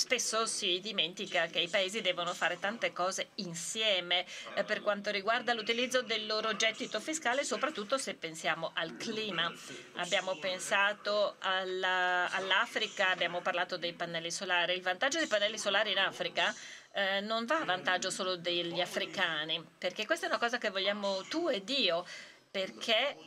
Spesso 0.01 0.47
si 0.47 0.79
dimentica 0.79 1.45
che 1.45 1.59
i 1.59 1.67
paesi 1.67 2.01
devono 2.01 2.33
fare 2.33 2.57
tante 2.57 2.91
cose 2.91 3.29
insieme 3.35 4.25
eh, 4.55 4.63
per 4.63 4.81
quanto 4.81 5.11
riguarda 5.11 5.53
l'utilizzo 5.53 6.01
del 6.01 6.25
loro 6.25 6.55
gettito 6.55 6.99
fiscale, 6.99 7.43
soprattutto 7.43 7.99
se 7.99 8.15
pensiamo 8.15 8.71
al 8.73 8.97
clima. 8.97 9.53
Abbiamo 9.97 10.39
pensato 10.39 11.35
alla, 11.37 12.27
all'Africa, 12.31 13.11
abbiamo 13.11 13.41
parlato 13.41 13.77
dei 13.77 13.93
pannelli 13.93 14.31
solari. 14.31 14.73
Il 14.73 14.81
vantaggio 14.81 15.19
dei 15.19 15.27
pannelli 15.27 15.59
solari 15.59 15.91
in 15.91 15.99
Africa 15.99 16.51
eh, 16.93 17.19
non 17.19 17.45
va 17.45 17.59
a 17.59 17.65
vantaggio 17.65 18.09
solo 18.09 18.37
degli 18.37 18.81
africani, 18.81 19.63
perché 19.77 20.07
questa 20.07 20.25
è 20.25 20.29
una 20.29 20.39
cosa 20.39 20.57
che 20.57 20.71
vogliamo 20.71 21.21
tu 21.29 21.47
ed 21.47 21.69
io, 21.69 22.07
perché 22.49 23.17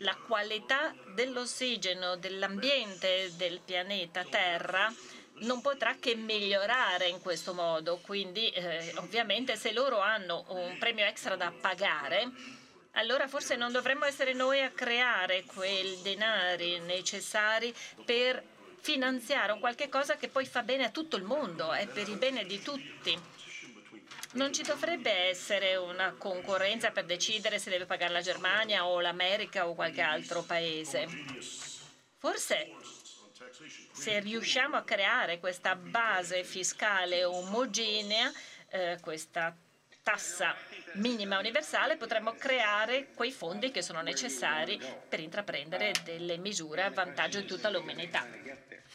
la 0.00 0.14
qualità 0.14 0.94
dell'ossigeno, 1.14 2.16
dell'ambiente 2.16 3.30
del 3.34 3.60
pianeta 3.64 4.24
Terra 4.24 4.92
non 5.40 5.60
potrà 5.60 5.96
che 5.98 6.14
migliorare 6.14 7.08
in 7.08 7.20
questo 7.20 7.54
modo. 7.54 7.98
Quindi 7.98 8.48
eh, 8.50 8.92
ovviamente 8.96 9.56
se 9.56 9.72
loro 9.72 10.00
hanno 10.00 10.44
un 10.48 10.76
premio 10.78 11.04
extra 11.04 11.36
da 11.36 11.52
pagare, 11.52 12.30
allora 12.92 13.28
forse 13.28 13.56
non 13.56 13.72
dovremmo 13.72 14.04
essere 14.04 14.32
noi 14.32 14.62
a 14.62 14.70
creare 14.70 15.44
quei 15.44 15.98
denari 16.02 16.80
necessari 16.80 17.72
per 18.04 18.42
finanziare 18.80 19.52
un 19.52 19.60
qualche 19.60 19.88
cosa 19.88 20.16
che 20.16 20.28
poi 20.28 20.46
fa 20.46 20.62
bene 20.62 20.84
a 20.84 20.90
tutto 20.90 21.16
il 21.16 21.22
mondo, 21.22 21.72
è 21.72 21.86
per 21.86 22.08
il 22.08 22.16
bene 22.16 22.44
di 22.44 22.60
tutti. 22.62 23.18
Non 24.32 24.52
ci 24.52 24.62
dovrebbe 24.62 25.10
essere 25.10 25.76
una 25.76 26.14
concorrenza 26.16 26.90
per 26.90 27.04
decidere 27.04 27.58
se 27.58 27.70
deve 27.70 27.86
pagare 27.86 28.12
la 28.12 28.20
Germania 28.20 28.86
o 28.86 29.00
l'America 29.00 29.66
o 29.66 29.74
qualche 29.74 30.02
altro 30.02 30.42
paese. 30.42 31.06
Forse 32.18 32.72
se 33.92 34.20
riusciamo 34.20 34.76
a 34.76 34.82
creare 34.82 35.38
questa 35.38 35.74
base 35.74 36.44
fiscale 36.44 37.24
omogenea, 37.24 38.30
eh, 38.68 38.98
questa 39.00 39.56
tassa 40.02 40.54
minima 40.94 41.38
universale, 41.38 41.96
potremmo 41.96 42.32
creare 42.32 43.08
quei 43.14 43.30
fondi 43.30 43.70
che 43.70 43.82
sono 43.82 44.00
necessari 44.00 44.80
per 45.08 45.20
intraprendere 45.20 45.92
delle 46.02 46.38
misure 46.38 46.82
a 46.82 46.90
vantaggio 46.90 47.40
di 47.40 47.46
tutta 47.46 47.68
l'umanità. 47.68 48.26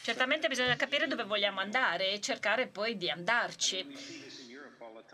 Certamente 0.02 0.48
bisogna 0.48 0.74
capire 0.74 1.06
dove 1.06 1.22
vogliamo 1.22 1.60
andare 1.60 2.10
e 2.10 2.20
cercare 2.20 2.66
poi 2.66 2.96
di 2.96 3.08
andarci. 3.10 3.86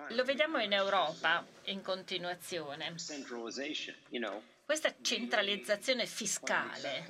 Lo 0.09 0.25
vediamo 0.25 0.59
in 0.59 0.73
Europa 0.73 1.47
in 1.65 1.83
continuazione. 1.83 2.95
Questa 4.65 4.95
centralizzazione 5.03 6.07
fiscale 6.07 7.05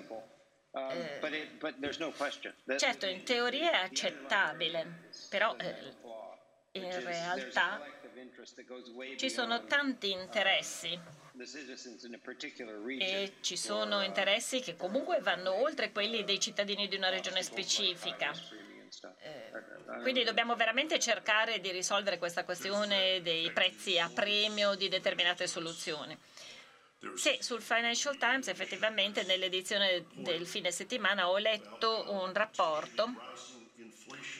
certo, 2.78 3.06
in 3.06 3.24
teoria 3.24 3.72
è 3.72 3.84
accettabile, 3.84 5.08
però 5.28 5.56
eh, 5.56 5.96
in 6.72 7.04
realtà 7.04 7.82
ci 9.16 9.30
sono 9.30 9.64
tanti 9.64 10.12
interessi. 10.12 10.98
e 13.02 13.32
ci 13.40 13.56
sono 13.56 14.02
interessi 14.02 14.60
che 14.60 14.76
comunque 14.76 15.20
vanno 15.20 15.54
oltre 15.54 15.90
quelli 15.90 16.22
dei 16.22 16.38
cittadini 16.38 16.86
di 16.86 16.96
una 16.96 17.08
regione 17.08 17.42
specifica. 17.42 18.32
Eh, 19.18 19.50
quindi 20.02 20.24
dobbiamo 20.24 20.56
veramente 20.56 20.98
cercare 20.98 21.60
di 21.60 21.70
risolvere 21.70 22.18
questa 22.18 22.44
questione 22.44 23.22
dei 23.22 23.50
prezzi 23.52 23.98
a 23.98 24.10
premio 24.12 24.74
di 24.74 24.88
determinate 24.88 25.46
soluzioni. 25.46 26.16
Sì, 27.14 27.38
sul 27.40 27.62
Financial 27.62 28.16
Times 28.18 28.48
effettivamente 28.48 29.24
nell'edizione 29.24 30.04
del 30.12 30.46
fine 30.46 30.70
settimana 30.70 31.30
ho 31.30 31.38
letto 31.38 32.04
un 32.12 32.30
rapporto 32.34 33.14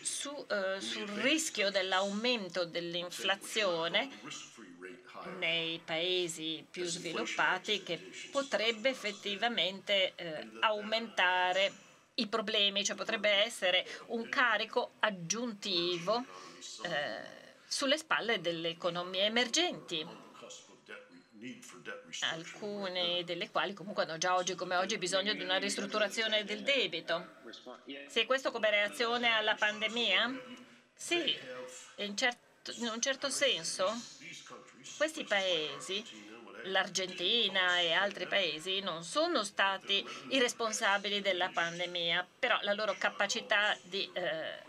su, 0.02 0.46
eh, 0.48 0.78
sul 0.78 1.08
rischio 1.08 1.70
dell'aumento 1.70 2.66
dell'inflazione 2.66 4.10
nei 5.38 5.80
paesi 5.82 6.64
più 6.70 6.84
sviluppati 6.84 7.82
che 7.82 8.10
potrebbe 8.30 8.90
effettivamente 8.90 10.12
eh, 10.14 10.48
aumentare 10.60 11.72
i 12.14 12.26
problemi, 12.26 12.84
cioè 12.84 12.96
potrebbe 12.96 13.30
essere 13.30 13.86
un 14.08 14.28
carico 14.28 14.92
aggiuntivo 14.98 16.24
eh, 16.82 17.54
sulle 17.66 17.96
spalle 17.96 18.40
delle 18.42 18.68
economie 18.68 19.24
emergenti 19.24 20.28
alcune 22.20 23.24
delle 23.24 23.50
quali 23.50 23.72
comunque 23.72 24.04
hanno 24.04 24.18
già 24.18 24.34
oggi 24.34 24.54
come 24.54 24.76
oggi 24.76 24.98
bisogno 24.98 25.32
di 25.32 25.42
una 25.42 25.58
ristrutturazione 25.58 26.44
del 26.44 26.62
debito. 26.62 27.38
Sì, 28.08 28.26
questo 28.26 28.50
come 28.50 28.70
reazione 28.70 29.28
alla 29.28 29.54
pandemia? 29.54 30.38
Sì, 30.94 31.38
in, 31.96 32.16
certo, 32.16 32.72
in 32.72 32.88
un 32.88 33.00
certo 33.00 33.30
senso 33.30 33.90
questi 34.96 35.24
paesi 35.24 36.04
l'Argentina 36.64 37.78
e 37.80 37.92
altri 37.92 38.26
paesi 38.26 38.80
non 38.80 39.02
sono 39.02 39.44
stati 39.44 40.04
i 40.28 40.38
responsabili 40.38 41.20
della 41.20 41.48
pandemia, 41.48 42.26
però 42.38 42.58
la 42.62 42.74
loro 42.74 42.94
capacità 42.98 43.76
di 43.82 44.08
eh, 44.12 44.62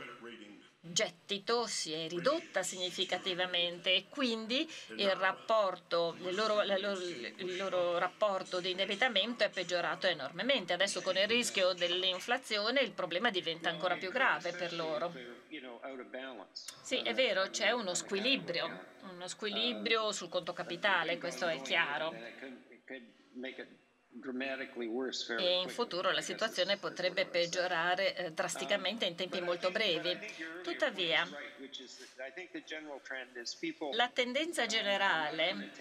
gettito 0.92 1.66
si 1.68 1.94
è 1.94 2.08
ridotta 2.08 2.64
significativamente 2.64 3.94
e 3.94 4.06
quindi 4.10 4.70
il 4.98 5.12
rapporto, 5.12 6.16
il 6.20 6.36
loro, 6.36 6.62
il 6.62 7.58
loro 7.58 7.98
rapporto 7.98 8.60
di 8.60 8.72
indebitamento 8.72 9.44
è 9.44 9.50
peggiorato 9.50 10.08
enormemente. 10.08 10.74
Adesso 10.74 11.02
con 11.02 11.18
il 11.18 11.28
rischio 11.28 11.74
dell'inflazione 11.74 12.82
il 12.82 12.92
problema 12.92 13.30
diventa 13.30 13.70
ancora 13.70 13.96
più 13.96 14.12
grave 14.12 14.54
per 14.54 14.74
loro. 14.74 15.14
Sì, 16.82 16.98
è 17.02 17.14
vero, 17.14 17.50
c'è 17.50 17.72
uno 17.72 17.94
squilibrio, 17.94 18.86
uno 19.12 19.28
squilibrio 19.28 20.12
sul 20.12 20.30
conto 20.30 20.54
capitale, 20.54 21.18
questo 21.18 21.48
è 21.48 21.62
chiaro 21.62 22.14
e 25.38 25.62
in 25.62 25.70
futuro 25.70 26.12
la 26.12 26.22
situazione 26.22 26.78
potrebbe 26.78 27.26
peggiorare 27.26 28.16
eh, 28.16 28.32
drasticamente 28.32 29.06
in 29.06 29.16
tempi 29.16 29.40
molto 29.40 29.72
brevi. 29.72 30.18
Tuttavia, 30.62 31.26
la 33.94 34.10
tendenza 34.10 34.66
generale 34.66 35.72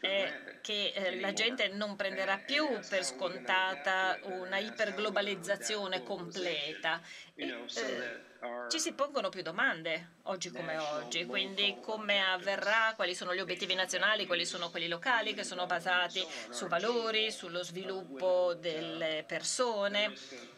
è 0.00 0.60
che 0.62 0.92
eh, 0.94 1.20
la 1.20 1.32
gente 1.32 1.68
non 1.68 1.96
prenderà 1.96 2.38
più 2.38 2.66
per 2.88 3.04
scontata 3.04 4.18
una 4.22 4.58
iperglobalizzazione 4.58 6.02
completa. 6.02 7.00
E, 7.34 7.46
eh, 7.46 8.29
ci 8.68 8.78
si 8.78 8.92
pongono 8.92 9.28
più 9.28 9.42
domande 9.42 10.12
oggi 10.24 10.50
come 10.50 10.78
oggi, 10.78 11.26
quindi 11.26 11.76
come 11.82 12.24
avverrà, 12.24 12.92
quali 12.94 13.14
sono 13.14 13.34
gli 13.34 13.40
obiettivi 13.40 13.74
nazionali, 13.74 14.26
quali 14.26 14.46
sono 14.46 14.70
quelli 14.70 14.88
locali 14.88 15.34
che 15.34 15.44
sono 15.44 15.66
basati 15.66 16.24
su 16.50 16.66
valori, 16.66 17.30
sullo 17.32 17.62
sviluppo 17.62 18.54
delle 18.54 19.24
persone. 19.26 20.14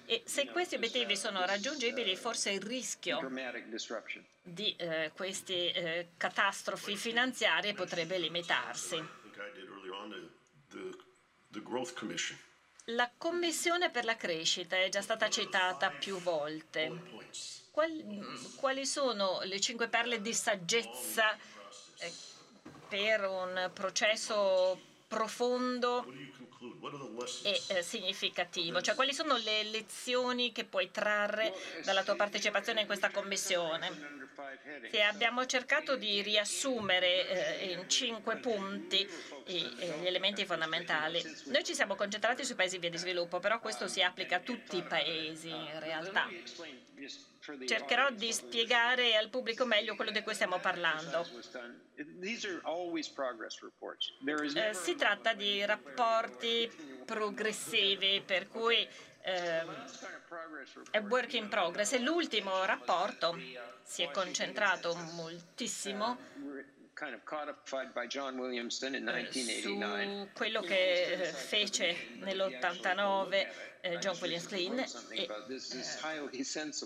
E 0.07 0.22
se 0.26 0.47
questi 0.49 0.74
obiettivi 0.74 1.16
sono 1.16 1.45
raggiungibili 1.45 2.14
forse 2.16 2.51
il 2.51 2.61
rischio 2.61 3.18
di 4.43 4.74
eh, 4.76 5.11
queste 5.14 5.72
eh, 5.72 6.09
catastrofi 6.16 6.97
finanziarie 6.97 7.72
potrebbe 7.72 8.18
limitarsi. 8.18 9.03
La 12.87 13.11
Commissione 13.16 13.91
per 13.91 14.05
la 14.05 14.16
crescita 14.16 14.76
è 14.76 14.89
già 14.89 15.01
stata 15.01 15.30
citata 15.30 15.91
più 15.91 16.18
volte. 16.18 17.61
Quali, 17.72 18.84
sono 18.84 19.40
le 19.44 19.58
cinque 19.58 19.88
perle 19.88 20.20
di 20.20 20.34
saggezza 20.34 21.34
eh, 21.98 22.12
per 22.86 23.24
un 23.24 23.70
processo 23.72 24.78
profondo 25.08 26.04
e 27.42 27.62
eh, 27.68 27.82
significativo? 27.82 28.82
Cioè, 28.82 28.94
quali 28.94 29.14
sono 29.14 29.38
le 29.38 29.62
lezioni 29.64 30.52
che 30.52 30.64
puoi 30.64 30.90
trarre 30.90 31.54
dalla 31.82 32.02
tua 32.02 32.14
partecipazione 32.14 32.82
in 32.82 32.86
questa 32.86 33.10
commissione? 33.10 34.30
Sì, 34.91 35.01
abbiamo 35.01 35.45
cercato 35.47 35.97
di 35.97 36.22
riassumere 36.22 37.61
eh, 37.61 37.72
in 37.72 37.89
cinque 37.89 38.37
punti 38.37 39.09
i, 39.47 39.76
eh, 39.78 39.99
gli 40.01 40.07
elementi 40.07 40.45
fondamentali. 40.45 41.22
Noi 41.47 41.64
ci 41.64 41.74
siamo 41.74 41.95
concentrati 41.95 42.45
sui 42.45 42.55
paesi 42.55 42.76
in 42.76 42.80
via 42.80 42.91
di 42.91 42.99
sviluppo, 42.99 43.41
però 43.41 43.61
questo 43.61 43.89
si 43.89 44.03
applica 44.03 44.37
a 44.37 44.41
tutti 44.41 44.76
i 44.76 44.83
paesi 44.83 45.49
in 45.49 45.78
realtà. 45.80 46.28
Cercherò 47.66 48.11
di 48.11 48.33
spiegare 48.33 49.16
al 49.16 49.28
pubblico 49.28 49.66
meglio 49.66 49.97
quello 49.97 50.12
di 50.12 50.22
cui 50.22 50.33
stiamo 50.35 50.61
parlando. 50.61 51.26
Eh, 54.55 54.74
si 54.74 54.95
tratta 54.95 55.35
di 55.35 55.64
rapporti 55.64 56.70
progressivi, 57.05 58.22
per 58.24 58.47
cui 58.47 58.89
è 59.22 61.00
work 61.00 61.32
in 61.34 61.48
progress 61.48 61.92
e 61.92 62.00
l'ultimo 62.00 62.64
rapporto. 62.64 63.38
Si 63.82 64.02
è 64.02 64.10
concentrato 64.10 64.94
moltissimo. 65.12 66.18
Su 69.60 69.78
quello 70.34 70.60
che 70.60 71.32
fece 71.34 71.96
nell'89 72.18 73.70
eh, 73.80 73.98
John 73.98 74.16
Williams 74.20 74.46
Klein 74.46 74.78
e 74.78 75.22
eh, 75.22 75.28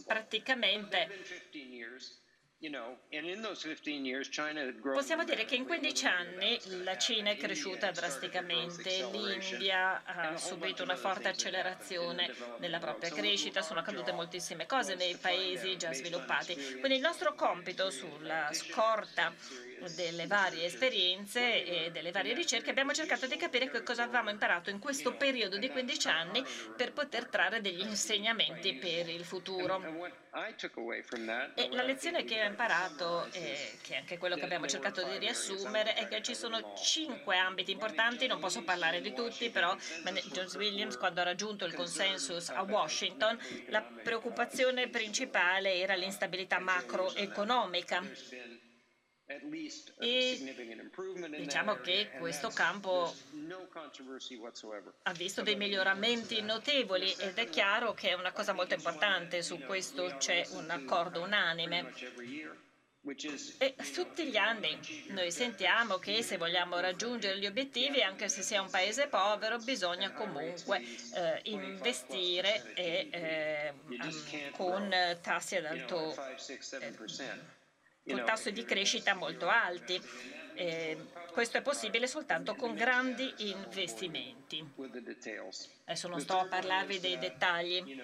praticamente 0.06 1.08
Possiamo 4.94 5.24
dire 5.24 5.44
che 5.44 5.56
in 5.56 5.66
15 5.66 6.06
anni 6.06 6.58
la 6.84 6.96
Cina 6.96 7.30
è 7.30 7.36
cresciuta 7.36 7.90
drasticamente, 7.90 9.08
l'India 9.12 10.02
ha 10.04 10.36
subito 10.38 10.82
una 10.82 10.96
forte 10.96 11.28
accelerazione 11.28 12.34
nella 12.58 12.78
propria 12.78 13.10
crescita, 13.10 13.60
sono 13.60 13.80
accadute 13.80 14.12
moltissime 14.12 14.64
cose 14.64 14.94
nei 14.94 15.16
paesi 15.16 15.76
già 15.76 15.92
sviluppati. 15.92 16.54
Quindi 16.54 16.94
il 16.94 17.02
nostro 17.02 17.34
compito 17.34 17.90
sulla 17.90 18.48
scorta 18.52 19.34
delle 19.94 20.26
varie 20.26 20.64
esperienze 20.64 21.62
e 21.62 21.90
delle 21.90 22.10
varie 22.10 22.32
ricerche 22.32 22.70
abbiamo 22.70 22.92
cercato 22.92 23.26
di 23.26 23.36
capire 23.36 23.68
che 23.68 23.82
cosa 23.82 24.04
avevamo 24.04 24.30
imparato 24.30 24.70
in 24.70 24.78
questo 24.78 25.14
periodo 25.14 25.58
di 25.58 25.68
15 25.68 26.08
anni 26.08 26.42
per 26.74 26.94
poter 26.94 27.26
trarre 27.26 27.60
degli 27.60 27.80
insegnamenti 27.80 28.74
per 28.76 29.10
il 29.10 29.24
futuro. 29.24 30.24
E 31.54 31.68
la 31.70 31.82
lezione 31.82 32.24
che 32.24 32.45
imparato, 32.46 33.26
e 33.32 33.78
che 33.82 33.94
è 33.94 33.96
anche 33.98 34.18
quello 34.18 34.36
che 34.36 34.44
abbiamo 34.44 34.66
cercato 34.66 35.02
di 35.02 35.18
riassumere, 35.18 35.94
è 35.94 36.08
che 36.08 36.22
ci 36.22 36.34
sono 36.34 36.74
cinque 36.76 37.36
ambiti 37.36 37.70
importanti, 37.70 38.26
non 38.26 38.38
posso 38.38 38.62
parlare 38.62 39.00
di 39.00 39.12
tutti, 39.12 39.50
però 39.50 39.76
Jones 40.32 40.54
Williams 40.54 40.96
quando 40.96 41.20
ha 41.20 41.24
raggiunto 41.24 41.64
il 41.64 41.74
consensus 41.74 42.48
a 42.50 42.62
Washington, 42.62 43.38
la 43.68 43.82
preoccupazione 43.82 44.88
principale 44.88 45.74
era 45.74 45.94
l'instabilità 45.94 46.58
macroeconomica 46.58 48.02
e 49.98 50.54
diciamo 51.36 51.74
che 51.80 52.10
questo 52.18 52.48
campo 52.50 53.12
ha 55.02 55.12
visto 55.12 55.42
dei 55.42 55.56
miglioramenti 55.56 56.40
notevoli 56.42 57.12
ed 57.18 57.36
è 57.36 57.48
chiaro 57.48 57.92
che 57.92 58.10
è 58.10 58.12
una 58.12 58.30
cosa 58.30 58.52
molto 58.52 58.74
importante, 58.74 59.42
su 59.42 59.58
questo 59.58 60.14
c'è 60.18 60.46
un 60.50 60.70
accordo 60.70 61.22
unanime. 61.22 61.92
E 63.58 63.74
tutti 63.94 64.26
gli 64.26 64.36
anni 64.36 64.78
noi 65.10 65.30
sentiamo 65.30 65.98
che 65.98 66.22
se 66.22 66.36
vogliamo 66.36 66.80
raggiungere 66.80 67.38
gli 67.38 67.46
obiettivi, 67.46 68.02
anche 68.02 68.28
se 68.28 68.42
si 68.42 68.54
è 68.54 68.58
un 68.58 68.68
paese 68.68 69.06
povero, 69.06 69.58
bisogna 69.58 70.12
comunque 70.12 70.82
eh, 71.14 71.40
investire 71.44 72.74
e, 72.74 73.08
eh, 73.12 73.74
con 74.52 74.92
tassi 75.20 75.54
ad 75.54 75.66
alto 75.66 76.16
eh, 76.80 76.92
con 78.06 78.24
tassi 78.24 78.52
di 78.52 78.64
crescita 78.64 79.14
molto 79.14 79.48
alti. 79.48 80.00
Eh, 80.54 80.96
questo 81.32 81.58
è 81.58 81.62
possibile 81.62 82.06
soltanto 82.06 82.54
con 82.54 82.74
grandi 82.74 83.32
investimenti. 83.38 84.64
Adesso 85.84 86.08
non 86.08 86.20
sto 86.20 86.38
a 86.38 86.46
parlarvi 86.46 87.00
dei 87.00 87.18
dettagli. 87.18 88.02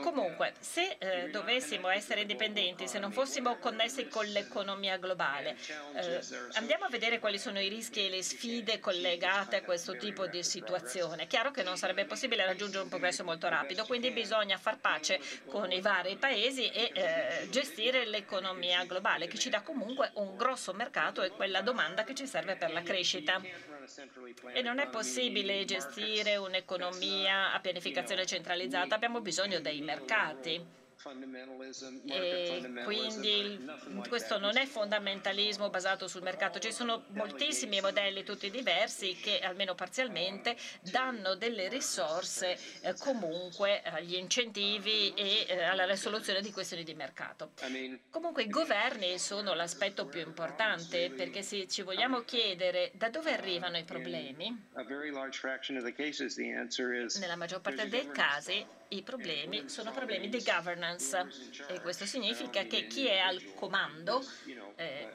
Comunque, 0.00 0.54
se 0.58 0.96
eh, 0.98 1.28
dovessimo 1.28 1.88
essere 1.88 2.22
indipendenti, 2.22 2.88
se 2.88 2.98
non 2.98 3.12
fossimo 3.12 3.58
connessi 3.58 4.08
con 4.08 4.24
l'economia 4.26 4.96
globale, 4.96 5.56
eh, 5.94 6.20
andiamo 6.54 6.86
a 6.86 6.88
vedere 6.88 7.18
quali 7.18 7.38
sono 7.38 7.60
i 7.60 7.68
rischi 7.68 8.06
e 8.06 8.08
le 8.08 8.22
sfide 8.22 8.78
collegate 8.78 9.56
a 9.56 9.62
questo 9.62 9.96
tipo 9.96 10.26
di 10.26 10.42
situazione. 10.42 11.24
È 11.24 11.26
chiaro 11.26 11.50
che 11.50 11.62
non 11.62 11.76
sarebbe 11.76 12.06
possibile 12.06 12.46
raggiungere 12.46 12.84
un 12.84 12.88
progresso 12.88 13.22
molto 13.22 13.48
rapido, 13.48 13.84
quindi 13.84 14.10
bisogna 14.10 14.56
far 14.56 14.78
pace 14.78 15.20
con 15.46 15.70
i 15.70 15.80
vari 15.80 16.16
paesi 16.16 16.70
e 16.70 16.90
eh, 16.94 17.48
gestire 17.50 18.06
l'economia 18.06 18.84
globale, 18.84 19.26
che 19.26 19.38
ci 19.38 19.50
dà 19.50 19.60
comunque 19.60 20.10
un 20.14 20.36
grosso 20.36 20.72
mercato 20.72 21.22
e 21.22 21.30
quella 21.30 21.60
domanda 21.60 22.04
che 22.04 22.14
ci 22.14 22.26
serve 22.26 22.56
per 22.56 22.72
la 22.72 22.82
crescita. 22.82 23.40
E 24.52 24.62
non 24.62 24.78
è 24.80 24.88
possibile 24.88 25.64
gestire 25.64 26.36
un'economia 26.36 27.52
a 27.52 27.60
pianificazione 27.60 28.05
centralizzata, 28.24 28.94
abbiamo 28.94 29.20
bisogno 29.20 29.60
dei 29.60 29.80
mercati. 29.80 30.64
E 32.06 32.82
quindi 32.84 33.64
questo 34.08 34.38
non 34.38 34.56
è 34.56 34.66
fondamentalismo 34.66 35.70
basato 35.70 36.08
sul 36.08 36.22
mercato, 36.22 36.58
ci 36.58 36.72
sono 36.72 37.04
moltissimi 37.08 37.80
modelli 37.80 38.24
tutti 38.24 38.50
diversi 38.50 39.14
che 39.14 39.38
almeno 39.40 39.74
parzialmente 39.74 40.56
danno 40.82 41.34
delle 41.36 41.68
risorse 41.68 42.58
eh, 42.80 42.94
comunque 42.98 43.82
agli 43.82 44.14
incentivi 44.16 45.12
e 45.14 45.46
eh, 45.48 45.62
alla 45.62 45.84
risoluzione 45.84 46.40
di 46.40 46.50
questioni 46.50 46.82
di 46.82 46.94
mercato. 46.94 47.52
Comunque 48.10 48.42
i 48.44 48.48
governi 48.48 49.18
sono 49.18 49.54
l'aspetto 49.54 50.06
più 50.06 50.20
importante 50.20 51.10
perché 51.10 51.42
se 51.42 51.68
ci 51.68 51.82
vogliamo 51.82 52.20
chiedere 52.22 52.90
da 52.94 53.08
dove 53.10 53.32
arrivano 53.32 53.76
i 53.76 53.84
problemi, 53.84 54.68
nella 57.20 57.36
maggior 57.36 57.60
parte 57.60 57.88
dei 57.88 58.10
casi 58.10 58.64
i 58.88 59.02
problemi 59.02 59.68
sono 59.68 59.92
problemi 59.92 60.28
di 60.28 60.42
governance. 60.42 61.26
E 61.68 61.80
questo 61.80 62.06
significa 62.06 62.64
che 62.64 62.86
chi 62.86 63.06
è 63.06 63.18
al 63.18 63.42
comando, 63.54 64.24
eh, 64.76 65.08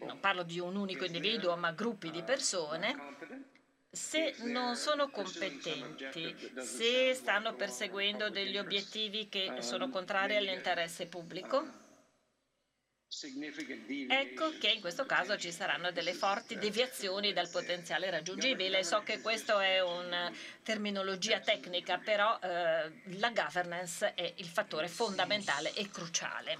non 0.00 0.20
parlo 0.20 0.42
di 0.42 0.58
un 0.58 0.76
unico 0.76 1.04
individuo 1.04 1.56
ma 1.56 1.72
gruppi 1.72 2.10
di 2.10 2.22
persone, 2.22 3.54
se 3.90 4.34
non 4.40 4.76
sono 4.76 5.08
competenti, 5.08 6.34
se 6.58 7.14
stanno 7.14 7.54
perseguendo 7.54 8.28
degli 8.28 8.58
obiettivi 8.58 9.28
che 9.28 9.56
sono 9.60 9.88
contrari 9.88 10.36
all'interesse 10.36 11.06
pubblico, 11.06 11.84
Ecco 14.10 14.58
che 14.58 14.68
in 14.68 14.80
questo 14.82 15.06
caso 15.06 15.38
ci 15.38 15.50
saranno 15.50 15.90
delle 15.90 16.12
forti 16.12 16.58
deviazioni 16.58 17.32
dal 17.32 17.48
potenziale 17.48 18.10
raggiungibile. 18.10 18.84
So 18.84 19.00
che 19.02 19.22
questa 19.22 19.64
è 19.64 19.82
una 19.82 20.30
terminologia 20.62 21.40
tecnica, 21.40 21.96
però 21.96 22.38
eh, 22.42 22.92
la 23.18 23.30
governance 23.30 24.12
è 24.12 24.34
il 24.36 24.46
fattore 24.46 24.88
fondamentale 24.88 25.72
e 25.72 25.88
cruciale. 25.88 26.58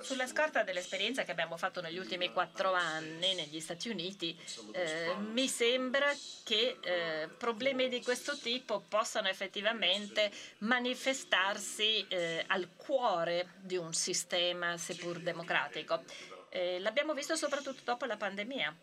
Sulla 0.00 0.26
scorta 0.26 0.62
dell'esperienza 0.62 1.22
che 1.22 1.30
abbiamo 1.30 1.56
fatto 1.56 1.80
negli 1.80 1.98
ultimi 1.98 2.32
quattro 2.32 2.72
anni 2.72 3.34
negli 3.34 3.60
Stati 3.60 3.88
Uniti, 3.88 4.36
eh, 4.72 5.14
mi 5.16 5.48
sembra 5.48 6.12
che 6.44 6.78
eh, 6.80 7.28
problemi 7.28 7.88
di 7.88 8.02
questo 8.02 8.36
tipo 8.36 8.80
possano 8.88 9.28
effettivamente 9.28 10.30
manifestarsi 10.58 12.06
eh, 12.08 12.44
al 12.48 12.70
cuore 12.76 13.54
di 13.60 13.76
un 13.76 13.92
sistema 13.94 14.76
seppur 14.76 15.20
democratico. 15.20 16.02
Eh, 16.48 16.78
l'abbiamo 16.80 17.14
visto 17.14 17.36
soprattutto 17.36 17.82
dopo 17.84 18.04
la 18.04 18.16
pandemia 18.16 18.74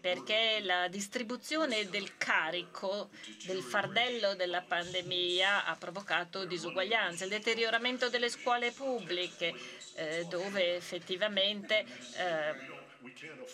perché 0.00 0.60
la 0.62 0.88
distribuzione 0.88 1.88
del 1.88 2.16
carico 2.16 3.10
del 3.44 3.62
fardello 3.62 4.34
della 4.34 4.62
pandemia 4.62 5.64
ha 5.64 5.76
provocato 5.76 6.44
disuguaglianze, 6.44 7.24
il 7.24 7.30
deterioramento 7.30 8.08
delle 8.08 8.28
scuole 8.28 8.72
pubbliche, 8.72 9.54
eh, 9.94 10.26
dove 10.28 10.76
effettivamente 10.76 11.84
eh, 12.16 12.76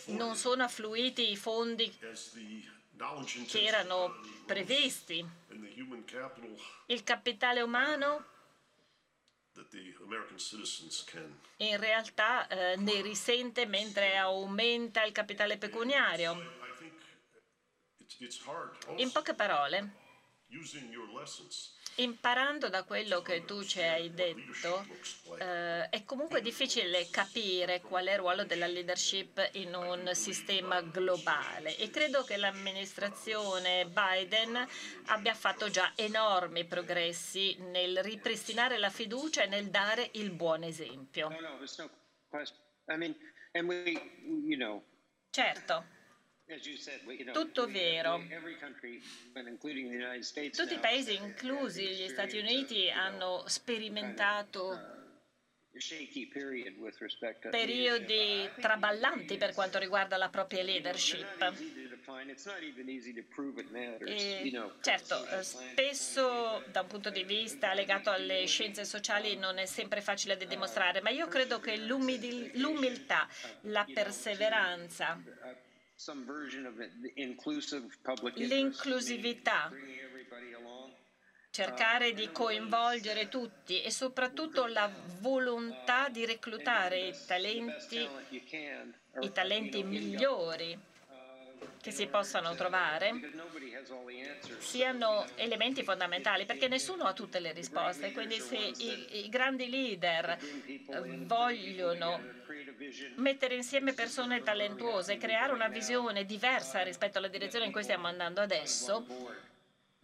non 0.06 0.36
sono 0.36 0.64
affluiti 0.64 1.30
i 1.30 1.36
fondi 1.36 1.92
che 3.48 3.64
erano 3.64 4.14
previsti. 4.46 5.24
Il 6.86 7.02
capitale 7.02 7.60
umano 7.60 8.32
in 11.58 11.78
realtà 11.78 12.46
eh, 12.48 12.76
ne 12.76 13.00
risente 13.02 13.66
mentre 13.66 14.16
aumenta 14.16 15.04
il 15.04 15.12
capitale 15.12 15.58
pecuniario. 15.58 16.62
In 18.96 19.12
poche 19.12 19.34
parole, 19.34 19.92
Imparando 21.96 22.68
da 22.68 22.82
quello 22.82 23.22
che 23.22 23.44
tu 23.44 23.62
ci 23.62 23.80
hai 23.80 24.12
detto, 24.12 24.84
eh, 25.38 25.88
è 25.88 26.04
comunque 26.04 26.40
difficile 26.40 27.08
capire 27.08 27.80
qual 27.80 28.06
è 28.06 28.12
il 28.12 28.18
ruolo 28.18 28.44
della 28.44 28.66
leadership 28.66 29.50
in 29.52 29.74
un 29.74 30.10
sistema 30.12 30.80
globale 30.80 31.76
e 31.76 31.90
credo 31.90 32.24
che 32.24 32.36
l'amministrazione 32.36 33.86
Biden 33.86 34.66
abbia 35.06 35.34
fatto 35.34 35.70
già 35.70 35.92
enormi 35.94 36.64
progressi 36.64 37.56
nel 37.60 38.02
ripristinare 38.02 38.76
la 38.78 38.90
fiducia 38.90 39.44
e 39.44 39.46
nel 39.46 39.70
dare 39.70 40.10
il 40.14 40.32
buon 40.32 40.64
esempio. 40.64 41.28
Certo. 45.30 45.93
Tutto 47.32 47.66
vero. 47.66 48.22
Tutti 50.54 50.74
i 50.74 50.78
paesi, 50.78 51.14
inclusi 51.14 51.86
gli 51.86 52.08
Stati 52.08 52.36
Uniti, 52.36 52.90
hanno 52.90 53.44
sperimentato 53.46 55.02
periodi 57.50 58.48
traballanti 58.60 59.36
per 59.36 59.54
quanto 59.54 59.78
riguarda 59.78 60.16
la 60.16 60.28
propria 60.28 60.62
leadership. 60.62 61.52
E 64.04 64.52
certo, 64.80 65.26
eh, 65.26 65.42
spesso 65.42 66.62
da 66.70 66.82
un 66.82 66.86
punto 66.86 67.10
di 67.10 67.24
vista 67.24 67.72
legato 67.74 68.10
alle 68.10 68.46
scienze 68.46 68.84
sociali 68.84 69.36
non 69.36 69.58
è 69.58 69.66
sempre 69.66 70.00
facile 70.00 70.36
da 70.36 70.44
dimostrare, 70.44 71.00
ma 71.00 71.10
io 71.10 71.26
credo 71.26 71.58
che 71.58 71.76
l'umiltà, 71.78 73.26
la 73.62 73.84
perseveranza, 73.92 75.20
l'inclusività, 78.34 79.70
cercare 81.50 82.12
di 82.12 82.30
coinvolgere 82.32 83.28
tutti 83.28 83.80
e 83.80 83.90
soprattutto 83.90 84.66
la 84.66 84.90
volontà 85.20 86.08
di 86.08 86.26
reclutare 86.26 87.08
i 87.08 87.14
talenti, 87.26 88.08
i 89.20 89.32
talenti 89.32 89.82
migliori 89.82 90.92
che 91.80 91.90
si 91.90 92.06
possano 92.06 92.54
trovare 92.54 93.12
siano 94.58 95.26
elementi 95.36 95.82
fondamentali 95.82 96.44
perché 96.44 96.68
nessuno 96.68 97.04
ha 97.04 97.12
tutte 97.12 97.40
le 97.40 97.52
risposte. 97.52 98.12
Quindi 98.12 98.40
se 98.40 98.56
i, 98.56 99.24
i 99.24 99.28
grandi 99.28 99.68
leader 99.68 100.38
vogliono 101.26 102.20
mettere 103.16 103.54
insieme 103.54 103.92
persone 103.92 104.42
talentuose, 104.42 105.16
creare 105.16 105.52
una 105.52 105.68
visione 105.68 106.24
diversa 106.24 106.82
rispetto 106.82 107.18
alla 107.18 107.28
direzione 107.28 107.66
in 107.66 107.72
cui 107.72 107.82
stiamo 107.82 108.06
andando 108.06 108.40
adesso, 108.40 109.06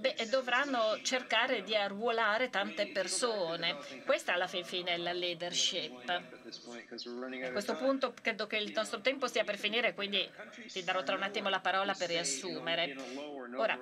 Beh, 0.01 0.17
dovranno 0.31 0.99
cercare 1.03 1.63
di 1.63 1.77
arruolare 1.77 2.49
tante 2.49 2.87
persone. 2.87 3.77
Questa 4.07 4.33
alla 4.33 4.47
fin 4.47 4.65
fine 4.65 4.93
è 4.93 4.97
la 4.97 5.13
leadership. 5.13 6.23
A 6.51 7.51
questo 7.53 7.77
punto 7.77 8.13
credo 8.21 8.47
che 8.47 8.57
il 8.57 8.73
nostro 8.73 9.01
tempo 9.01 9.29
stia 9.29 9.45
per 9.45 9.57
finire, 9.57 9.95
quindi 9.95 10.29
ti 10.73 10.83
darò 10.83 11.03
tra 11.05 11.15
un 11.15 11.23
attimo 11.23 11.49
la 11.49 11.61
parola 11.61 11.95
per 11.95 12.09
riassumere. 12.09 12.97
Ora, 13.57 13.79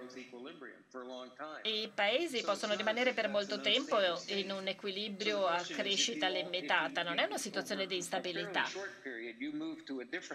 i 1.62 1.90
paesi 1.94 2.42
possono 2.42 2.74
rimanere 2.74 3.12
per 3.12 3.28
molto 3.28 3.60
tempo 3.60 3.96
in 4.26 4.50
un 4.50 4.66
equilibrio 4.68 5.46
a 5.46 5.62
crescita 5.62 6.28
limitata, 6.28 7.02
non 7.02 7.18
è 7.18 7.24
una 7.24 7.38
situazione 7.38 7.86
di 7.86 7.96
instabilità. 7.96 8.64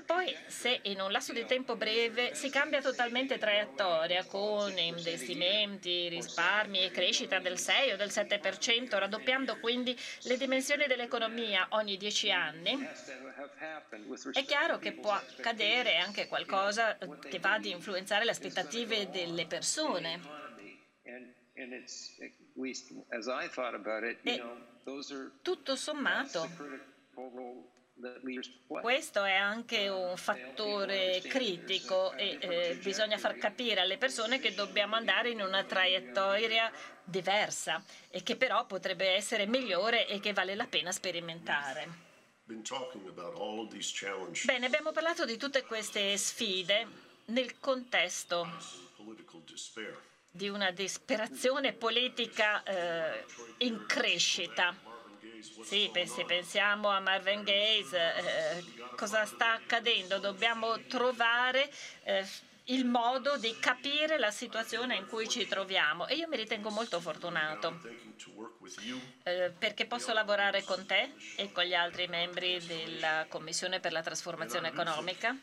Poi, 0.05 0.35
se 0.47 0.79
in 0.83 1.01
un 1.01 1.11
lasso 1.11 1.33
di 1.33 1.45
tempo 1.45 1.75
breve 1.75 2.33
si 2.33 2.49
cambia 2.49 2.81
totalmente 2.81 3.37
traiettoria 3.37 4.25
con 4.25 4.77
investimenti, 4.77 6.09
risparmi 6.09 6.83
e 6.83 6.91
crescita 6.91 7.39
del 7.39 7.59
6 7.59 7.91
o 7.91 7.97
del 7.97 8.09
7%, 8.09 8.97
raddoppiando 8.97 9.57
quindi 9.59 9.97
le 10.23 10.37
dimensioni 10.37 10.87
dell'economia 10.87 11.67
ogni 11.71 11.97
10 11.97 12.22
anni, 12.31 12.87
è 14.33 14.45
chiaro 14.45 14.77
che 14.77 14.93
può 14.93 15.11
accadere 15.11 15.97
anche 15.97 16.27
qualcosa 16.27 16.97
che 16.97 17.39
va 17.39 17.53
ad 17.53 17.65
influenzare 17.65 18.25
le 18.25 18.31
aspettative 18.31 19.09
delle 19.09 19.45
persone. 19.45 20.19
E 24.23 24.43
tutto 25.41 25.75
sommato, 25.75 26.49
questo 28.81 29.23
è 29.23 29.35
anche 29.35 29.87
un 29.87 30.17
fattore 30.17 31.21
critico 31.21 32.13
e 32.13 32.37
eh, 32.39 32.79
bisogna 32.81 33.17
far 33.17 33.37
capire 33.37 33.81
alle 33.81 33.97
persone 33.97 34.39
che 34.39 34.53
dobbiamo 34.53 34.95
andare 34.95 35.29
in 35.29 35.41
una 35.41 35.63
traiettoria 35.63 36.71
diversa 37.03 37.83
e 38.09 38.23
che 38.23 38.35
però 38.35 38.65
potrebbe 38.65 39.09
essere 39.11 39.45
migliore 39.45 40.07
e 40.07 40.19
che 40.19 40.33
vale 40.33 40.55
la 40.55 40.65
pena 40.65 40.91
sperimentare. 40.91 42.02
Bene, 44.43 44.65
abbiamo 44.65 44.91
parlato 44.91 45.25
di 45.25 45.37
tutte 45.37 45.63
queste 45.63 46.17
sfide 46.17 46.87
nel 47.25 47.57
contesto 47.59 48.47
di 50.29 50.49
una 50.49 50.71
disperazione 50.71 51.73
politica 51.73 52.61
eh, 52.63 53.23
in 53.59 53.85
crescita. 53.85 54.75
Sì, 55.61 55.89
se 56.05 56.25
pensiamo 56.25 56.89
a 56.89 56.99
Marvin 56.99 57.43
Gaye, 57.43 57.85
eh, 57.91 58.63
cosa 58.95 59.25
sta 59.25 59.53
accadendo? 59.53 60.19
Dobbiamo 60.19 60.79
trovare 60.87 61.71
eh, 62.03 62.25
il 62.65 62.85
modo 62.85 63.37
di 63.37 63.57
capire 63.59 64.17
la 64.17 64.31
situazione 64.31 64.95
in 64.95 65.07
cui 65.07 65.27
ci 65.27 65.47
troviamo. 65.47 66.07
E 66.07 66.15
io 66.15 66.27
mi 66.27 66.37
ritengo 66.37 66.69
molto 66.69 66.99
fortunato 66.99 67.81
eh, 69.23 69.53
perché 69.57 69.85
posso 69.85 70.13
lavorare 70.13 70.63
con 70.63 70.85
te 70.85 71.13
e 71.35 71.51
con 71.51 71.63
gli 71.63 71.73
altri 71.73 72.07
membri 72.07 72.59
della 72.65 73.25
Commissione 73.27 73.79
per 73.79 73.91
la 73.91 74.01
trasformazione 74.01 74.69
economica. 74.69 75.37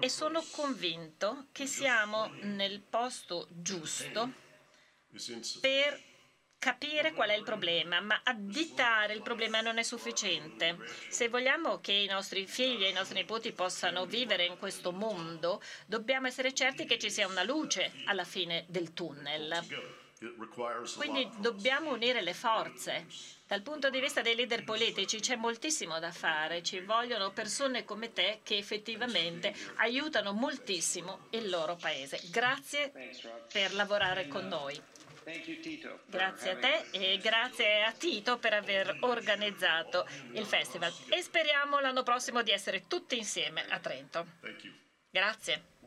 E 0.00 0.08
sono 0.08 0.44
convinto 0.50 1.46
che 1.52 1.66
siamo 1.66 2.30
nel 2.42 2.80
posto 2.80 3.48
giusto 3.50 4.32
per 5.60 6.09
capire 6.60 7.12
qual 7.14 7.30
è 7.30 7.34
il 7.34 7.42
problema, 7.42 8.00
ma 8.00 8.20
additare 8.22 9.14
il 9.14 9.22
problema 9.22 9.62
non 9.62 9.78
è 9.78 9.82
sufficiente. 9.82 10.76
Se 11.08 11.28
vogliamo 11.28 11.80
che 11.80 11.92
i 11.92 12.06
nostri 12.06 12.46
figli 12.46 12.84
e 12.84 12.90
i 12.90 12.92
nostri 12.92 13.18
nipoti 13.18 13.50
possano 13.52 14.04
vivere 14.04 14.44
in 14.44 14.58
questo 14.58 14.92
mondo, 14.92 15.60
dobbiamo 15.86 16.26
essere 16.26 16.52
certi 16.52 16.84
che 16.84 16.98
ci 16.98 17.10
sia 17.10 17.26
una 17.26 17.42
luce 17.42 17.90
alla 18.04 18.24
fine 18.24 18.66
del 18.68 18.92
tunnel. 18.92 19.98
Quindi 20.96 21.30
dobbiamo 21.38 21.94
unire 21.94 22.20
le 22.20 22.34
forze. 22.34 23.06
Dal 23.46 23.62
punto 23.62 23.88
di 23.88 23.98
vista 23.98 24.20
dei 24.20 24.34
leader 24.34 24.62
politici 24.62 25.18
c'è 25.18 25.36
moltissimo 25.36 25.98
da 25.98 26.12
fare, 26.12 26.62
ci 26.62 26.80
vogliono 26.80 27.32
persone 27.32 27.86
come 27.86 28.12
te 28.12 28.40
che 28.42 28.58
effettivamente 28.58 29.54
aiutano 29.76 30.32
moltissimo 30.32 31.26
il 31.30 31.48
loro 31.48 31.74
paese. 31.76 32.20
Grazie 32.30 32.92
per 33.50 33.72
lavorare 33.72 34.28
con 34.28 34.46
noi. 34.46 34.80
Grazie 36.06 36.50
a 36.50 36.56
te 36.56 36.84
e 36.90 37.18
grazie 37.18 37.84
a 37.84 37.92
Tito 37.92 38.38
per 38.38 38.54
aver 38.54 38.96
organizzato 39.00 40.06
il 40.32 40.44
festival 40.44 40.92
e 41.08 41.22
speriamo 41.22 41.80
l'anno 41.80 42.02
prossimo 42.02 42.42
di 42.42 42.50
essere 42.50 42.86
tutti 42.86 43.16
insieme 43.16 43.64
a 43.68 43.78
Trento. 43.78 44.26
Grazie. 45.10 45.78